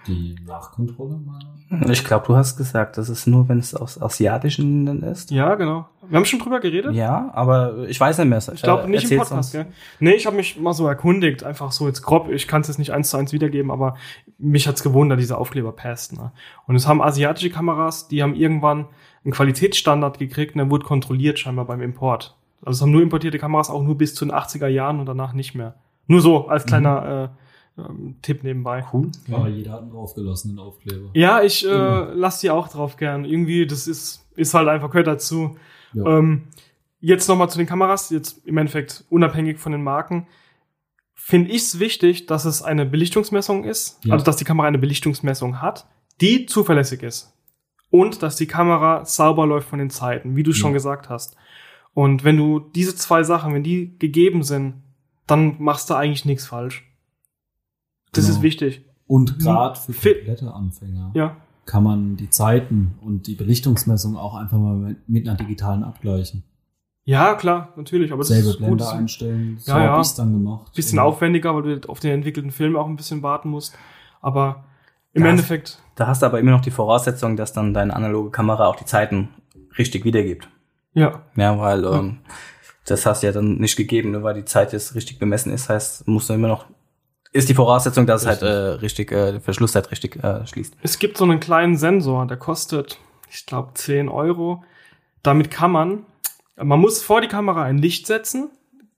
Die 0.07 0.37
Nachkontrolle 0.47 1.17
mal? 1.19 1.91
Ich 1.91 2.05
glaube, 2.05 2.27
du 2.27 2.37
hast 2.37 2.57
gesagt, 2.57 2.97
das 2.97 3.09
ist 3.09 3.27
nur, 3.27 3.49
wenn 3.49 3.59
es 3.59 3.75
aus 3.75 4.01
asiatischen 4.01 4.85
Ländern 4.87 5.11
ist. 5.11 5.31
Ja, 5.31 5.55
genau. 5.57 5.87
Wir 6.09 6.17
haben 6.19 6.25
schon 6.25 6.39
drüber 6.39 6.61
geredet. 6.61 6.95
Ja, 6.95 7.31
aber 7.35 7.89
ich 7.89 7.99
weiß 7.99 8.19
nicht 8.19 8.29
mehr. 8.29 8.39
Ich 8.55 8.63
glaube 8.63 8.85
Äh, 8.85 8.89
nicht 8.89 9.11
im 9.11 9.19
Podcast, 9.19 9.33
uns. 9.33 9.53
gell? 9.53 9.67
Nee, 9.99 10.13
ich 10.15 10.27
habe 10.27 10.37
mich 10.37 10.59
mal 10.61 10.73
so 10.73 10.87
erkundigt, 10.87 11.43
einfach 11.43 11.73
so 11.73 11.87
jetzt 11.89 12.03
grob. 12.03 12.31
Ich 12.31 12.47
kann 12.47 12.61
es 12.61 12.69
jetzt 12.69 12.79
nicht 12.79 12.93
eins 12.93 13.11
zu 13.11 13.17
eins 13.17 13.33
wiedergeben, 13.33 13.71
aber 13.73 13.97
mich 14.39 14.69
hat's 14.69 14.85
gewundert, 14.85 15.19
diese 15.19 15.37
Aufkleber 15.37 15.73
passt. 15.73 16.13
Ne? 16.17 16.31
Und 16.69 16.77
es 16.77 16.87
haben 16.87 17.03
asiatische 17.03 17.51
Kameras, 17.51 18.07
die 18.07 18.23
haben 18.23 18.35
irgendwann 18.37 18.87
einen 19.25 19.33
Qualitätsstandard 19.33 20.19
gekriegt 20.21 20.55
und 20.55 20.59
der 20.59 20.71
wurde 20.71 20.87
kontrolliert 20.87 21.39
scheinbar 21.41 21.65
beim 21.65 21.81
Import. 21.83 22.37
Also 22.65 22.77
es 22.79 22.83
haben 22.83 22.93
nur 22.93 23.03
importierte 23.03 23.39
Kameras 23.39 23.71
auch 23.71 23.83
nur 23.83 23.99
bis 23.99 24.15
zu 24.15 24.25
den 24.25 24.33
80er 24.33 24.69
Jahren 24.69 25.01
und 25.01 25.07
danach 25.07 25.33
nicht 25.33 25.55
mehr. 25.57 25.75
Nur 26.07 26.21
so 26.21 26.47
als 26.47 26.65
kleiner 26.67 27.31
äh, 27.35 27.46
ähm, 27.79 28.17
Tipp 28.23 28.43
nebenbei. 28.43 28.85
Cool. 28.93 29.11
Aber 29.31 29.49
jeder 29.49 29.73
hat 29.73 29.83
einen 29.83 29.91
draufgelassenen 29.91 30.59
Aufkleber. 30.59 31.11
Ja, 31.15 31.43
ich 31.43 31.65
äh, 31.67 31.69
Ja. 31.69 32.11
lass 32.15 32.41
die 32.41 32.51
auch 32.51 32.69
drauf 32.69 32.97
gern. 32.97 33.25
Irgendwie, 33.25 33.67
das 33.67 33.87
ist, 33.87 34.27
ist 34.37 34.55
halt 34.55 34.69
einfach, 34.69 34.91
gehört 34.91 35.07
dazu. 35.07 35.57
Ja. 35.93 36.19
Ähm, 36.19 36.45
jetzt 37.01 37.29
nochmal 37.29 37.51
zu 37.51 37.59
den 37.59 37.67
Kameras, 37.67 38.11
jetzt 38.11 38.47
im 38.47 38.57
Endeffekt 38.59 39.05
unabhängig 39.11 39.59
von 39.59 39.73
den 39.73 39.83
Marken. 39.85 40.27
Finde 41.15 41.51
ich 41.51 41.63
es 41.63 41.79
wichtig, 41.81 42.27
dass 42.27 42.45
es 42.45 42.63
eine 42.63 42.87
Belichtungsmessung 42.87 43.65
ist, 43.65 43.99
Ja. 44.05 44.13
also 44.15 44.25
dass 44.25 44.37
die 44.37 44.45
Kamera 44.45 44.69
eine 44.69 44.79
Belichtungsmessung 44.79 45.61
hat, 45.61 45.87
die 46.21 46.47
zuverlässig 46.47 47.03
ist. 47.03 47.33
Und 47.91 48.23
dass 48.23 48.37
die 48.37 48.47
Kamera 48.47 49.05
sauber 49.05 49.47
läuft 49.47 49.69
von 49.69 49.79
den 49.79 49.91
Zeiten, 49.91 50.37
wie 50.37 50.43
du 50.43 50.53
schon 50.53 50.71
Ja. 50.71 50.75
gesagt 50.75 51.09
hast. 51.09 51.37
Und 51.95 52.25
wenn 52.25 52.37
du 52.37 52.61
diese 52.61 52.95
zwei 52.95 53.23
Sachen, 53.23 53.55
wenn 53.55 53.63
die 53.63 53.97
gegeben 53.99 54.43
sind, 54.43 54.83
dann 55.27 55.57
machst 55.59 55.89
du 55.91 55.95
eigentlich 55.95 56.25
nichts 56.25 56.47
falsch. 56.47 56.86
Das 58.17 58.25
Genau. 58.27 58.37
ist 58.39 58.43
wichtig. 58.43 58.85
Und 59.07 59.39
gerade 59.39 59.79
für 59.79 59.93
komplette 59.93 60.53
Anfänger 60.53 61.11
Ja. 61.15 61.37
kann 61.65 61.85
man 61.85 62.17
die 62.17 62.29
Zeiten 62.31 62.95
und 63.01 63.27
die 63.29 63.35
Belichtungsmessung 63.35 64.17
auch 64.17 64.35
einfach 64.35 64.59
mal 64.59 64.97
mit, 65.07 65.29
einer 65.29 65.37
digitalen 65.37 65.85
abgleichen. 65.85 66.43
Ja, 67.05 67.35
klar, 67.35 67.73
natürlich. 67.77 68.11
Aber 68.11 68.19
das 68.23 68.29
Selbe 68.29 68.49
ist 68.49 68.59
gut. 68.59 68.67
Blende 68.67 68.89
ein 68.91 68.99
einstellen, 68.99 69.59
so 69.61 69.71
Ja, 69.71 69.85
ja. 69.85 69.91
hab 69.93 70.01
ich's 70.01 70.17
dann 70.17 70.33
gemacht. 70.33 70.73
bisschen 70.75 70.99
Und- 70.99 71.05
aufwendiger, 71.05 71.55
weil 71.55 71.79
du 71.81 71.89
auf 71.89 72.01
den 72.01 72.11
entwickelten 72.13 72.51
Film 72.51 72.75
auch 72.77 72.87
ein 72.89 72.97
bisschen 72.97 73.23
warten 73.23 73.49
musst. 73.51 73.77
Aber 74.21 74.65
im 75.13 75.23
Das- 75.23 75.31
Endeffekt, 75.31 75.79
Da 75.95 76.09
hast 76.09 76.21
du 76.23 76.27
aber 76.27 76.41
immer 76.41 76.51
noch 76.51 76.61
die 76.61 76.71
Voraussetzung, 76.73 77.37
dass 77.37 77.53
dann 77.53 77.73
deine 77.73 77.95
analoge 77.95 78.31
Kamera 78.31 78.67
auch 78.67 78.77
die 78.77 78.85
Zeiten 78.85 79.29
richtig 79.79 80.05
wiedergibt. 80.05 80.49
ja. 80.95 81.23
Ja, 81.37 81.59
weil 81.59 81.85
Ja. 81.85 81.99
ähm, 82.01 82.19
das 82.87 83.07
hast 83.07 83.23
du 83.23 83.29
ja 83.29 83.33
dann 83.33 83.57
nicht 83.59 83.77
gegeben, 83.77 84.11
nur 84.11 84.23
weil 84.23 84.35
die 84.35 84.45
Zeit 84.45 84.73
jetzt 84.73 84.95
richtig 84.95 85.19
bemessen 85.19 85.53
ist, 85.53 85.69
heißt, 85.69 86.07
musst 86.09 86.29
du 86.29 86.35
immer 86.35 86.49
noch, 86.49 86.67
ist 87.33 87.49
die 87.49 87.55
Voraussetzung, 87.55 88.07
dass 88.07 88.23
es 88.23 88.27
halt 88.29 88.43
Richtig. 88.43 89.11
äh, 89.13 89.13
richtig, 89.13 89.13
äh, 89.13 89.33
die 89.33 89.41
Verschlusszeit 89.41 89.91
richtig 89.91 90.23
äh, 90.23 90.47
schließt. 90.47 90.75
Es 90.83 90.99
gibt 90.99 91.17
so 91.19 91.25
einen 91.25 91.41
kleinen 91.41 91.77
Sensor, 91.77 92.27
der 92.27 92.37
kostet, 92.37 92.99
ich 93.31 93.47
glaube, 93.47 93.73
10 93.75 94.09
Euro. 94.09 94.65
Damit 95.23 95.51
kann 95.51 95.73
man, 95.73 96.07
man 96.57 96.81
muss 96.81 97.03
vor 97.03 97.21
die 97.21 97.29
Kamera 97.29 97.65
ein 97.65 97.79
Licht 97.79 98.07
setzen, 98.07 98.51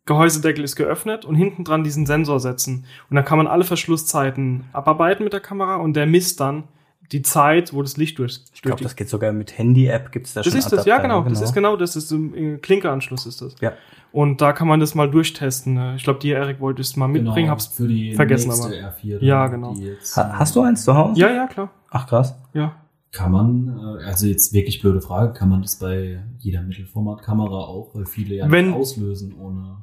Gehäusedeckel 0.06 0.64
ist 0.64 0.76
geöffnet 0.76 1.24
und 1.24 1.34
hinten 1.34 1.64
dran 1.64 1.84
diesen 1.84 2.06
Sensor 2.06 2.40
setzen. 2.40 2.86
Und 3.10 3.16
dann 3.16 3.24
kann 3.24 3.38
man 3.38 3.46
alle 3.46 3.64
Verschlusszeiten 3.64 4.64
abarbeiten 4.72 5.22
mit 5.22 5.34
der 5.34 5.40
Kamera 5.40 5.76
und 5.76 5.94
der 5.94 6.06
misst 6.06 6.40
dann 6.40 6.64
die 7.12 7.22
Zeit, 7.22 7.72
wo 7.72 7.82
das 7.82 7.96
Licht 7.96 8.18
durch, 8.18 8.40
Ich 8.52 8.62
glaube, 8.62 8.82
das 8.82 8.96
geht 8.96 9.08
sogar 9.08 9.32
mit 9.32 9.56
Handy-App, 9.56 10.12
gibt's 10.12 10.34
da 10.34 10.40
Das 10.40 10.50
schon 10.52 10.58
ist 10.58 10.72
das, 10.72 10.84
ja 10.84 10.96
Adapter, 10.96 11.20
genau, 11.20 11.28
das 11.28 11.40
ist 11.40 11.54
genau 11.54 11.76
das, 11.76 11.96
ist 11.96 12.10
ein 12.10 12.34
äh, 12.34 12.58
Klinkeranschluss 12.58 13.26
ist 13.26 13.40
das. 13.40 13.54
Ja. 13.60 13.72
Und 14.12 14.40
da 14.40 14.52
kann 14.52 14.66
man 14.68 14.80
das 14.80 14.94
mal 14.94 15.10
durchtesten. 15.10 15.74
ne? 15.74 15.94
Ich 15.96 16.04
glaube, 16.04 16.18
die 16.18 16.30
Erik 16.30 16.60
wollte 16.60 16.80
es 16.80 16.96
mal 16.96 17.08
mitbringen, 17.08 17.34
genau, 17.36 17.48
hab's. 17.50 17.66
für 17.66 17.86
die 17.86 18.14
vergessen, 18.14 18.48
nächste 18.48 18.66
aber- 18.68 18.96
R4. 18.96 19.22
Ja, 19.22 19.46
genau. 19.48 19.74
jetzt, 19.74 20.16
Ha 20.16 20.32
hast 20.38 20.56
du 20.56 20.62
eins 20.62 20.84
zu 20.84 20.94
Hause? 20.96 21.20
Ja, 21.20 21.30
ja, 21.30 21.46
klar. 21.46 21.70
Ach 21.90 22.06
krass. 22.06 22.34
Ja. 22.54 22.74
Kann 23.12 23.32
man, 23.32 23.98
äh, 24.00 24.04
also 24.04 24.26
jetzt 24.26 24.52
wirklich 24.52 24.80
blöde 24.80 25.00
Frage, 25.00 25.32
kann 25.32 25.48
man 25.48 25.62
das 25.62 25.78
bei 25.78 26.20
jeder 26.38 26.62
Mittelformatkamera 26.62 27.58
auch, 27.64 27.94
weil 27.94 28.06
viele 28.06 28.34
ja 28.34 28.50
Wenn- 28.50 28.68
nicht 28.68 28.76
auslösen 28.76 29.34
ohne 29.38 29.78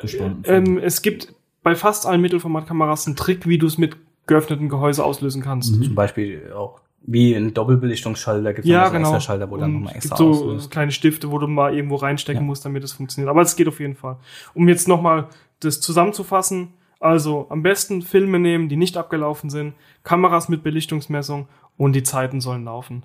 gespannten 0.00 0.42
Ähm, 0.46 0.64
Film. 0.66 0.78
es 0.78 1.02
gibt 1.02 1.34
bei 1.62 1.74
fast 1.74 2.06
allen 2.06 2.20
Mittelformatkameras 2.20 3.06
einen 3.06 3.16
Trick, 3.16 3.46
wie 3.48 3.58
du 3.58 3.66
es 3.66 3.78
mit 3.78 3.96
geöffneten 4.26 4.68
Gehäuse 4.68 5.04
auslösen 5.04 5.42
kannst. 5.42 5.76
Mhm. 5.76 5.82
Zum 5.84 5.94
Beispiel 5.94 6.52
auch 6.54 6.80
wie 7.04 7.34
ein 7.34 7.52
Doppelbelichtungsschalter 7.54 8.54
gibt 8.54 8.66
Ja, 8.66 8.80
so 8.80 8.84
einen 8.86 9.02
genau. 9.04 9.14
extra 9.16 9.20
Schalter, 9.20 9.50
wo 9.50 9.56
dann 9.56 9.72
nochmal 9.72 9.90
es 9.90 9.96
extra 10.04 10.16
gibt 10.16 10.34
so 10.34 10.44
auslöst. 10.44 10.70
kleine 10.70 10.92
Stifte, 10.92 11.30
wo 11.30 11.38
du 11.38 11.46
mal 11.48 11.74
irgendwo 11.74 11.96
reinstecken 11.96 12.42
Ja. 12.42 12.46
musst, 12.46 12.64
damit 12.64 12.84
es 12.84 12.92
funktioniert. 12.92 13.28
Aber 13.30 13.42
es 13.42 13.56
geht 13.56 13.68
auf 13.68 13.80
jeden 13.80 13.96
Fall. 13.96 14.16
Um 14.54 14.68
jetzt 14.68 14.88
nochmal 14.88 15.26
das 15.60 15.80
zusammenzufassen. 15.80 16.74
Also 17.00 17.46
am 17.50 17.62
besten 17.62 18.02
Filme 18.02 18.38
nehmen, 18.38 18.68
die 18.68 18.76
nicht 18.76 18.96
abgelaufen 18.96 19.50
sind, 19.50 19.74
Kameras 20.04 20.48
mit 20.48 20.62
Belichtungsmessung 20.62 21.48
und 21.76 21.94
die 21.94 22.04
Zeiten 22.04 22.40
sollen 22.40 22.64
laufen. 22.64 23.02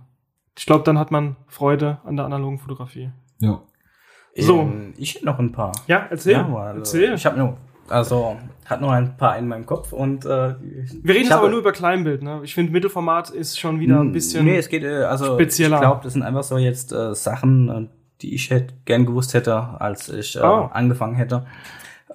Ich 0.57 0.65
glaube, 0.67 0.83
dann 0.83 0.99
hat 0.99 1.09
man 1.09 1.35
Freude 1.47 1.97
an 2.03 2.15
der 2.15 2.25
analogen 2.25 2.59
Fotografie. 2.59 3.09
Ja. 3.39 3.61
So. 4.35 4.61
Ähm, 4.61 4.93
ich 4.97 5.15
hätte 5.15 5.25
noch 5.25 5.39
ein 5.39 5.51
paar. 5.51 5.71
Ja, 5.87 6.05
erzähl. 6.11 6.33
Ja, 6.33 6.53
weil, 6.53 6.77
erzähl. 6.77 7.13
Ich 7.15 7.25
habe 7.25 7.39
noch, 7.39 7.57
also 7.89 8.37
hat 8.65 8.81
noch 8.81 8.91
ein 8.91 9.15
paar 9.17 9.37
in 9.37 9.47
meinem 9.47 9.65
Kopf 9.65 9.93
und 9.93 10.25
äh, 10.25 10.29
Wir 10.29 11.13
reden 11.15 11.23
jetzt 11.25 11.31
aber 11.31 11.49
nur 11.49 11.59
über 11.59 11.71
Kleinbild. 11.71 12.21
Ne? 12.21 12.41
Ich 12.43 12.53
finde, 12.53 12.71
Mittelformat 12.71 13.29
ist 13.29 13.59
schon 13.59 13.79
wieder 13.79 13.99
ein 13.99 14.11
bisschen. 14.11 14.45
Nee, 14.45 14.57
es 14.57 14.67
geht 14.69 14.83
äh, 14.83 15.03
also 15.03 15.35
spezieller. 15.35 15.77
Ich 15.77 15.81
glaube, 15.81 16.01
das 16.03 16.13
sind 16.13 16.23
einfach 16.23 16.43
so 16.43 16.57
jetzt 16.57 16.91
äh, 16.91 17.15
Sachen, 17.15 17.69
äh, 17.69 17.87
die 18.21 18.33
ich 18.35 18.49
hätte 18.49 18.73
gern 18.85 19.05
gewusst 19.05 19.33
hätte, 19.33 19.55
als 19.79 20.09
ich 20.09 20.35
äh, 20.35 20.39
Oh. 20.41 20.69
angefangen 20.71 21.15
hätte. 21.15 21.45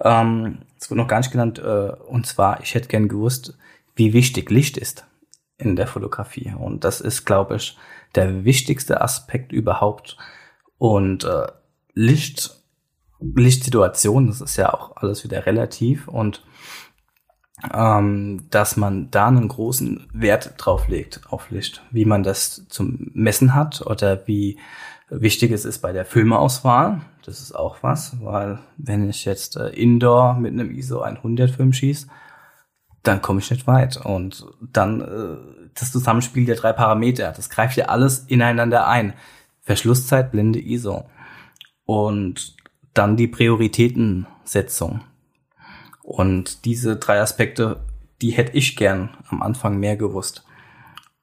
Ähm, 0.01 0.59
es 0.79 0.89
wird 0.89 0.97
noch 0.97 1.07
gar 1.07 1.17
nicht 1.19 1.31
genannt. 1.31 1.59
Äh, 1.59 1.91
und 2.07 2.25
zwar, 2.27 2.61
ich 2.61 2.75
hätte 2.75 2.87
gern 2.87 3.07
gewusst, 3.07 3.57
wie 3.95 4.13
wichtig 4.13 4.49
Licht 4.49 4.77
ist 4.77 5.05
in 5.57 5.75
der 5.75 5.87
Fotografie. 5.87 6.53
Und 6.57 6.83
das 6.83 6.99
ist, 7.01 7.25
glaube 7.25 7.55
ich, 7.55 7.77
der 8.15 8.43
wichtigste 8.43 9.01
Aspekt 9.01 9.51
überhaupt. 9.51 10.17
Und 10.77 11.23
äh, 11.23 11.47
Licht, 11.93 12.59
Lichtsituation, 13.35 14.27
das 14.27 14.41
ist 14.41 14.57
ja 14.57 14.73
auch 14.73 14.97
alles 14.97 15.23
wieder 15.23 15.45
relativ 15.45 16.07
und 16.07 16.43
ähm, 17.73 18.45
dass 18.49 18.75
man 18.77 19.09
da 19.11 19.27
einen 19.27 19.47
großen 19.47 20.07
Wert 20.13 20.55
drauf 20.57 20.87
legt 20.87 21.21
auf 21.29 21.49
Licht, 21.49 21.81
wie 21.91 22.05
man 22.05 22.23
das 22.23 22.67
zum 22.67 23.11
Messen 23.13 23.53
hat 23.53 23.81
oder 23.85 24.27
wie 24.27 24.57
wichtig 25.09 25.51
es 25.51 25.65
ist 25.65 25.79
bei 25.79 25.91
der 25.91 26.05
Filmeauswahl. 26.05 27.01
Das 27.25 27.39
ist 27.39 27.53
auch 27.53 27.77
was, 27.81 28.17
weil 28.21 28.59
wenn 28.77 29.09
ich 29.09 29.23
jetzt 29.25 29.55
äh, 29.55 29.69
Indoor 29.69 30.33
mit 30.33 30.51
einem 30.51 30.71
ISO 30.71 31.01
100 31.01 31.51
Film 31.51 31.71
schieße, 31.71 32.07
dann 33.03 33.21
komme 33.21 33.39
ich 33.39 33.51
nicht 33.51 33.67
weit. 33.67 33.97
Und 33.97 34.45
dann 34.59 35.01
äh, 35.01 35.69
das 35.75 35.91
Zusammenspiel 35.91 36.45
der 36.45 36.55
drei 36.55 36.73
Parameter, 36.73 37.31
das 37.31 37.49
greift 37.49 37.77
ja 37.77 37.85
alles 37.85 38.19
ineinander 38.27 38.87
ein. 38.87 39.13
Verschlusszeit, 39.61 40.31
Blende, 40.31 40.59
ISO. 40.59 41.05
Und 41.85 42.57
dann 42.93 43.17
die 43.17 43.27
Prioritätensetzung. 43.27 45.01
Und 46.01 46.65
diese 46.65 46.97
drei 46.97 47.21
Aspekte, 47.21 47.79
die 48.21 48.31
hätte 48.31 48.57
ich 48.57 48.75
gern 48.75 49.09
am 49.29 49.41
Anfang 49.41 49.77
mehr 49.77 49.97
gewusst. 49.97 50.45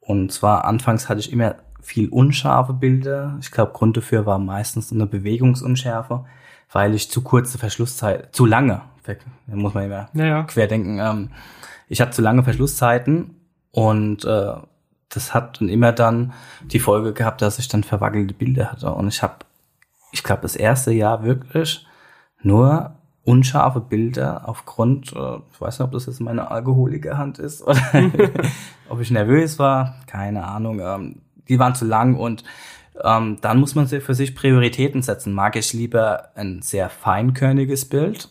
Und 0.00 0.32
zwar 0.32 0.64
anfangs 0.64 1.08
hatte 1.08 1.20
ich 1.20 1.32
immer 1.32 1.56
viel 1.82 2.08
unscharfe 2.08 2.72
Bilder. 2.72 3.38
Ich 3.40 3.50
glaube, 3.50 3.72
Grund 3.72 3.96
dafür 3.96 4.26
war 4.26 4.38
meistens 4.38 4.92
eine 4.92 5.06
Bewegungsunschärfe, 5.06 6.24
weil 6.72 6.94
ich 6.94 7.10
zu 7.10 7.22
kurze 7.22 7.58
Verschlusszeit, 7.58 8.34
zu 8.34 8.46
lange, 8.46 8.82
muss 9.46 9.74
man 9.74 9.84
immer 9.84 10.08
Ja, 10.14 10.24
ja. 10.24 10.42
querdenken. 10.44 10.98
Ähm, 10.98 11.30
ich 11.88 12.00
hatte 12.00 12.12
zu 12.12 12.22
lange 12.22 12.42
Verschlusszeiten 12.44 13.34
und 13.72 14.24
äh, 14.24 14.54
das 15.08 15.34
hat 15.34 15.60
dann 15.60 15.68
immer 15.68 15.92
dann 15.92 16.32
die 16.62 16.78
Folge 16.78 17.12
gehabt, 17.12 17.42
dass 17.42 17.58
ich 17.58 17.68
dann 17.68 17.82
verwackelte 17.82 18.32
Bilder 18.34 18.72
hatte. 18.72 18.92
Und 18.92 19.08
ich 19.08 19.22
habe, 19.22 19.36
ich 20.12 20.22
glaube, 20.22 20.42
das 20.42 20.56
erste 20.56 20.92
Jahr 20.92 21.24
wirklich 21.24 21.86
nur 22.42 22.94
unscharfe 23.24 23.80
Bilder 23.80 24.48
aufgrund, 24.48 25.12
äh, 25.12 25.36
ich 25.52 25.60
weiß 25.60 25.78
nicht, 25.78 25.86
ob 25.86 25.92
das 25.92 26.06
jetzt 26.06 26.20
meine 26.20 26.50
Alkoholikerhand 26.50 27.38
ist 27.38 27.62
oder 27.66 27.80
ob 28.88 29.00
ich 29.00 29.10
nervös 29.10 29.58
war, 29.58 29.96
keine 30.06 30.44
Ahnung. 30.44 30.80
Ähm, 30.80 31.22
die 31.48 31.58
waren 31.58 31.74
zu 31.74 31.84
lang 31.84 32.16
und 32.16 32.44
ähm, 33.02 33.38
dann 33.40 33.60
muss 33.60 33.74
man 33.74 33.86
für 33.88 34.14
sich 34.14 34.34
Prioritäten 34.34 35.02
setzen. 35.02 35.32
Mag 35.32 35.56
ich 35.56 35.72
lieber 35.72 36.30
ein 36.34 36.62
sehr 36.62 36.88
feinkörniges 36.88 37.88
Bild 37.88 38.30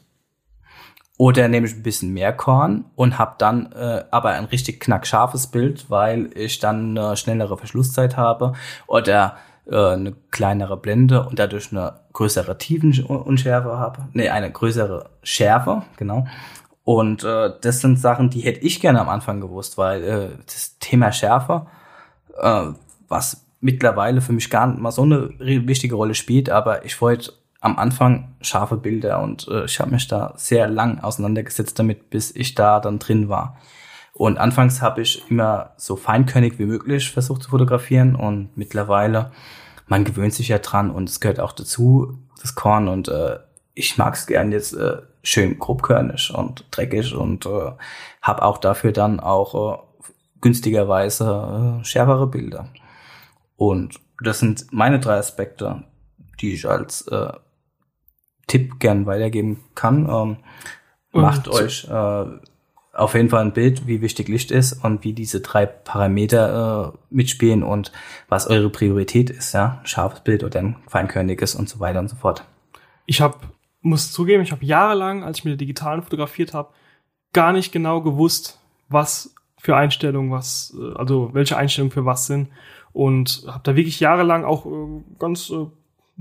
oder 1.17 1.47
nehme 1.49 1.67
ich 1.67 1.75
ein 1.75 1.83
bisschen 1.83 2.13
mehr 2.13 2.33
Korn 2.33 2.85
und 2.95 3.19
habe 3.19 3.35
dann 3.37 3.71
äh, 3.73 4.05
aber 4.09 4.29
ein 4.29 4.45
richtig 4.45 4.79
knackscharfes 4.79 5.47
Bild, 5.47 5.89
weil 5.89 6.29
ich 6.35 6.59
dann 6.59 6.97
eine 6.97 7.17
schnellere 7.17 7.57
Verschlusszeit 7.57 8.15
habe 8.15 8.53
oder 8.87 9.37
äh, 9.69 9.93
eine 9.93 10.13
kleinere 10.31 10.77
Blende 10.77 11.25
und 11.25 11.39
dadurch 11.39 11.71
eine 11.71 11.99
größere 12.13 12.57
Tiefenunschärfe 12.57 13.77
habe. 13.77 14.07
Nee, 14.13 14.29
eine 14.29 14.51
größere 14.51 15.09
Schärfe, 15.23 15.83
genau. 15.97 16.25
Und 16.83 17.23
äh, 17.23 17.51
das 17.61 17.81
sind 17.81 17.99
Sachen, 17.99 18.29
die 18.29 18.41
hätte 18.41 18.61
ich 18.61 18.79
gerne 18.81 18.99
am 18.99 19.09
Anfang 19.09 19.41
gewusst, 19.41 19.77
weil 19.77 20.03
äh, 20.03 20.29
das 20.45 20.79
Thema 20.79 21.11
Schärfe, 21.11 21.67
äh, 22.41 22.63
was 23.07 23.45
mittlerweile 23.61 24.21
für 24.21 24.33
mich 24.33 24.49
gar 24.49 24.67
nicht 24.67 24.79
mal 24.79 24.91
so 24.91 25.03
eine 25.03 25.29
wichtige 25.39 25.95
Rolle 25.95 26.15
spielt, 26.15 26.49
aber 26.49 26.85
ich 26.85 26.99
wollte 27.01 27.33
am 27.61 27.77
Anfang 27.77 28.35
scharfe 28.41 28.77
Bilder 28.77 29.21
und 29.21 29.47
äh, 29.49 29.65
ich 29.65 29.79
habe 29.79 29.91
mich 29.91 30.07
da 30.07 30.33
sehr 30.37 30.67
lang 30.67 30.99
auseinandergesetzt 30.99 31.77
damit, 31.77 32.09
bis 32.09 32.33
ich 32.35 32.55
da 32.55 32.79
dann 32.79 32.99
drin 32.99 33.29
war. 33.29 33.57
Und 34.19 34.37
anfangs 34.37 34.81
habe 34.81 35.01
ich 35.01 35.23
immer 35.31 35.71
so 35.77 35.95
feinkörnig 35.95 36.59
wie 36.59 36.65
möglich 36.65 37.09
versucht 37.09 37.41
zu 37.41 37.51
fotografieren 37.51 38.15
und 38.15 38.49
mittlerweile, 38.57 39.31
man 39.87 40.03
gewöhnt 40.03 40.33
sich 40.33 40.49
ja 40.49 40.59
dran 40.59 40.91
und 40.91 41.07
es 41.07 41.21
gehört 41.21 41.39
auch 41.39 41.53
dazu, 41.53 42.19
das 42.41 42.53
Korn 42.53 42.89
und 42.89 43.07
äh, 43.07 43.39
ich 43.75 43.97
mag 43.97 44.15
es 44.15 44.27
gern 44.27 44.51
jetzt 44.51 44.73
äh, 44.73 44.97
schön 45.23 45.57
grobkörnig 45.57 46.33
und 46.35 46.65
dreckig 46.69 47.15
und 47.15 47.45
äh, 47.45 47.71
habe 48.21 48.43
auch 48.43 48.57
dafür 48.57 48.91
dann 48.91 49.21
auch 49.21 49.55
äh, 49.55 49.77
günstigerweise 50.41 51.79
äh, 51.79 51.85
schärfere 51.85 52.27
Bilder. 52.27 52.67
Und 53.55 54.01
das 54.21 54.39
sind 54.39 54.65
meine 54.71 54.99
drei 54.99 55.15
Aspekte, 55.15 55.85
die 56.41 56.55
ich 56.55 56.67
als 56.67 57.07
äh, 57.07 57.31
Tipp 58.47 58.81
gern 58.81 59.05
weitergeben 59.05 59.63
kann. 59.75 60.09
Ähm, 60.09 60.37
macht 61.13 61.47
euch 61.47 61.87
äh, 61.89 62.25
auf 62.93 63.13
jeden 63.13 63.29
Fall 63.29 63.43
ein 63.43 63.53
Bild, 63.53 63.87
wie 63.87 64.01
wichtig 64.01 64.27
Licht 64.27 64.51
ist 64.51 64.83
und 64.83 65.03
wie 65.03 65.13
diese 65.13 65.41
drei 65.41 65.65
Parameter 65.65 66.93
äh, 66.93 66.97
mitspielen 67.09 67.63
und 67.63 67.91
was 68.27 68.47
eure 68.47 68.69
Priorität 68.69 69.29
ist, 69.29 69.53
ja, 69.53 69.79
scharfes 69.83 70.21
Bild 70.21 70.43
oder 70.43 70.59
ein 70.59 70.75
feinkörniges 70.87 71.55
und 71.55 71.69
so 71.69 71.79
weiter 71.79 71.99
und 71.99 72.09
so 72.09 72.15
fort. 72.15 72.43
Ich 73.05 73.21
habe, 73.21 73.37
muss 73.81 74.11
zugeben, 74.11 74.43
ich 74.43 74.51
habe 74.51 74.65
jahrelang, 74.65 75.23
als 75.23 75.39
ich 75.39 75.45
mit 75.45 75.51
der 75.51 75.57
digitalen 75.57 76.01
fotografiert 76.01 76.53
habe, 76.53 76.69
gar 77.31 77.53
nicht 77.53 77.71
genau 77.71 78.01
gewusst, 78.01 78.59
was 78.89 79.35
für 79.57 79.75
Einstellungen 79.75 80.31
was, 80.31 80.75
äh, 80.79 80.97
also 80.97 81.33
welche 81.33 81.57
Einstellungen 81.57 81.91
für 81.91 82.05
was 82.05 82.25
sind 82.25 82.49
und 82.91 83.43
habe 83.47 83.61
da 83.63 83.75
wirklich 83.75 83.99
jahrelang 83.99 84.45
auch 84.45 84.65
äh, 84.65 85.03
ganz 85.19 85.49
äh, 85.49 85.67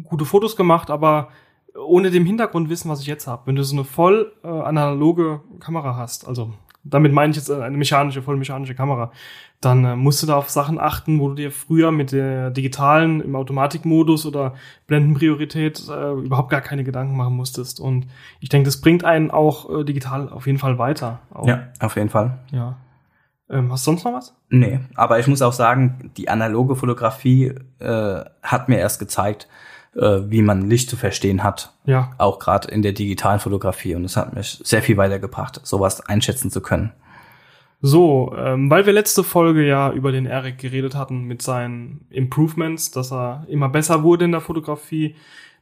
gute 0.02 0.24
Fotos 0.24 0.56
gemacht, 0.56 0.90
aber 0.90 1.28
ohne 1.76 2.10
dem 2.10 2.24
Hintergrundwissen, 2.24 2.90
was 2.90 3.00
ich 3.00 3.06
jetzt 3.06 3.26
habe. 3.26 3.42
Wenn 3.46 3.56
du 3.56 3.62
so 3.64 3.74
eine 3.76 3.84
voll 3.84 4.32
äh, 4.42 4.48
analoge 4.48 5.40
Kamera 5.60 5.96
hast, 5.96 6.26
also 6.26 6.52
damit 6.84 7.12
meine 7.12 7.30
ich 7.30 7.36
jetzt 7.36 7.50
eine 7.50 7.76
mechanische, 7.76 8.22
voll 8.22 8.36
mechanische 8.36 8.74
Kamera, 8.74 9.12
dann 9.60 9.84
äh, 9.84 9.96
musst 9.96 10.22
du 10.22 10.26
da 10.26 10.36
auf 10.36 10.48
Sachen 10.48 10.78
achten, 10.78 11.18
wo 11.20 11.28
du 11.28 11.34
dir 11.34 11.50
früher 11.50 11.90
mit 11.90 12.12
der 12.12 12.50
digitalen 12.50 13.20
im 13.20 13.34
Automatikmodus 13.36 14.24
oder 14.24 14.54
Blendenpriorität 14.86 15.82
äh, 15.88 16.12
überhaupt 16.12 16.50
gar 16.50 16.60
keine 16.60 16.84
Gedanken 16.84 17.16
machen 17.16 17.34
musstest. 17.34 17.80
Und 17.80 18.06
ich 18.40 18.48
denke, 18.48 18.66
das 18.66 18.80
bringt 18.80 19.04
einen 19.04 19.30
auch 19.30 19.80
äh, 19.80 19.84
digital 19.84 20.28
auf 20.28 20.46
jeden 20.46 20.58
Fall 20.58 20.78
weiter. 20.78 21.20
Auch, 21.32 21.46
Ja, 21.46 21.68
auf 21.80 21.96
jeden 21.96 22.08
Fall. 22.08 22.38
ja. 22.52 22.76
Ähm, 23.50 23.72
hast 23.72 23.86
du 23.86 23.92
sonst 23.92 24.04
noch 24.04 24.12
was? 24.12 24.36
Nee, 24.50 24.80
aber 24.94 25.18
ich 25.20 25.26
muss 25.26 25.40
auch 25.40 25.54
sagen, 25.54 26.10
die 26.18 26.28
analoge 26.28 26.76
Fotografie 26.76 27.54
äh, 27.78 28.20
hat 28.42 28.68
mir 28.68 28.76
erst 28.76 28.98
gezeigt, 28.98 29.48
äh, 29.98 30.30
wie 30.30 30.42
man 30.42 30.68
Licht 30.68 30.88
zu 30.88 30.96
verstehen 30.96 31.42
hat. 31.42 31.72
Ja, 31.84 32.12
Auch 32.18 32.38
gerade 32.38 32.68
in 32.68 32.82
der 32.82 32.92
digitalen 32.92 33.40
Fotografie. 33.40 33.94
Und 33.94 34.04
es 34.04 34.16
hat 34.16 34.34
mich 34.34 34.60
sehr 34.62 34.82
viel 34.82 34.96
weitergebracht, 34.96 35.60
sowas 35.64 36.00
einschätzen 36.00 36.50
zu 36.50 36.60
können. 36.60 36.92
So, 37.80 38.34
ähm, 38.36 38.70
weil 38.70 38.86
wir 38.86 38.92
letzte 38.92 39.22
Folge 39.22 39.64
ja 39.64 39.92
über 39.92 40.10
den 40.10 40.26
Eric 40.26 40.58
geredet 40.58 40.96
hatten 40.96 41.24
mit 41.24 41.42
seinen 41.42 42.06
Improvements, 42.10 42.90
dass 42.90 43.12
er 43.12 43.46
immer 43.48 43.68
besser 43.68 44.02
wurde 44.02 44.24
in 44.24 44.32
der 44.32 44.40
Fotografie, 44.40 45.14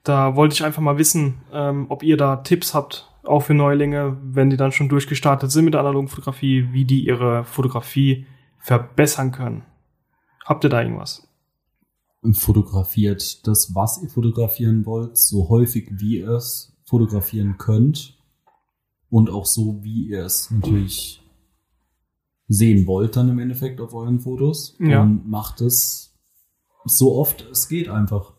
da 0.02 0.36
wollte 0.36 0.54
ich 0.54 0.64
einfach 0.64 0.80
mal 0.80 0.98
wissen, 0.98 1.42
ähm, 1.52 1.86
ob 1.88 2.02
ihr 2.02 2.16
da 2.16 2.36
Tipps 2.36 2.74
habt, 2.74 3.10
auch 3.24 3.40
für 3.40 3.54
Neulinge, 3.54 4.16
wenn 4.22 4.50
die 4.50 4.56
dann 4.56 4.72
schon 4.72 4.88
durchgestartet 4.88 5.50
sind 5.50 5.64
mit 5.64 5.74
der 5.74 5.80
analogen 5.80 6.08
Fotografie, 6.08 6.68
wie 6.70 6.84
die 6.84 7.00
ihre 7.00 7.44
Fotografie 7.44 8.24
verbessern 8.58 9.32
können. 9.32 9.64
Habt 10.44 10.64
ihr 10.64 10.70
da 10.70 10.80
irgendwas? 10.80 11.28
Fotografiert 12.34 13.46
das, 13.46 13.74
was 13.74 14.02
ihr 14.02 14.08
fotografieren 14.08 14.86
wollt, 14.86 15.18
so 15.18 15.48
häufig 15.48 15.88
wie 15.92 16.18
ihr 16.18 16.30
es 16.30 16.76
fotografieren 16.84 17.58
könnt. 17.58 18.16
Und 19.08 19.30
auch 19.30 19.46
so, 19.46 19.82
wie 19.82 20.08
ihr 20.08 20.24
es 20.24 20.50
natürlich 20.50 21.22
sehen 22.48 22.86
wollt 22.86 23.16
dann 23.16 23.28
im 23.28 23.38
Endeffekt 23.38 23.80
auf 23.80 23.94
euren 23.94 24.20
Fotos. 24.20 24.76
Ja. 24.78 25.02
Und 25.02 25.28
macht 25.28 25.60
es 25.60 26.06
so 26.86 27.16
oft 27.16 27.46
es 27.50 27.68
geht 27.68 27.88
einfach. 27.88 28.32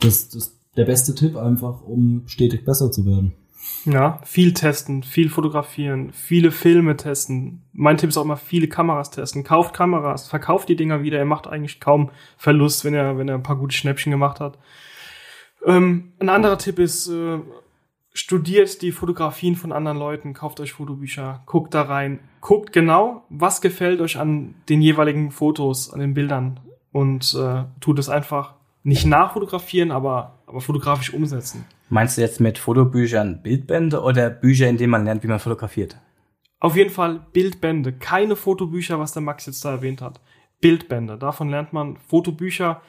Das, 0.00 0.28
das 0.28 0.48
ist 0.48 0.60
der 0.76 0.84
beste 0.84 1.14
Tipp 1.14 1.36
einfach, 1.36 1.82
um 1.82 2.22
stetig 2.26 2.64
besser 2.64 2.92
zu 2.92 3.04
werden. 3.04 3.32
Ja, 3.84 4.20
viel 4.24 4.54
testen, 4.54 5.02
viel 5.02 5.30
fotografieren, 5.30 6.12
viele 6.12 6.50
Filme 6.50 6.96
testen. 6.96 7.62
Mein 7.72 7.96
Tipp 7.96 8.10
ist 8.10 8.16
auch 8.16 8.24
immer 8.24 8.36
viele 8.36 8.68
Kameras 8.68 9.10
testen. 9.10 9.44
Kauft 9.44 9.74
Kameras, 9.74 10.28
verkauft 10.28 10.68
die 10.68 10.76
Dinger 10.76 11.02
wieder. 11.02 11.18
Ihr 11.18 11.24
macht 11.24 11.46
eigentlich 11.46 11.80
kaum 11.80 12.10
Verlust, 12.36 12.84
wenn 12.84 12.94
er, 12.94 13.18
wenn 13.18 13.28
er 13.28 13.34
ein 13.34 13.42
paar 13.42 13.56
gute 13.56 13.74
Schnäppchen 13.74 14.12
gemacht 14.12 14.40
hat. 14.40 14.58
Ähm, 15.64 16.12
ein 16.20 16.28
anderer 16.28 16.58
Tipp 16.58 16.78
ist, 16.78 17.08
äh, 17.08 17.38
studiert 18.12 18.82
die 18.82 18.92
Fotografien 18.92 19.54
von 19.54 19.72
anderen 19.72 19.98
Leuten, 19.98 20.34
kauft 20.34 20.60
euch 20.60 20.72
Fotobücher, 20.72 21.42
guckt 21.46 21.72
da 21.72 21.82
rein, 21.82 22.20
guckt 22.40 22.72
genau, 22.72 23.24
was 23.28 23.60
gefällt 23.60 24.00
euch 24.00 24.18
an 24.18 24.54
den 24.68 24.82
jeweiligen 24.82 25.30
Fotos, 25.30 25.92
an 25.92 26.00
den 26.00 26.14
Bildern 26.14 26.60
und 26.90 27.34
äh, 27.34 27.64
tut 27.80 27.98
es 27.98 28.08
einfach 28.08 28.54
nicht 28.82 29.06
nachfotografieren, 29.06 29.92
aber, 29.92 30.40
aber 30.46 30.60
fotografisch 30.60 31.12
umsetzen. 31.12 31.64
Meinst 31.90 32.16
du 32.16 32.20
jetzt 32.20 32.40
mit 32.40 32.58
Fotobüchern 32.58 33.42
Bildbände 33.42 34.02
oder 34.02 34.30
Bücher, 34.30 34.68
in 34.68 34.76
denen 34.76 34.90
man 34.90 35.04
lernt, 35.04 35.22
wie 35.22 35.28
man 35.28 35.38
fotografiert? 35.38 35.96
Auf 36.60 36.76
jeden 36.76 36.90
Fall 36.90 37.26
Bildbände, 37.32 37.92
keine 37.92 38.36
Fotobücher, 38.36 38.98
was 38.98 39.12
der 39.12 39.22
Max 39.22 39.46
jetzt 39.46 39.64
da 39.64 39.70
erwähnt 39.70 40.02
hat. 40.02 40.20
Bildbände, 40.60 41.16
davon 41.16 41.50
lernt 41.50 41.72
man 41.72 41.96
Fotobücher. 41.96 42.82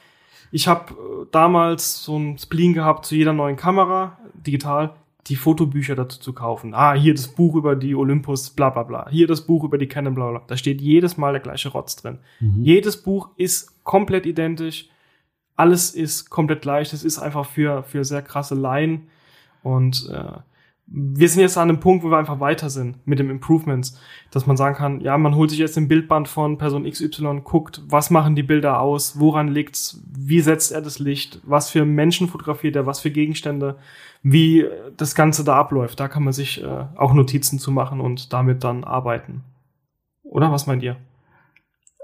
Ich 0.51 0.67
habe 0.67 0.93
äh, 0.93 1.27
damals 1.31 2.03
so 2.03 2.17
ein 2.17 2.37
Spleen 2.37 2.73
gehabt 2.73 3.05
zu 3.05 3.15
jeder 3.15 3.33
neuen 3.33 3.55
Kamera, 3.55 4.17
digital, 4.33 4.95
die 5.27 5.35
Fotobücher 5.35 5.95
dazu 5.95 6.19
zu 6.19 6.33
kaufen. 6.33 6.73
Ah, 6.73 6.93
hier 6.93 7.13
das 7.13 7.27
Buch 7.27 7.55
über 7.55 7.75
die 7.75 7.93
Olympus, 7.93 8.49
bla 8.49 8.71
bla 8.71 8.83
bla. 8.83 9.07
Hier 9.09 9.27
das 9.27 9.45
Buch 9.45 9.63
über 9.63 9.77
die 9.77 9.87
Canon, 9.87 10.15
bla 10.15 10.31
bla. 10.31 10.41
Da 10.47 10.57
steht 10.57 10.81
jedes 10.81 11.17
Mal 11.17 11.33
der 11.33 11.41
gleiche 11.41 11.69
Rotz 11.69 11.95
drin. 11.95 12.17
Jedes 12.39 13.03
Buch 13.03 13.29
ist 13.35 13.83
komplett 13.83 14.25
identisch. 14.25 14.89
Alles 15.59 15.91
ist 15.91 16.29
komplett 16.29 16.61
gleich. 16.61 16.89
Das 16.89 17.03
ist 17.03 17.19
einfach 17.19 17.45
für, 17.45 17.83
für 17.83 18.05
sehr 18.05 18.21
krasse 18.21 18.55
Laien. 18.55 19.09
Und 19.61 20.09
äh, 20.09 20.39
wir 20.87 21.27
sind 21.27 21.41
jetzt 21.41 21.57
an 21.57 21.67
einem 21.67 21.81
Punkt, 21.81 22.01
wo 22.01 22.09
wir 22.09 22.17
einfach 22.17 22.39
weiter 22.39 22.69
sind 22.69 23.05
mit 23.05 23.19
dem 23.19 23.29
Improvements, 23.29 23.99
dass 24.31 24.47
man 24.47 24.55
sagen 24.55 24.77
kann, 24.77 25.01
ja, 25.01 25.17
man 25.17 25.35
holt 25.35 25.49
sich 25.49 25.59
jetzt 25.59 25.75
den 25.75 25.89
Bildband 25.89 26.29
von 26.29 26.57
Person 26.57 26.89
XY, 26.89 27.41
guckt, 27.43 27.81
was 27.89 28.09
machen 28.09 28.37
die 28.37 28.43
Bilder 28.43 28.79
aus, 28.79 29.19
woran 29.19 29.49
liegt's, 29.49 30.01
wie 30.09 30.39
setzt 30.39 30.71
er 30.71 30.81
das 30.81 30.97
Licht, 30.97 31.41
was 31.43 31.69
für 31.69 31.83
Menschen 31.83 32.29
fotografiert 32.29 32.77
er, 32.77 32.85
was 32.85 33.01
für 33.01 33.11
Gegenstände, 33.11 33.75
wie 34.23 34.65
das 34.95 35.13
Ganze 35.13 35.43
da 35.43 35.57
abläuft. 35.57 35.99
Da 35.99 36.07
kann 36.07 36.23
man 36.23 36.31
sich 36.31 36.63
äh, 36.63 36.85
auch 36.95 37.13
Notizen 37.13 37.59
zu 37.59 37.69
machen 37.69 37.99
und 37.99 38.31
damit 38.31 38.63
dann 38.63 38.85
arbeiten. 38.85 39.43
Oder 40.23 40.53
was 40.53 40.67
meint 40.67 40.83
ihr? 40.83 40.95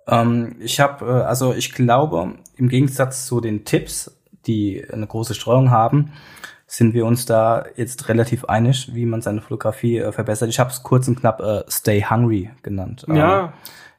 Ähm, 0.08 0.56
ich 0.60 0.80
habe, 0.80 1.06
äh, 1.06 1.12
also 1.24 1.54
ich 1.54 1.74
glaube, 1.74 2.34
im 2.58 2.70
Gegensatz 2.70 3.26
zu 3.26 3.42
den 3.42 3.66
Tipps, 3.66 4.16
die 4.48 4.86
eine 4.92 5.08
große 5.08 5.34
Streuung 5.34 5.72
haben, 5.72 6.12
sind 6.68 6.94
wir 6.94 7.06
uns 7.06 7.26
da 7.26 7.66
jetzt 7.76 8.10
relativ 8.10 8.46
einig, 8.46 8.90
wie 8.94 9.06
man 9.06 9.22
seine 9.22 9.42
Fotografie 9.42 9.98
äh, 10.00 10.12
verbessert. 10.12 10.50
Ich 10.50 10.60
habe 10.60 10.70
es 10.72 10.84
kurz 10.84 11.08
und 11.08 11.20
knapp 11.20 11.40
äh, 11.42 11.64
Stay 11.70 12.04
Hungry 12.10 12.50
genannt. 12.64 13.06
Ja, 13.08 13.54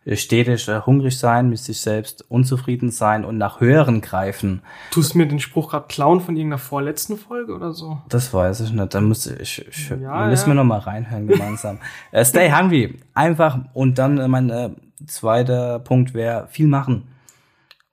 Ähm, 0.05 0.17
stetig 0.17 0.69
äh, 0.69 0.81
hungrig 0.83 1.19
sein, 1.19 1.49
mit 1.49 1.59
sich 1.59 1.81
selbst 1.81 2.25
unzufrieden 2.29 2.91
sein 2.93 3.25
und 3.25 3.39
nach 3.39 3.61
höheren 3.61 4.01
greifen. 4.01 4.63
tust 4.93 5.15
du 5.15 5.19
mir 5.19 5.27
den 5.27 5.41
Spruch 5.41 5.71
gerade 5.71 5.87
klauen 5.89 6.21
von 6.21 6.37
irgendeiner 6.37 6.59
vorletzten 6.59 7.17
Folge 7.17 7.53
oder 7.55 7.73
so? 7.73 7.99
Das 8.09 8.33
weiß 8.33 8.61
ich 8.61 8.71
nicht. 8.73 8.95
Da 8.95 9.01
müsste 9.01 9.35
ich, 9.43 9.67
ich 9.67 9.91
Ja, 9.91 10.27
müssen 10.27 10.43
ja. 10.43 10.47
wir 10.49 10.55
noch 10.55 10.65
mal 10.65 10.79
reinhören 10.79 11.27
gemeinsam. 11.27 11.79
äh, 12.13 12.25
stay 12.25 12.53
hungry, 12.53 12.99
einfach 13.15 13.59
und 13.75 13.99
dann 13.99 14.19
äh, 14.19 14.29
mein 14.29 14.51
äh, 14.51 14.71
zweiter 15.07 15.79
Punkt 15.79 16.15
wäre 16.15 16.49
viel 16.49 16.67
machen 16.67 17.09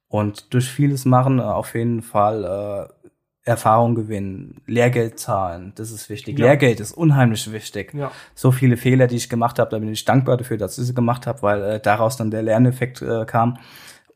und 0.08 0.54
durch 0.54 0.70
vieles 0.70 1.06
machen 1.06 1.40
äh, 1.40 1.44
auf 1.44 1.74
jeden 1.76 2.02
Fall 2.02 2.44
äh, 2.44 3.04
Erfahrung 3.46 3.94
gewinnen, 3.94 4.62
Lehrgeld 4.68 5.20
zahlen, 5.20 5.74
das 5.76 5.92
ist 5.92 6.10
wichtig. 6.10 6.40
Ja. 6.40 6.46
Lehrgeld 6.46 6.80
ist 6.80 6.94
unheimlich 6.94 7.52
wichtig. 7.52 7.94
Ja. 7.94 8.12
So 8.36 8.52
viele 8.52 8.78
Fehler, 8.78 9.08
die 9.08 9.18
ich 9.18 9.28
gemacht 9.28 9.60
habe, 9.60 9.70
da 9.70 9.80
bin 9.80 9.90
ich 9.90 10.06
dankbar 10.06 10.38
dafür, 10.38 10.58
dass 10.58 10.78
ich 10.78 10.86
sie 10.86 10.94
gemacht 10.94 11.28
habe, 11.28 11.42
weil 11.42 11.64
äh, 11.64 11.80
daraus 11.82 12.16
dann 12.16 12.32
der 12.32 12.42
Lerneffekt 12.42 13.02
äh, 13.02 13.26
kam. 13.26 13.58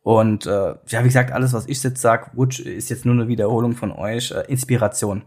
Und 0.01 0.45
äh, 0.45 0.75
ja, 0.88 1.01
wie 1.01 1.07
gesagt, 1.07 1.33
alles, 1.33 1.51
was 1.51 1.67
ich 1.67 1.83
jetzt 1.83 2.01
sage, 2.01 2.31
Wutsch 2.33 2.61
ist 2.61 2.89
jetzt 2.89 3.05
nur 3.05 3.15
eine 3.15 3.27
Wiederholung 3.27 3.73
von 3.73 3.91
euch. 3.91 4.31
Äh, 4.31 4.45
Inspiration. 4.47 5.23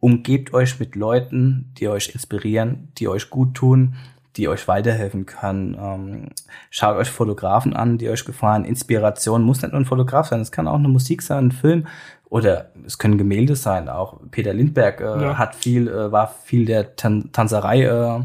Umgebt 0.00 0.52
euch 0.52 0.80
mit 0.80 0.96
Leuten, 0.96 1.72
die 1.78 1.86
euch 1.86 2.08
inspirieren, 2.08 2.90
die 2.98 3.06
euch 3.06 3.30
gut 3.30 3.54
tun, 3.54 3.94
die 4.40 4.48
euch 4.48 4.66
weiterhelfen 4.66 5.26
können. 5.26 5.76
Ähm, 5.78 6.28
schaut 6.70 6.96
euch 6.96 7.10
Fotografen 7.10 7.74
an, 7.74 7.98
die 7.98 8.08
euch 8.08 8.24
gefallen. 8.24 8.64
Inspiration 8.64 9.42
muss 9.42 9.60
nicht 9.60 9.72
nur 9.72 9.80
ein 9.82 9.84
Fotograf 9.84 10.28
sein, 10.28 10.40
es 10.40 10.50
kann 10.50 10.66
auch 10.66 10.78
eine 10.78 10.88
Musik 10.88 11.20
sein, 11.20 11.48
ein 11.48 11.52
Film 11.52 11.86
oder 12.30 12.70
es 12.86 12.98
können 12.98 13.18
Gemälde 13.18 13.54
sein. 13.54 13.88
Auch 13.90 14.20
Peter 14.30 14.54
Lindberg 14.54 15.00
äh, 15.00 15.22
Ja. 15.22 15.38
hat 15.38 15.54
viel, 15.54 15.88
äh, 15.88 16.10
war 16.10 16.28
viel 16.28 16.64
der 16.64 16.96
Tan 16.96 17.30
Tanzerei 17.32 17.82
äh, 17.82 18.20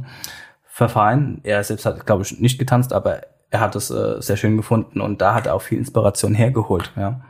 verfallen. 0.64 1.42
Er 1.44 1.64
selbst 1.64 1.86
hat, 1.86 2.06
glaube 2.06 2.24
ich, 2.24 2.40
nicht 2.40 2.58
getanzt, 2.60 2.94
aber 2.94 3.22
er 3.50 3.60
hat 3.60 3.76
es 3.76 3.92
äh, 3.92 4.22
sehr 4.22 4.38
schön 4.38 4.56
gefunden 4.58 5.02
und 5.02 5.22
da 5.22 5.34
hat 5.34 5.48
er 5.48 5.56
auch 5.56 5.62
viel 5.62 5.78
Inspiration 5.78 6.34
hergeholt. 6.34 6.94
Ja. 6.96 7.22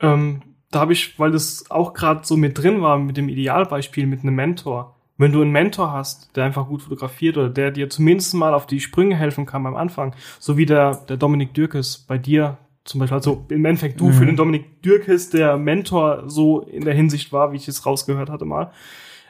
Ähm, 0.00 0.42
da 0.70 0.80
habe 0.80 0.92
ich, 0.92 1.18
weil 1.18 1.30
das 1.30 1.70
auch 1.70 1.94
gerade 1.94 2.20
so 2.24 2.36
mit 2.36 2.58
drin 2.58 2.82
war, 2.82 2.98
mit 2.98 3.16
dem 3.16 3.28
Idealbeispiel, 3.28 4.06
mit 4.06 4.22
einem 4.22 4.34
Mentor, 4.34 4.95
Wenn 5.18 5.32
du 5.32 5.40
einen 5.40 5.52
Mentor 5.52 5.92
hast, 5.92 6.36
der 6.36 6.44
einfach 6.44 6.66
gut 6.68 6.82
fotografiert 6.82 7.36
oder 7.38 7.48
der 7.48 7.70
dir 7.70 7.88
zumindest 7.88 8.34
mal 8.34 8.52
auf 8.54 8.66
die 8.66 8.80
Sprünge 8.80 9.16
helfen 9.16 9.46
kann 9.46 9.62
beim 9.62 9.76
Anfang, 9.76 10.14
so 10.38 10.56
wie 10.56 10.66
der, 10.66 10.94
der 11.08 11.16
Dominik 11.16 11.54
Dürkes 11.54 11.98
bei 11.98 12.18
dir 12.18 12.58
zum 12.84 13.00
Beispiel, 13.00 13.16
also 13.16 13.44
im 13.48 13.64
Endeffekt 13.64 13.98
du 13.98 14.06
Mhm. 14.08 14.12
für 14.12 14.26
den 14.26 14.36
Dominik 14.36 14.82
Dürkes, 14.82 15.30
der 15.30 15.56
Mentor 15.56 16.24
so 16.26 16.60
in 16.60 16.84
der 16.84 16.94
Hinsicht 16.94 17.32
war, 17.32 17.50
wie 17.52 17.56
ich 17.56 17.66
es 17.66 17.84
rausgehört 17.84 18.30
hatte 18.30 18.44
mal 18.44 18.70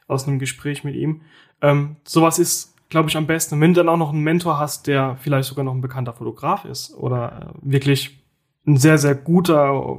aus 0.09 0.28
einem 0.28 0.39
Gespräch 0.39 0.84
mit 0.84 0.95
ihm. 0.95 1.22
Ähm, 1.62 1.97
sowas 2.05 2.39
ist, 2.39 2.74
glaube 2.91 3.09
ich, 3.09 3.16
am 3.16 3.26
besten. 3.26 3.55
Und 3.55 3.61
wenn 3.62 3.74
du 3.74 3.80
dann 3.80 3.89
auch 3.89 3.97
noch 3.97 4.12
einen 4.12 4.22
Mentor 4.22 4.59
hast, 4.59 4.87
der 4.87 5.16
vielleicht 5.20 5.49
sogar 5.49 5.64
noch 5.64 5.74
ein 5.74 5.80
bekannter 5.80 6.12
Fotograf 6.12 6.64
ist 6.64 6.95
oder 6.95 7.53
äh, 7.55 7.59
wirklich 7.62 8.22
ein 8.66 8.76
sehr, 8.76 8.99
sehr 8.99 9.14
guter 9.14 9.99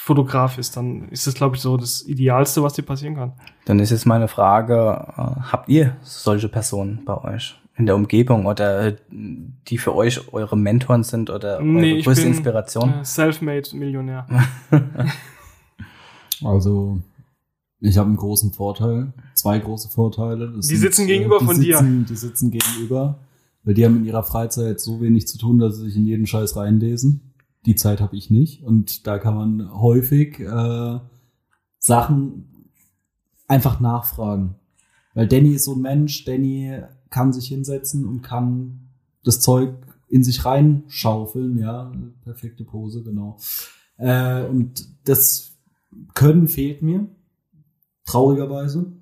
Fotograf 0.00 0.58
ist, 0.58 0.76
dann 0.76 1.08
ist 1.10 1.26
das, 1.26 1.34
glaube 1.34 1.56
ich, 1.56 1.62
so 1.62 1.76
das 1.76 2.02
Idealste, 2.06 2.62
was 2.62 2.74
dir 2.74 2.82
passieren 2.82 3.16
kann. 3.16 3.32
Dann 3.66 3.78
ist 3.80 3.90
jetzt 3.90 4.06
meine 4.06 4.28
Frage, 4.28 5.06
äh, 5.16 5.40
habt 5.52 5.68
ihr 5.68 5.96
solche 6.02 6.48
Personen 6.48 7.02
bei 7.04 7.16
euch 7.22 7.56
in 7.76 7.86
der 7.86 7.94
Umgebung 7.94 8.46
oder 8.46 8.86
äh, 8.86 8.96
die 9.10 9.78
für 9.78 9.94
euch 9.94 10.32
eure 10.32 10.56
Mentoren 10.56 11.02
sind 11.04 11.30
oder 11.30 11.56
eure 11.58 11.64
Nee, 11.64 11.98
ich 11.98 12.04
größte 12.04 12.24
bin, 12.24 12.32
Inspiration? 12.32 12.94
Äh, 13.00 13.04
Selfmade 13.04 13.76
Millionär. 13.76 14.26
Also, 16.44 17.00
ich 17.80 17.98
habe 17.98 18.06
einen 18.08 18.16
großen 18.16 18.52
Vorteil, 18.52 19.12
zwei 19.34 19.58
große 19.58 19.88
Vorteile. 19.88 20.52
Das 20.54 20.68
Die 20.68 20.76
sitzen 20.76 21.06
gegenüber 21.06 21.38
die 21.40 21.44
von 21.46 21.60
dir. 21.60 21.78
sitzen, 21.78 22.06
Die 22.08 22.16
sitzen 22.16 22.50
gegenüber, 22.50 23.18
weil 23.64 23.74
die 23.74 23.84
haben 23.84 23.96
in 23.96 24.04
ihrer 24.04 24.22
Freizeit 24.22 24.80
so 24.80 25.00
wenig 25.00 25.26
zu 25.26 25.38
tun, 25.38 25.58
dass 25.58 25.76
sie 25.76 25.84
sich 25.86 25.96
in 25.96 26.06
jeden 26.06 26.26
Scheiß 26.26 26.56
reinlesen. 26.56 27.27
Die 27.66 27.74
Zeit 27.74 28.00
habe 28.00 28.16
ich 28.16 28.30
nicht 28.30 28.62
und 28.62 29.06
da 29.06 29.18
kann 29.18 29.34
man 29.34 29.80
häufig 29.80 30.40
äh, 30.40 30.98
Sachen 31.78 32.70
einfach 33.46 33.80
nachfragen. 33.80 34.54
Weil 35.14 35.26
Danny 35.26 35.54
ist 35.54 35.64
so 35.64 35.74
ein 35.74 35.82
Mensch, 35.82 36.24
Danny 36.24 36.80
kann 37.10 37.32
sich 37.32 37.48
hinsetzen 37.48 38.04
und 38.04 38.22
kann 38.22 38.88
das 39.24 39.40
Zeug 39.40 39.74
in 40.08 40.24
sich 40.24 40.44
reinschaufeln, 40.44 41.58
ja, 41.58 41.92
perfekte 42.22 42.64
Pose, 42.64 43.02
genau. 43.02 43.38
Äh, 43.96 44.44
und 44.44 44.88
das 45.04 45.56
Können 46.14 46.48
fehlt 46.48 46.82
mir, 46.82 47.08
traurigerweise. 48.04 48.92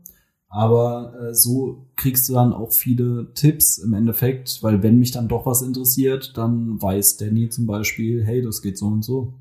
Aber 0.56 1.12
äh, 1.20 1.34
so 1.34 1.84
kriegst 1.96 2.30
du 2.30 2.32
dann 2.32 2.54
auch 2.54 2.72
viele 2.72 3.26
Tipps 3.34 3.76
im 3.76 3.92
Endeffekt, 3.92 4.62
weil 4.62 4.82
wenn 4.82 4.98
mich 4.98 5.10
dann 5.10 5.28
doch 5.28 5.44
was 5.44 5.60
interessiert, 5.60 6.34
dann 6.38 6.80
weiß 6.80 7.18
Danny 7.18 7.50
zum 7.50 7.66
Beispiel, 7.66 8.24
hey, 8.24 8.40
das 8.40 8.62
geht 8.62 8.78
so 8.78 8.86
und 8.86 9.04
so. 9.04 9.34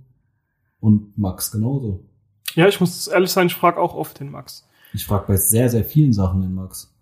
Und 0.82 1.18
Max 1.18 1.54
genauso. 1.54 2.04
Ja, 2.56 2.68
ich 2.68 2.82
muss 2.82 3.08
ehrlich 3.08 3.32
sein, 3.32 3.48
ich 3.48 3.56
frage 3.56 3.80
auch 3.80 3.96
oft 3.96 4.20
den 4.20 4.30
Max. 4.30 4.68
Ich 4.94 5.06
frage 5.06 5.24
bei 5.26 5.38
sehr, 5.38 5.70
sehr 5.70 5.86
vielen 5.86 6.12
Sachen 6.12 6.42
den 6.42 6.54
Max. 6.54 6.94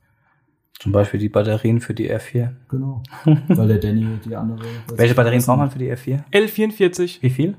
Zum 0.80 0.92
Beispiel 0.92 1.20
die 1.20 1.30
Batterien 1.30 1.82
für 1.82 1.96
die 1.96 2.12
R4. 2.12 2.52
Genau. 2.70 3.02
weil 3.48 3.68
der 3.68 3.80
Danny 3.80 4.20
die 4.24 4.36
andere. 4.36 4.64
Welche 4.96 5.16
Batterien 5.16 5.42
braucht 5.42 5.58
man 5.58 5.72
für 5.72 5.80
die 5.80 5.92
R4? 5.92 6.24
L44, 6.32 7.20
Wie 7.20 7.30
viel? 7.32 7.58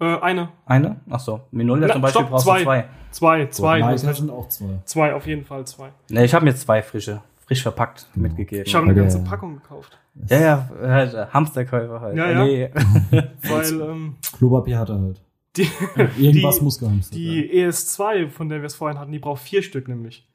Äh, 0.00 0.18
eine. 0.20 0.48
Eine? 0.66 1.00
Ach 1.10 1.20
so, 1.20 1.40
Minolta 1.50 1.86
Na, 1.88 1.92
zum 1.94 2.02
Beispiel 2.02 2.20
stopp, 2.20 2.30
brauchst 2.30 2.44
zwei. 2.46 2.58
du 2.58 2.64
zwei. 2.64 2.84
Zwei, 3.10 3.46
zwei. 3.46 3.78
Nein, 3.80 3.88
heißt, 3.90 4.16
sind 4.16 4.30
auch 4.30 4.48
zwei. 4.48 4.78
zwei, 4.84 5.14
auf 5.14 5.26
jeden 5.26 5.44
Fall 5.44 5.66
zwei. 5.66 5.90
Ne, 6.10 6.24
ich 6.24 6.32
habe 6.34 6.44
mir 6.44 6.54
zwei 6.54 6.82
frische, 6.82 7.20
frisch 7.46 7.62
verpackt 7.62 8.06
Genau. 8.14 8.28
mitgegeben. 8.28 8.64
Ich 8.66 8.74
habe 8.74 8.84
eine 8.86 8.94
ganze 8.94 9.22
Packung 9.22 9.56
gekauft. 9.56 9.98
ja, 10.28 10.40
ja, 10.40 10.68
halt, 10.80 11.14
äh, 11.14 11.26
Hamsterkäufer 11.26 12.00
halt. 12.00 12.16
Ja, 12.16 12.30
ja. 12.30 12.44
Nee. 12.44 12.70
Weil 13.42 13.80
ähm, 13.90 14.16
Klopapier 14.38 14.78
hat 14.78 14.88
er 14.88 14.98
halt. 15.00 15.20
die, 15.56 15.68
Irgendwas 16.18 16.58
die, 16.58 16.64
muss 16.64 16.78
gehamstert 16.78 17.18
werden. 17.18 17.30
die 17.50 17.62
ES2, 17.64 18.28
von 18.30 18.48
der 18.48 18.60
wir 18.62 18.66
es 18.66 18.74
vorhin 18.74 18.98
hatten, 18.98 19.12
die 19.12 19.18
braucht 19.18 19.42
vier 19.42 19.62
Stück 19.62 19.88
nämlich. 19.88 20.26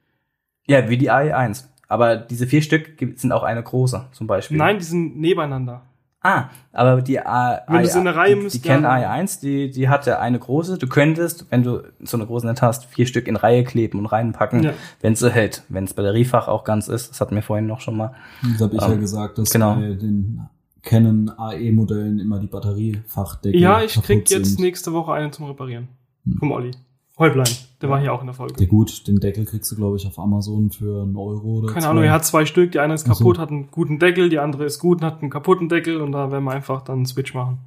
ja, 0.67 0.87
wie 0.89 0.97
die 0.97 1.11
AE1. 1.11 1.65
Aber 1.89 2.17
diese 2.17 2.45
vier 2.47 2.61
Stück 2.61 2.99
sind 3.15 3.31
auch 3.31 3.43
eine 3.43 3.63
große, 3.63 4.07
zum 4.11 4.27
Beispiel. 4.27 4.57
Nein, 4.57 4.77
die 4.77 4.83
sind 4.83 5.17
nebeneinander. 5.17 5.81
Ah, 6.21 6.49
aber 6.73 7.01
die 7.01 7.19
A, 7.19 7.61
Wenn 7.67 7.83
du 7.83 7.87
es 7.87 7.95
in 7.95 8.03
der 8.03 8.15
Reihe 8.15 8.35
die, 8.35 8.47
die 8.49 8.59
kennen 8.59 8.83
ja. 8.83 9.13
AE1, 9.13 9.39
die, 9.39 9.69
die 9.69 9.87
hatte 9.87 10.19
eine 10.19 10.39
große. 10.39 10.77
Du 10.77 10.87
könntest, 10.87 11.45
wenn 11.51 11.63
du 11.63 11.83
so 12.01 12.17
eine 12.17 12.25
große 12.25 12.47
nicht 12.47 12.61
hast, 12.61 12.85
vier 12.85 13.05
Stück 13.05 13.27
in 13.27 13.35
Reihe 13.35 13.63
kleben 13.63 13.99
und 13.99 14.07
reinpacken, 14.07 14.63
Ja. 14.63 14.73
wenn 15.01 15.15
sie 15.15 15.31
hält. 15.31 15.63
Wenn 15.69 15.85
das 15.85 15.93
Batteriefach 15.93 16.47
auch 16.47 16.63
ganz 16.63 16.87
ist, 16.87 17.11
das 17.11 17.21
hatten 17.21 17.35
wir 17.35 17.43
vorhin 17.43 17.67
noch 17.67 17.81
schon 17.81 17.95
mal. 17.97 18.13
Das 18.41 18.61
habe 18.61 18.75
ich 18.75 18.81
ja 18.81 18.91
Ähm, 18.91 18.99
gesagt, 18.99 19.37
dass 19.37 19.49
genau. 19.51 19.75
bei 19.75 19.93
den 19.93 20.41
Canon 20.81 21.29
AE-Modellen 21.37 22.19
immer 22.19 22.39
die 22.39 22.47
Batteriefachdeckel 22.47 23.59
Ja, 23.61 23.81
ich 23.81 23.93
krieg 24.01 24.29
jetzt 24.29 24.47
sind. 24.55 24.59
nächste 24.59 24.93
Woche 24.93 25.13
einen 25.13 25.31
zum 25.31 25.45
Reparieren. 25.45 25.87
Hm. 26.25 26.37
Vom 26.39 26.51
Olli. 26.51 26.71
Häublein. 27.19 27.47
Der 27.81 27.89
war 27.89 27.99
hier 27.99 28.13
auch 28.13 28.21
in 28.21 28.27
der 28.27 28.33
Ja 28.33 28.37
Folge. 28.37 28.67
gut, 28.67 29.07
den 29.07 29.17
Deckel 29.19 29.45
kriegst 29.45 29.71
du, 29.71 29.75
glaube 29.75 29.97
ich, 29.97 30.05
auf 30.07 30.17
Amazon 30.19 30.71
für 30.71 31.01
einen 31.03 31.15
Euro 31.15 31.59
oder 31.59 31.67
Keine 31.67 31.81
zwei. 31.81 31.89
Ahnung, 31.89 32.03
er 32.03 32.11
hat 32.11 32.25
zwei 32.25 32.45
Stück. 32.45 32.71
Die 32.71 32.79
eine 32.79 32.93
ist 32.93 33.07
Ach 33.09 33.15
so. 33.15 33.23
kaputt, 33.23 33.39
hat 33.39 33.49
einen 33.49 33.69
guten 33.71 33.99
Deckel, 33.99 34.29
die 34.29 34.39
andere 34.39 34.65
ist 34.65 34.79
gut 34.79 35.01
und 35.01 35.05
hat 35.07 35.21
einen 35.21 35.29
kaputten 35.31 35.69
Deckel 35.69 36.01
und 36.01 36.11
da 36.11 36.31
werden 36.31 36.43
wir 36.43 36.51
einfach 36.51 36.81
dann 36.83 36.97
einen 36.97 37.05
Switch 37.05 37.33
machen. 37.33 37.59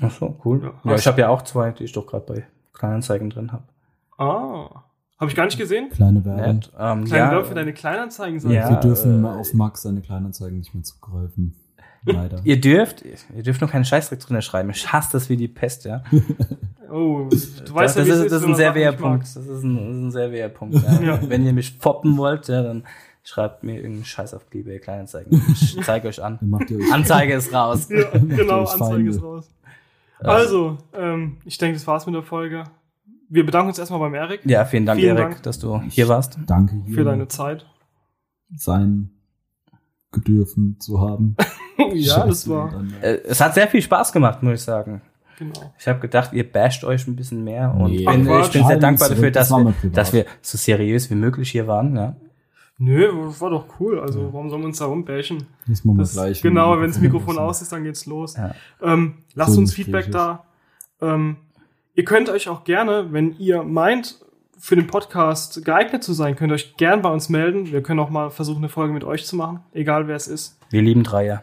Ach 0.00 0.10
so, 0.10 0.38
cool. 0.44 0.62
Ja. 0.62 0.90
Ja, 0.90 0.96
ich 0.96 1.06
habe 1.06 1.20
ja 1.20 1.28
auch 1.28 1.42
zwei, 1.42 1.72
die 1.72 1.84
ich 1.84 1.92
doch 1.92 2.06
gerade 2.06 2.24
bei 2.26 2.46
Kleinanzeigen 2.72 3.28
drin 3.30 3.52
habe. 3.52 3.64
Ah. 4.18 4.84
Habe 5.18 5.30
ich 5.30 5.36
gar 5.36 5.44
nicht 5.44 5.58
gesehen? 5.58 5.90
Kleine 5.90 6.24
Werbung. 6.24 6.60
Ähm, 6.78 7.04
Kleine 7.04 7.24
ja, 7.24 7.30
Werbung 7.32 7.48
für 7.48 7.54
deine 7.54 7.74
Kleinanzeigen 7.74 8.40
Ja. 8.50 8.70
Wir 8.70 8.76
dürfen 8.76 9.24
äh, 9.24 9.28
auf 9.28 9.52
Max 9.52 9.82
seine 9.82 10.00
Kleinanzeigen 10.00 10.58
nicht 10.58 10.72
mehr 10.74 10.82
zugreifen. 10.82 11.56
Leider. 12.04 12.40
Ihr 12.44 12.60
dürft, 12.60 13.04
ihr 13.04 13.42
dürft 13.42 13.60
noch 13.60 13.70
keinen 13.70 13.84
Scheißdreck 13.84 14.20
drin 14.20 14.40
schreiben. 14.42 14.70
Ich 14.70 14.90
hasse 14.92 15.10
das 15.12 15.28
wie 15.28 15.36
die 15.36 15.48
Pest, 15.48 15.84
ja. 15.84 16.02
Oh, 16.92 17.28
du 17.30 17.36
das, 17.36 17.72
weißt 17.72 17.96
ja, 17.98 18.02
das, 18.02 18.08
wie 18.08 18.10
es 18.10 18.18
ist, 18.24 18.32
das 18.32 18.42
ist 18.42 18.48
ein 18.48 18.54
sehr 18.56 18.74
weher. 18.74 18.90
Punkt. 18.90 19.22
Das 19.22 19.36
ist 19.36 19.62
ein, 19.62 19.76
das 19.76 19.84
ist 19.96 20.02
ein 20.02 20.10
sehr 20.10 20.32
weher 20.32 20.48
Punkt. 20.48 20.74
Ja. 20.74 21.00
Ja. 21.00 21.20
Wenn 21.28 21.46
ihr 21.46 21.52
mich 21.52 21.76
foppen 21.78 22.16
wollt, 22.16 22.48
ja, 22.48 22.64
dann 22.64 22.82
schreibt 23.22 23.62
mir 23.62 23.76
irgendeinen 23.76 24.06
Scheiß 24.06 24.34
auf 24.34 24.44
eBay 24.52 24.80
Kleinanzeigen. 24.80 25.40
Ich 25.52 25.78
zeige 25.84 26.08
euch 26.08 26.20
an. 26.20 26.40
Euch 26.52 26.92
Anzeige 26.92 27.34
ist 27.34 27.54
raus. 27.54 27.88
Ja, 27.90 28.10
genau, 28.18 28.62
Anzeige 28.64 28.76
Feinde. 28.84 29.10
ist 29.10 29.22
raus. 29.22 29.48
Also, 30.18 30.78
ähm, 30.92 31.36
ich 31.44 31.58
denke, 31.58 31.74
das 31.74 31.86
war's 31.86 32.06
mit 32.06 32.14
der 32.16 32.24
Folge. 32.24 32.64
Wir 33.28 33.46
bedanken 33.46 33.68
uns 33.68 33.78
erstmal 33.78 34.00
beim 34.00 34.14
Erik 34.14 34.40
Ja, 34.44 34.64
vielen 34.64 34.84
Dank, 34.84 34.98
Vielen 34.98 35.16
Erik, 35.16 35.30
Dank. 35.30 35.42
dass 35.44 35.60
du 35.60 35.80
hier 35.82 36.08
warst. 36.08 36.40
Danke 36.46 36.82
für 36.92 37.04
deine 37.04 37.28
Zeit. 37.28 37.66
sein 38.52 39.10
gedürfen 40.10 40.76
zu 40.80 41.00
haben. 41.00 41.36
ja, 41.94 42.26
das 42.26 42.48
war. 42.48 42.72
Äh, 43.00 43.18
Es 43.24 43.40
hat 43.40 43.54
sehr 43.54 43.68
viel 43.68 43.82
Spaß 43.82 44.12
gemacht, 44.12 44.42
muss 44.42 44.54
ich 44.54 44.62
sagen. 44.62 45.00
genau. 45.38 45.72
Ich 45.78 45.86
habe 45.88 46.00
gedacht, 46.00 46.32
ihr 46.32 46.50
basht 46.50 46.84
euch 46.84 47.06
ein 47.06 47.16
bisschen 47.16 47.42
mehr 47.44 47.74
und 47.74 47.90
Nee. 47.92 48.04
bin, 48.04 48.28
Ach, 48.30 48.44
ich 48.46 48.52
bin 48.52 48.66
sehr 48.66 48.76
dankbar 48.78 49.08
dafür, 49.08 49.30
das 49.30 49.48
dass 49.48 49.58
wir, 49.58 49.90
dass 49.90 50.12
wir 50.12 50.26
so 50.42 50.58
seriös 50.58 51.10
wie 51.10 51.14
möglich 51.14 51.50
hier 51.50 51.66
waren. 51.66 51.96
Ja. 51.96 52.14
Nö, 52.78 53.10
das 53.26 53.40
war 53.42 53.50
doch 53.50 53.66
cool. 53.78 54.00
Also, 54.00 54.32
warum 54.32 54.48
sollen 54.48 54.62
wir 54.62 54.68
uns 54.68 54.78
da 54.78 54.86
rumbashen? 54.86 55.44
Das 55.66 55.84
machen 55.84 55.98
wir 55.98 56.02
Das, 56.02 56.12
gleich. 56.12 56.40
genau, 56.40 56.80
wenn 56.80 56.86
das 56.86 56.98
Mikrofon 56.98 57.38
aus 57.38 57.60
ist, 57.60 57.72
dann 57.72 57.84
geht's 57.84 58.06
los. 58.06 58.36
Ja. 58.36 58.54
Ähm, 58.82 59.18
lasst 59.34 59.52
So 59.52 59.60
uns 59.60 59.74
Feedback 59.74 60.10
da. 60.10 60.44
Ähm, 61.02 61.36
ihr 61.94 62.04
könnt 62.04 62.30
euch 62.30 62.48
auch 62.48 62.64
gerne, 62.64 63.12
wenn 63.12 63.36
ihr 63.38 63.62
meint, 63.62 64.18
für 64.58 64.76
den 64.76 64.86
Podcast 64.86 65.62
geeignet 65.64 66.02
zu 66.04 66.12
sein, 66.12 66.36
könnt 66.36 66.52
ihr 66.52 66.54
euch 66.54 66.76
gern 66.76 67.00
bei 67.02 67.10
uns 67.10 67.28
melden. 67.30 67.70
Wir 67.72 67.82
können 67.82 67.98
auch 68.00 68.10
mal 68.10 68.30
versuchen, 68.30 68.58
eine 68.58 68.68
Folge 68.68 68.92
mit 68.92 69.04
euch 69.04 69.24
zu 69.26 69.34
machen, 69.36 69.60
egal 69.72 70.06
wer 70.08 70.16
es 70.16 70.26
ist. 70.28 70.58
Wir 70.70 70.82
lieben 70.82 71.02
Dreier. 71.02 71.42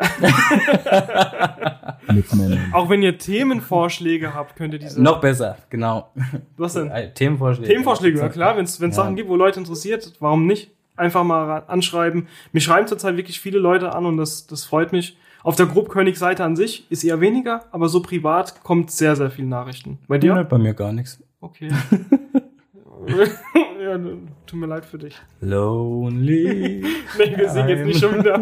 Auch 2.72 2.88
wenn 2.88 3.02
ihr 3.02 3.18
Themenvorschläge 3.18 4.34
habt, 4.34 4.56
könnt 4.56 4.72
ihr 4.74 4.80
diese. 4.80 5.02
Noch 5.02 5.20
besser, 5.20 5.56
genau. 5.68 6.10
Was 6.56 6.74
denn? 6.74 6.90
Äh, 6.90 7.12
Themenvorschläge. 7.12 7.68
Themenvorschläge, 7.68 8.18
ja 8.18 8.28
klar, 8.28 8.56
wenn 8.56 8.64
es 8.64 8.78
Ja. 8.78 8.90
Sachen 8.90 9.16
gibt, 9.16 9.28
wo 9.28 9.36
Leute 9.36 9.60
interessiert, 9.60 10.12
warum 10.20 10.46
nicht? 10.46 10.70
Einfach 10.96 11.24
mal 11.24 11.62
anschreiben. 11.66 12.28
Mir 12.52 12.60
schreiben 12.60 12.86
zurzeit 12.86 13.16
wirklich 13.16 13.40
viele 13.40 13.58
Leute 13.58 13.94
an 13.94 14.06
und 14.06 14.16
das, 14.16 14.46
das 14.46 14.64
freut 14.64 14.92
mich. 14.92 15.16
Auf 15.42 15.56
der 15.56 15.66
Grobkönig-Seite 15.66 16.44
an 16.44 16.56
sich 16.56 16.90
ist 16.90 17.02
eher 17.04 17.20
weniger, 17.20 17.64
aber 17.72 17.88
so 17.88 18.02
privat 18.02 18.62
kommt 18.62 18.90
sehr, 18.90 19.16
sehr 19.16 19.30
viel 19.30 19.46
Nachrichten. 19.46 19.98
Bei 20.06 20.18
dir? 20.18 20.34
Ja, 20.34 20.42
bei 20.42 20.58
mir 20.58 20.74
gar 20.74 20.92
nichts. 20.92 21.22
Okay. 21.40 21.70
ja, 23.82 23.98
tut 24.46 24.58
mir 24.60 24.66
leid 24.66 24.84
für 24.84 24.98
dich. 24.98 25.16
Lonely. 25.40 26.84
Nee, 27.18 27.36
wir 27.36 27.48
singen 27.50 27.68
jetzt 27.68 27.84
nicht 27.86 27.98
schon 28.00 28.18
wieder. 28.18 28.38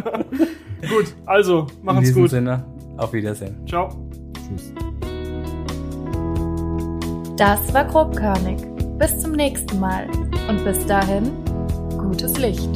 Gut, 0.83 1.15
also, 1.27 1.67
In 1.81 1.85
machen's 1.85 2.09
diesem 2.09 2.23
gut. 2.23 2.31
Sinne, 2.31 2.65
auf 2.99 3.13
Wiedersehen. 3.13 3.67
Ciao. 3.67 3.89
Tschüss. 4.35 4.73
Das 7.37 7.73
war 7.73 7.85
grobkörnig. 7.87 8.59
Bis 8.99 9.19
zum 9.21 9.33
nächsten 9.33 9.81
Mal. 9.81 10.07
Und 10.49 10.65
bis 10.65 10.85
dahin, 10.87 11.31
gutes 11.97 12.37
Licht. 12.39 12.71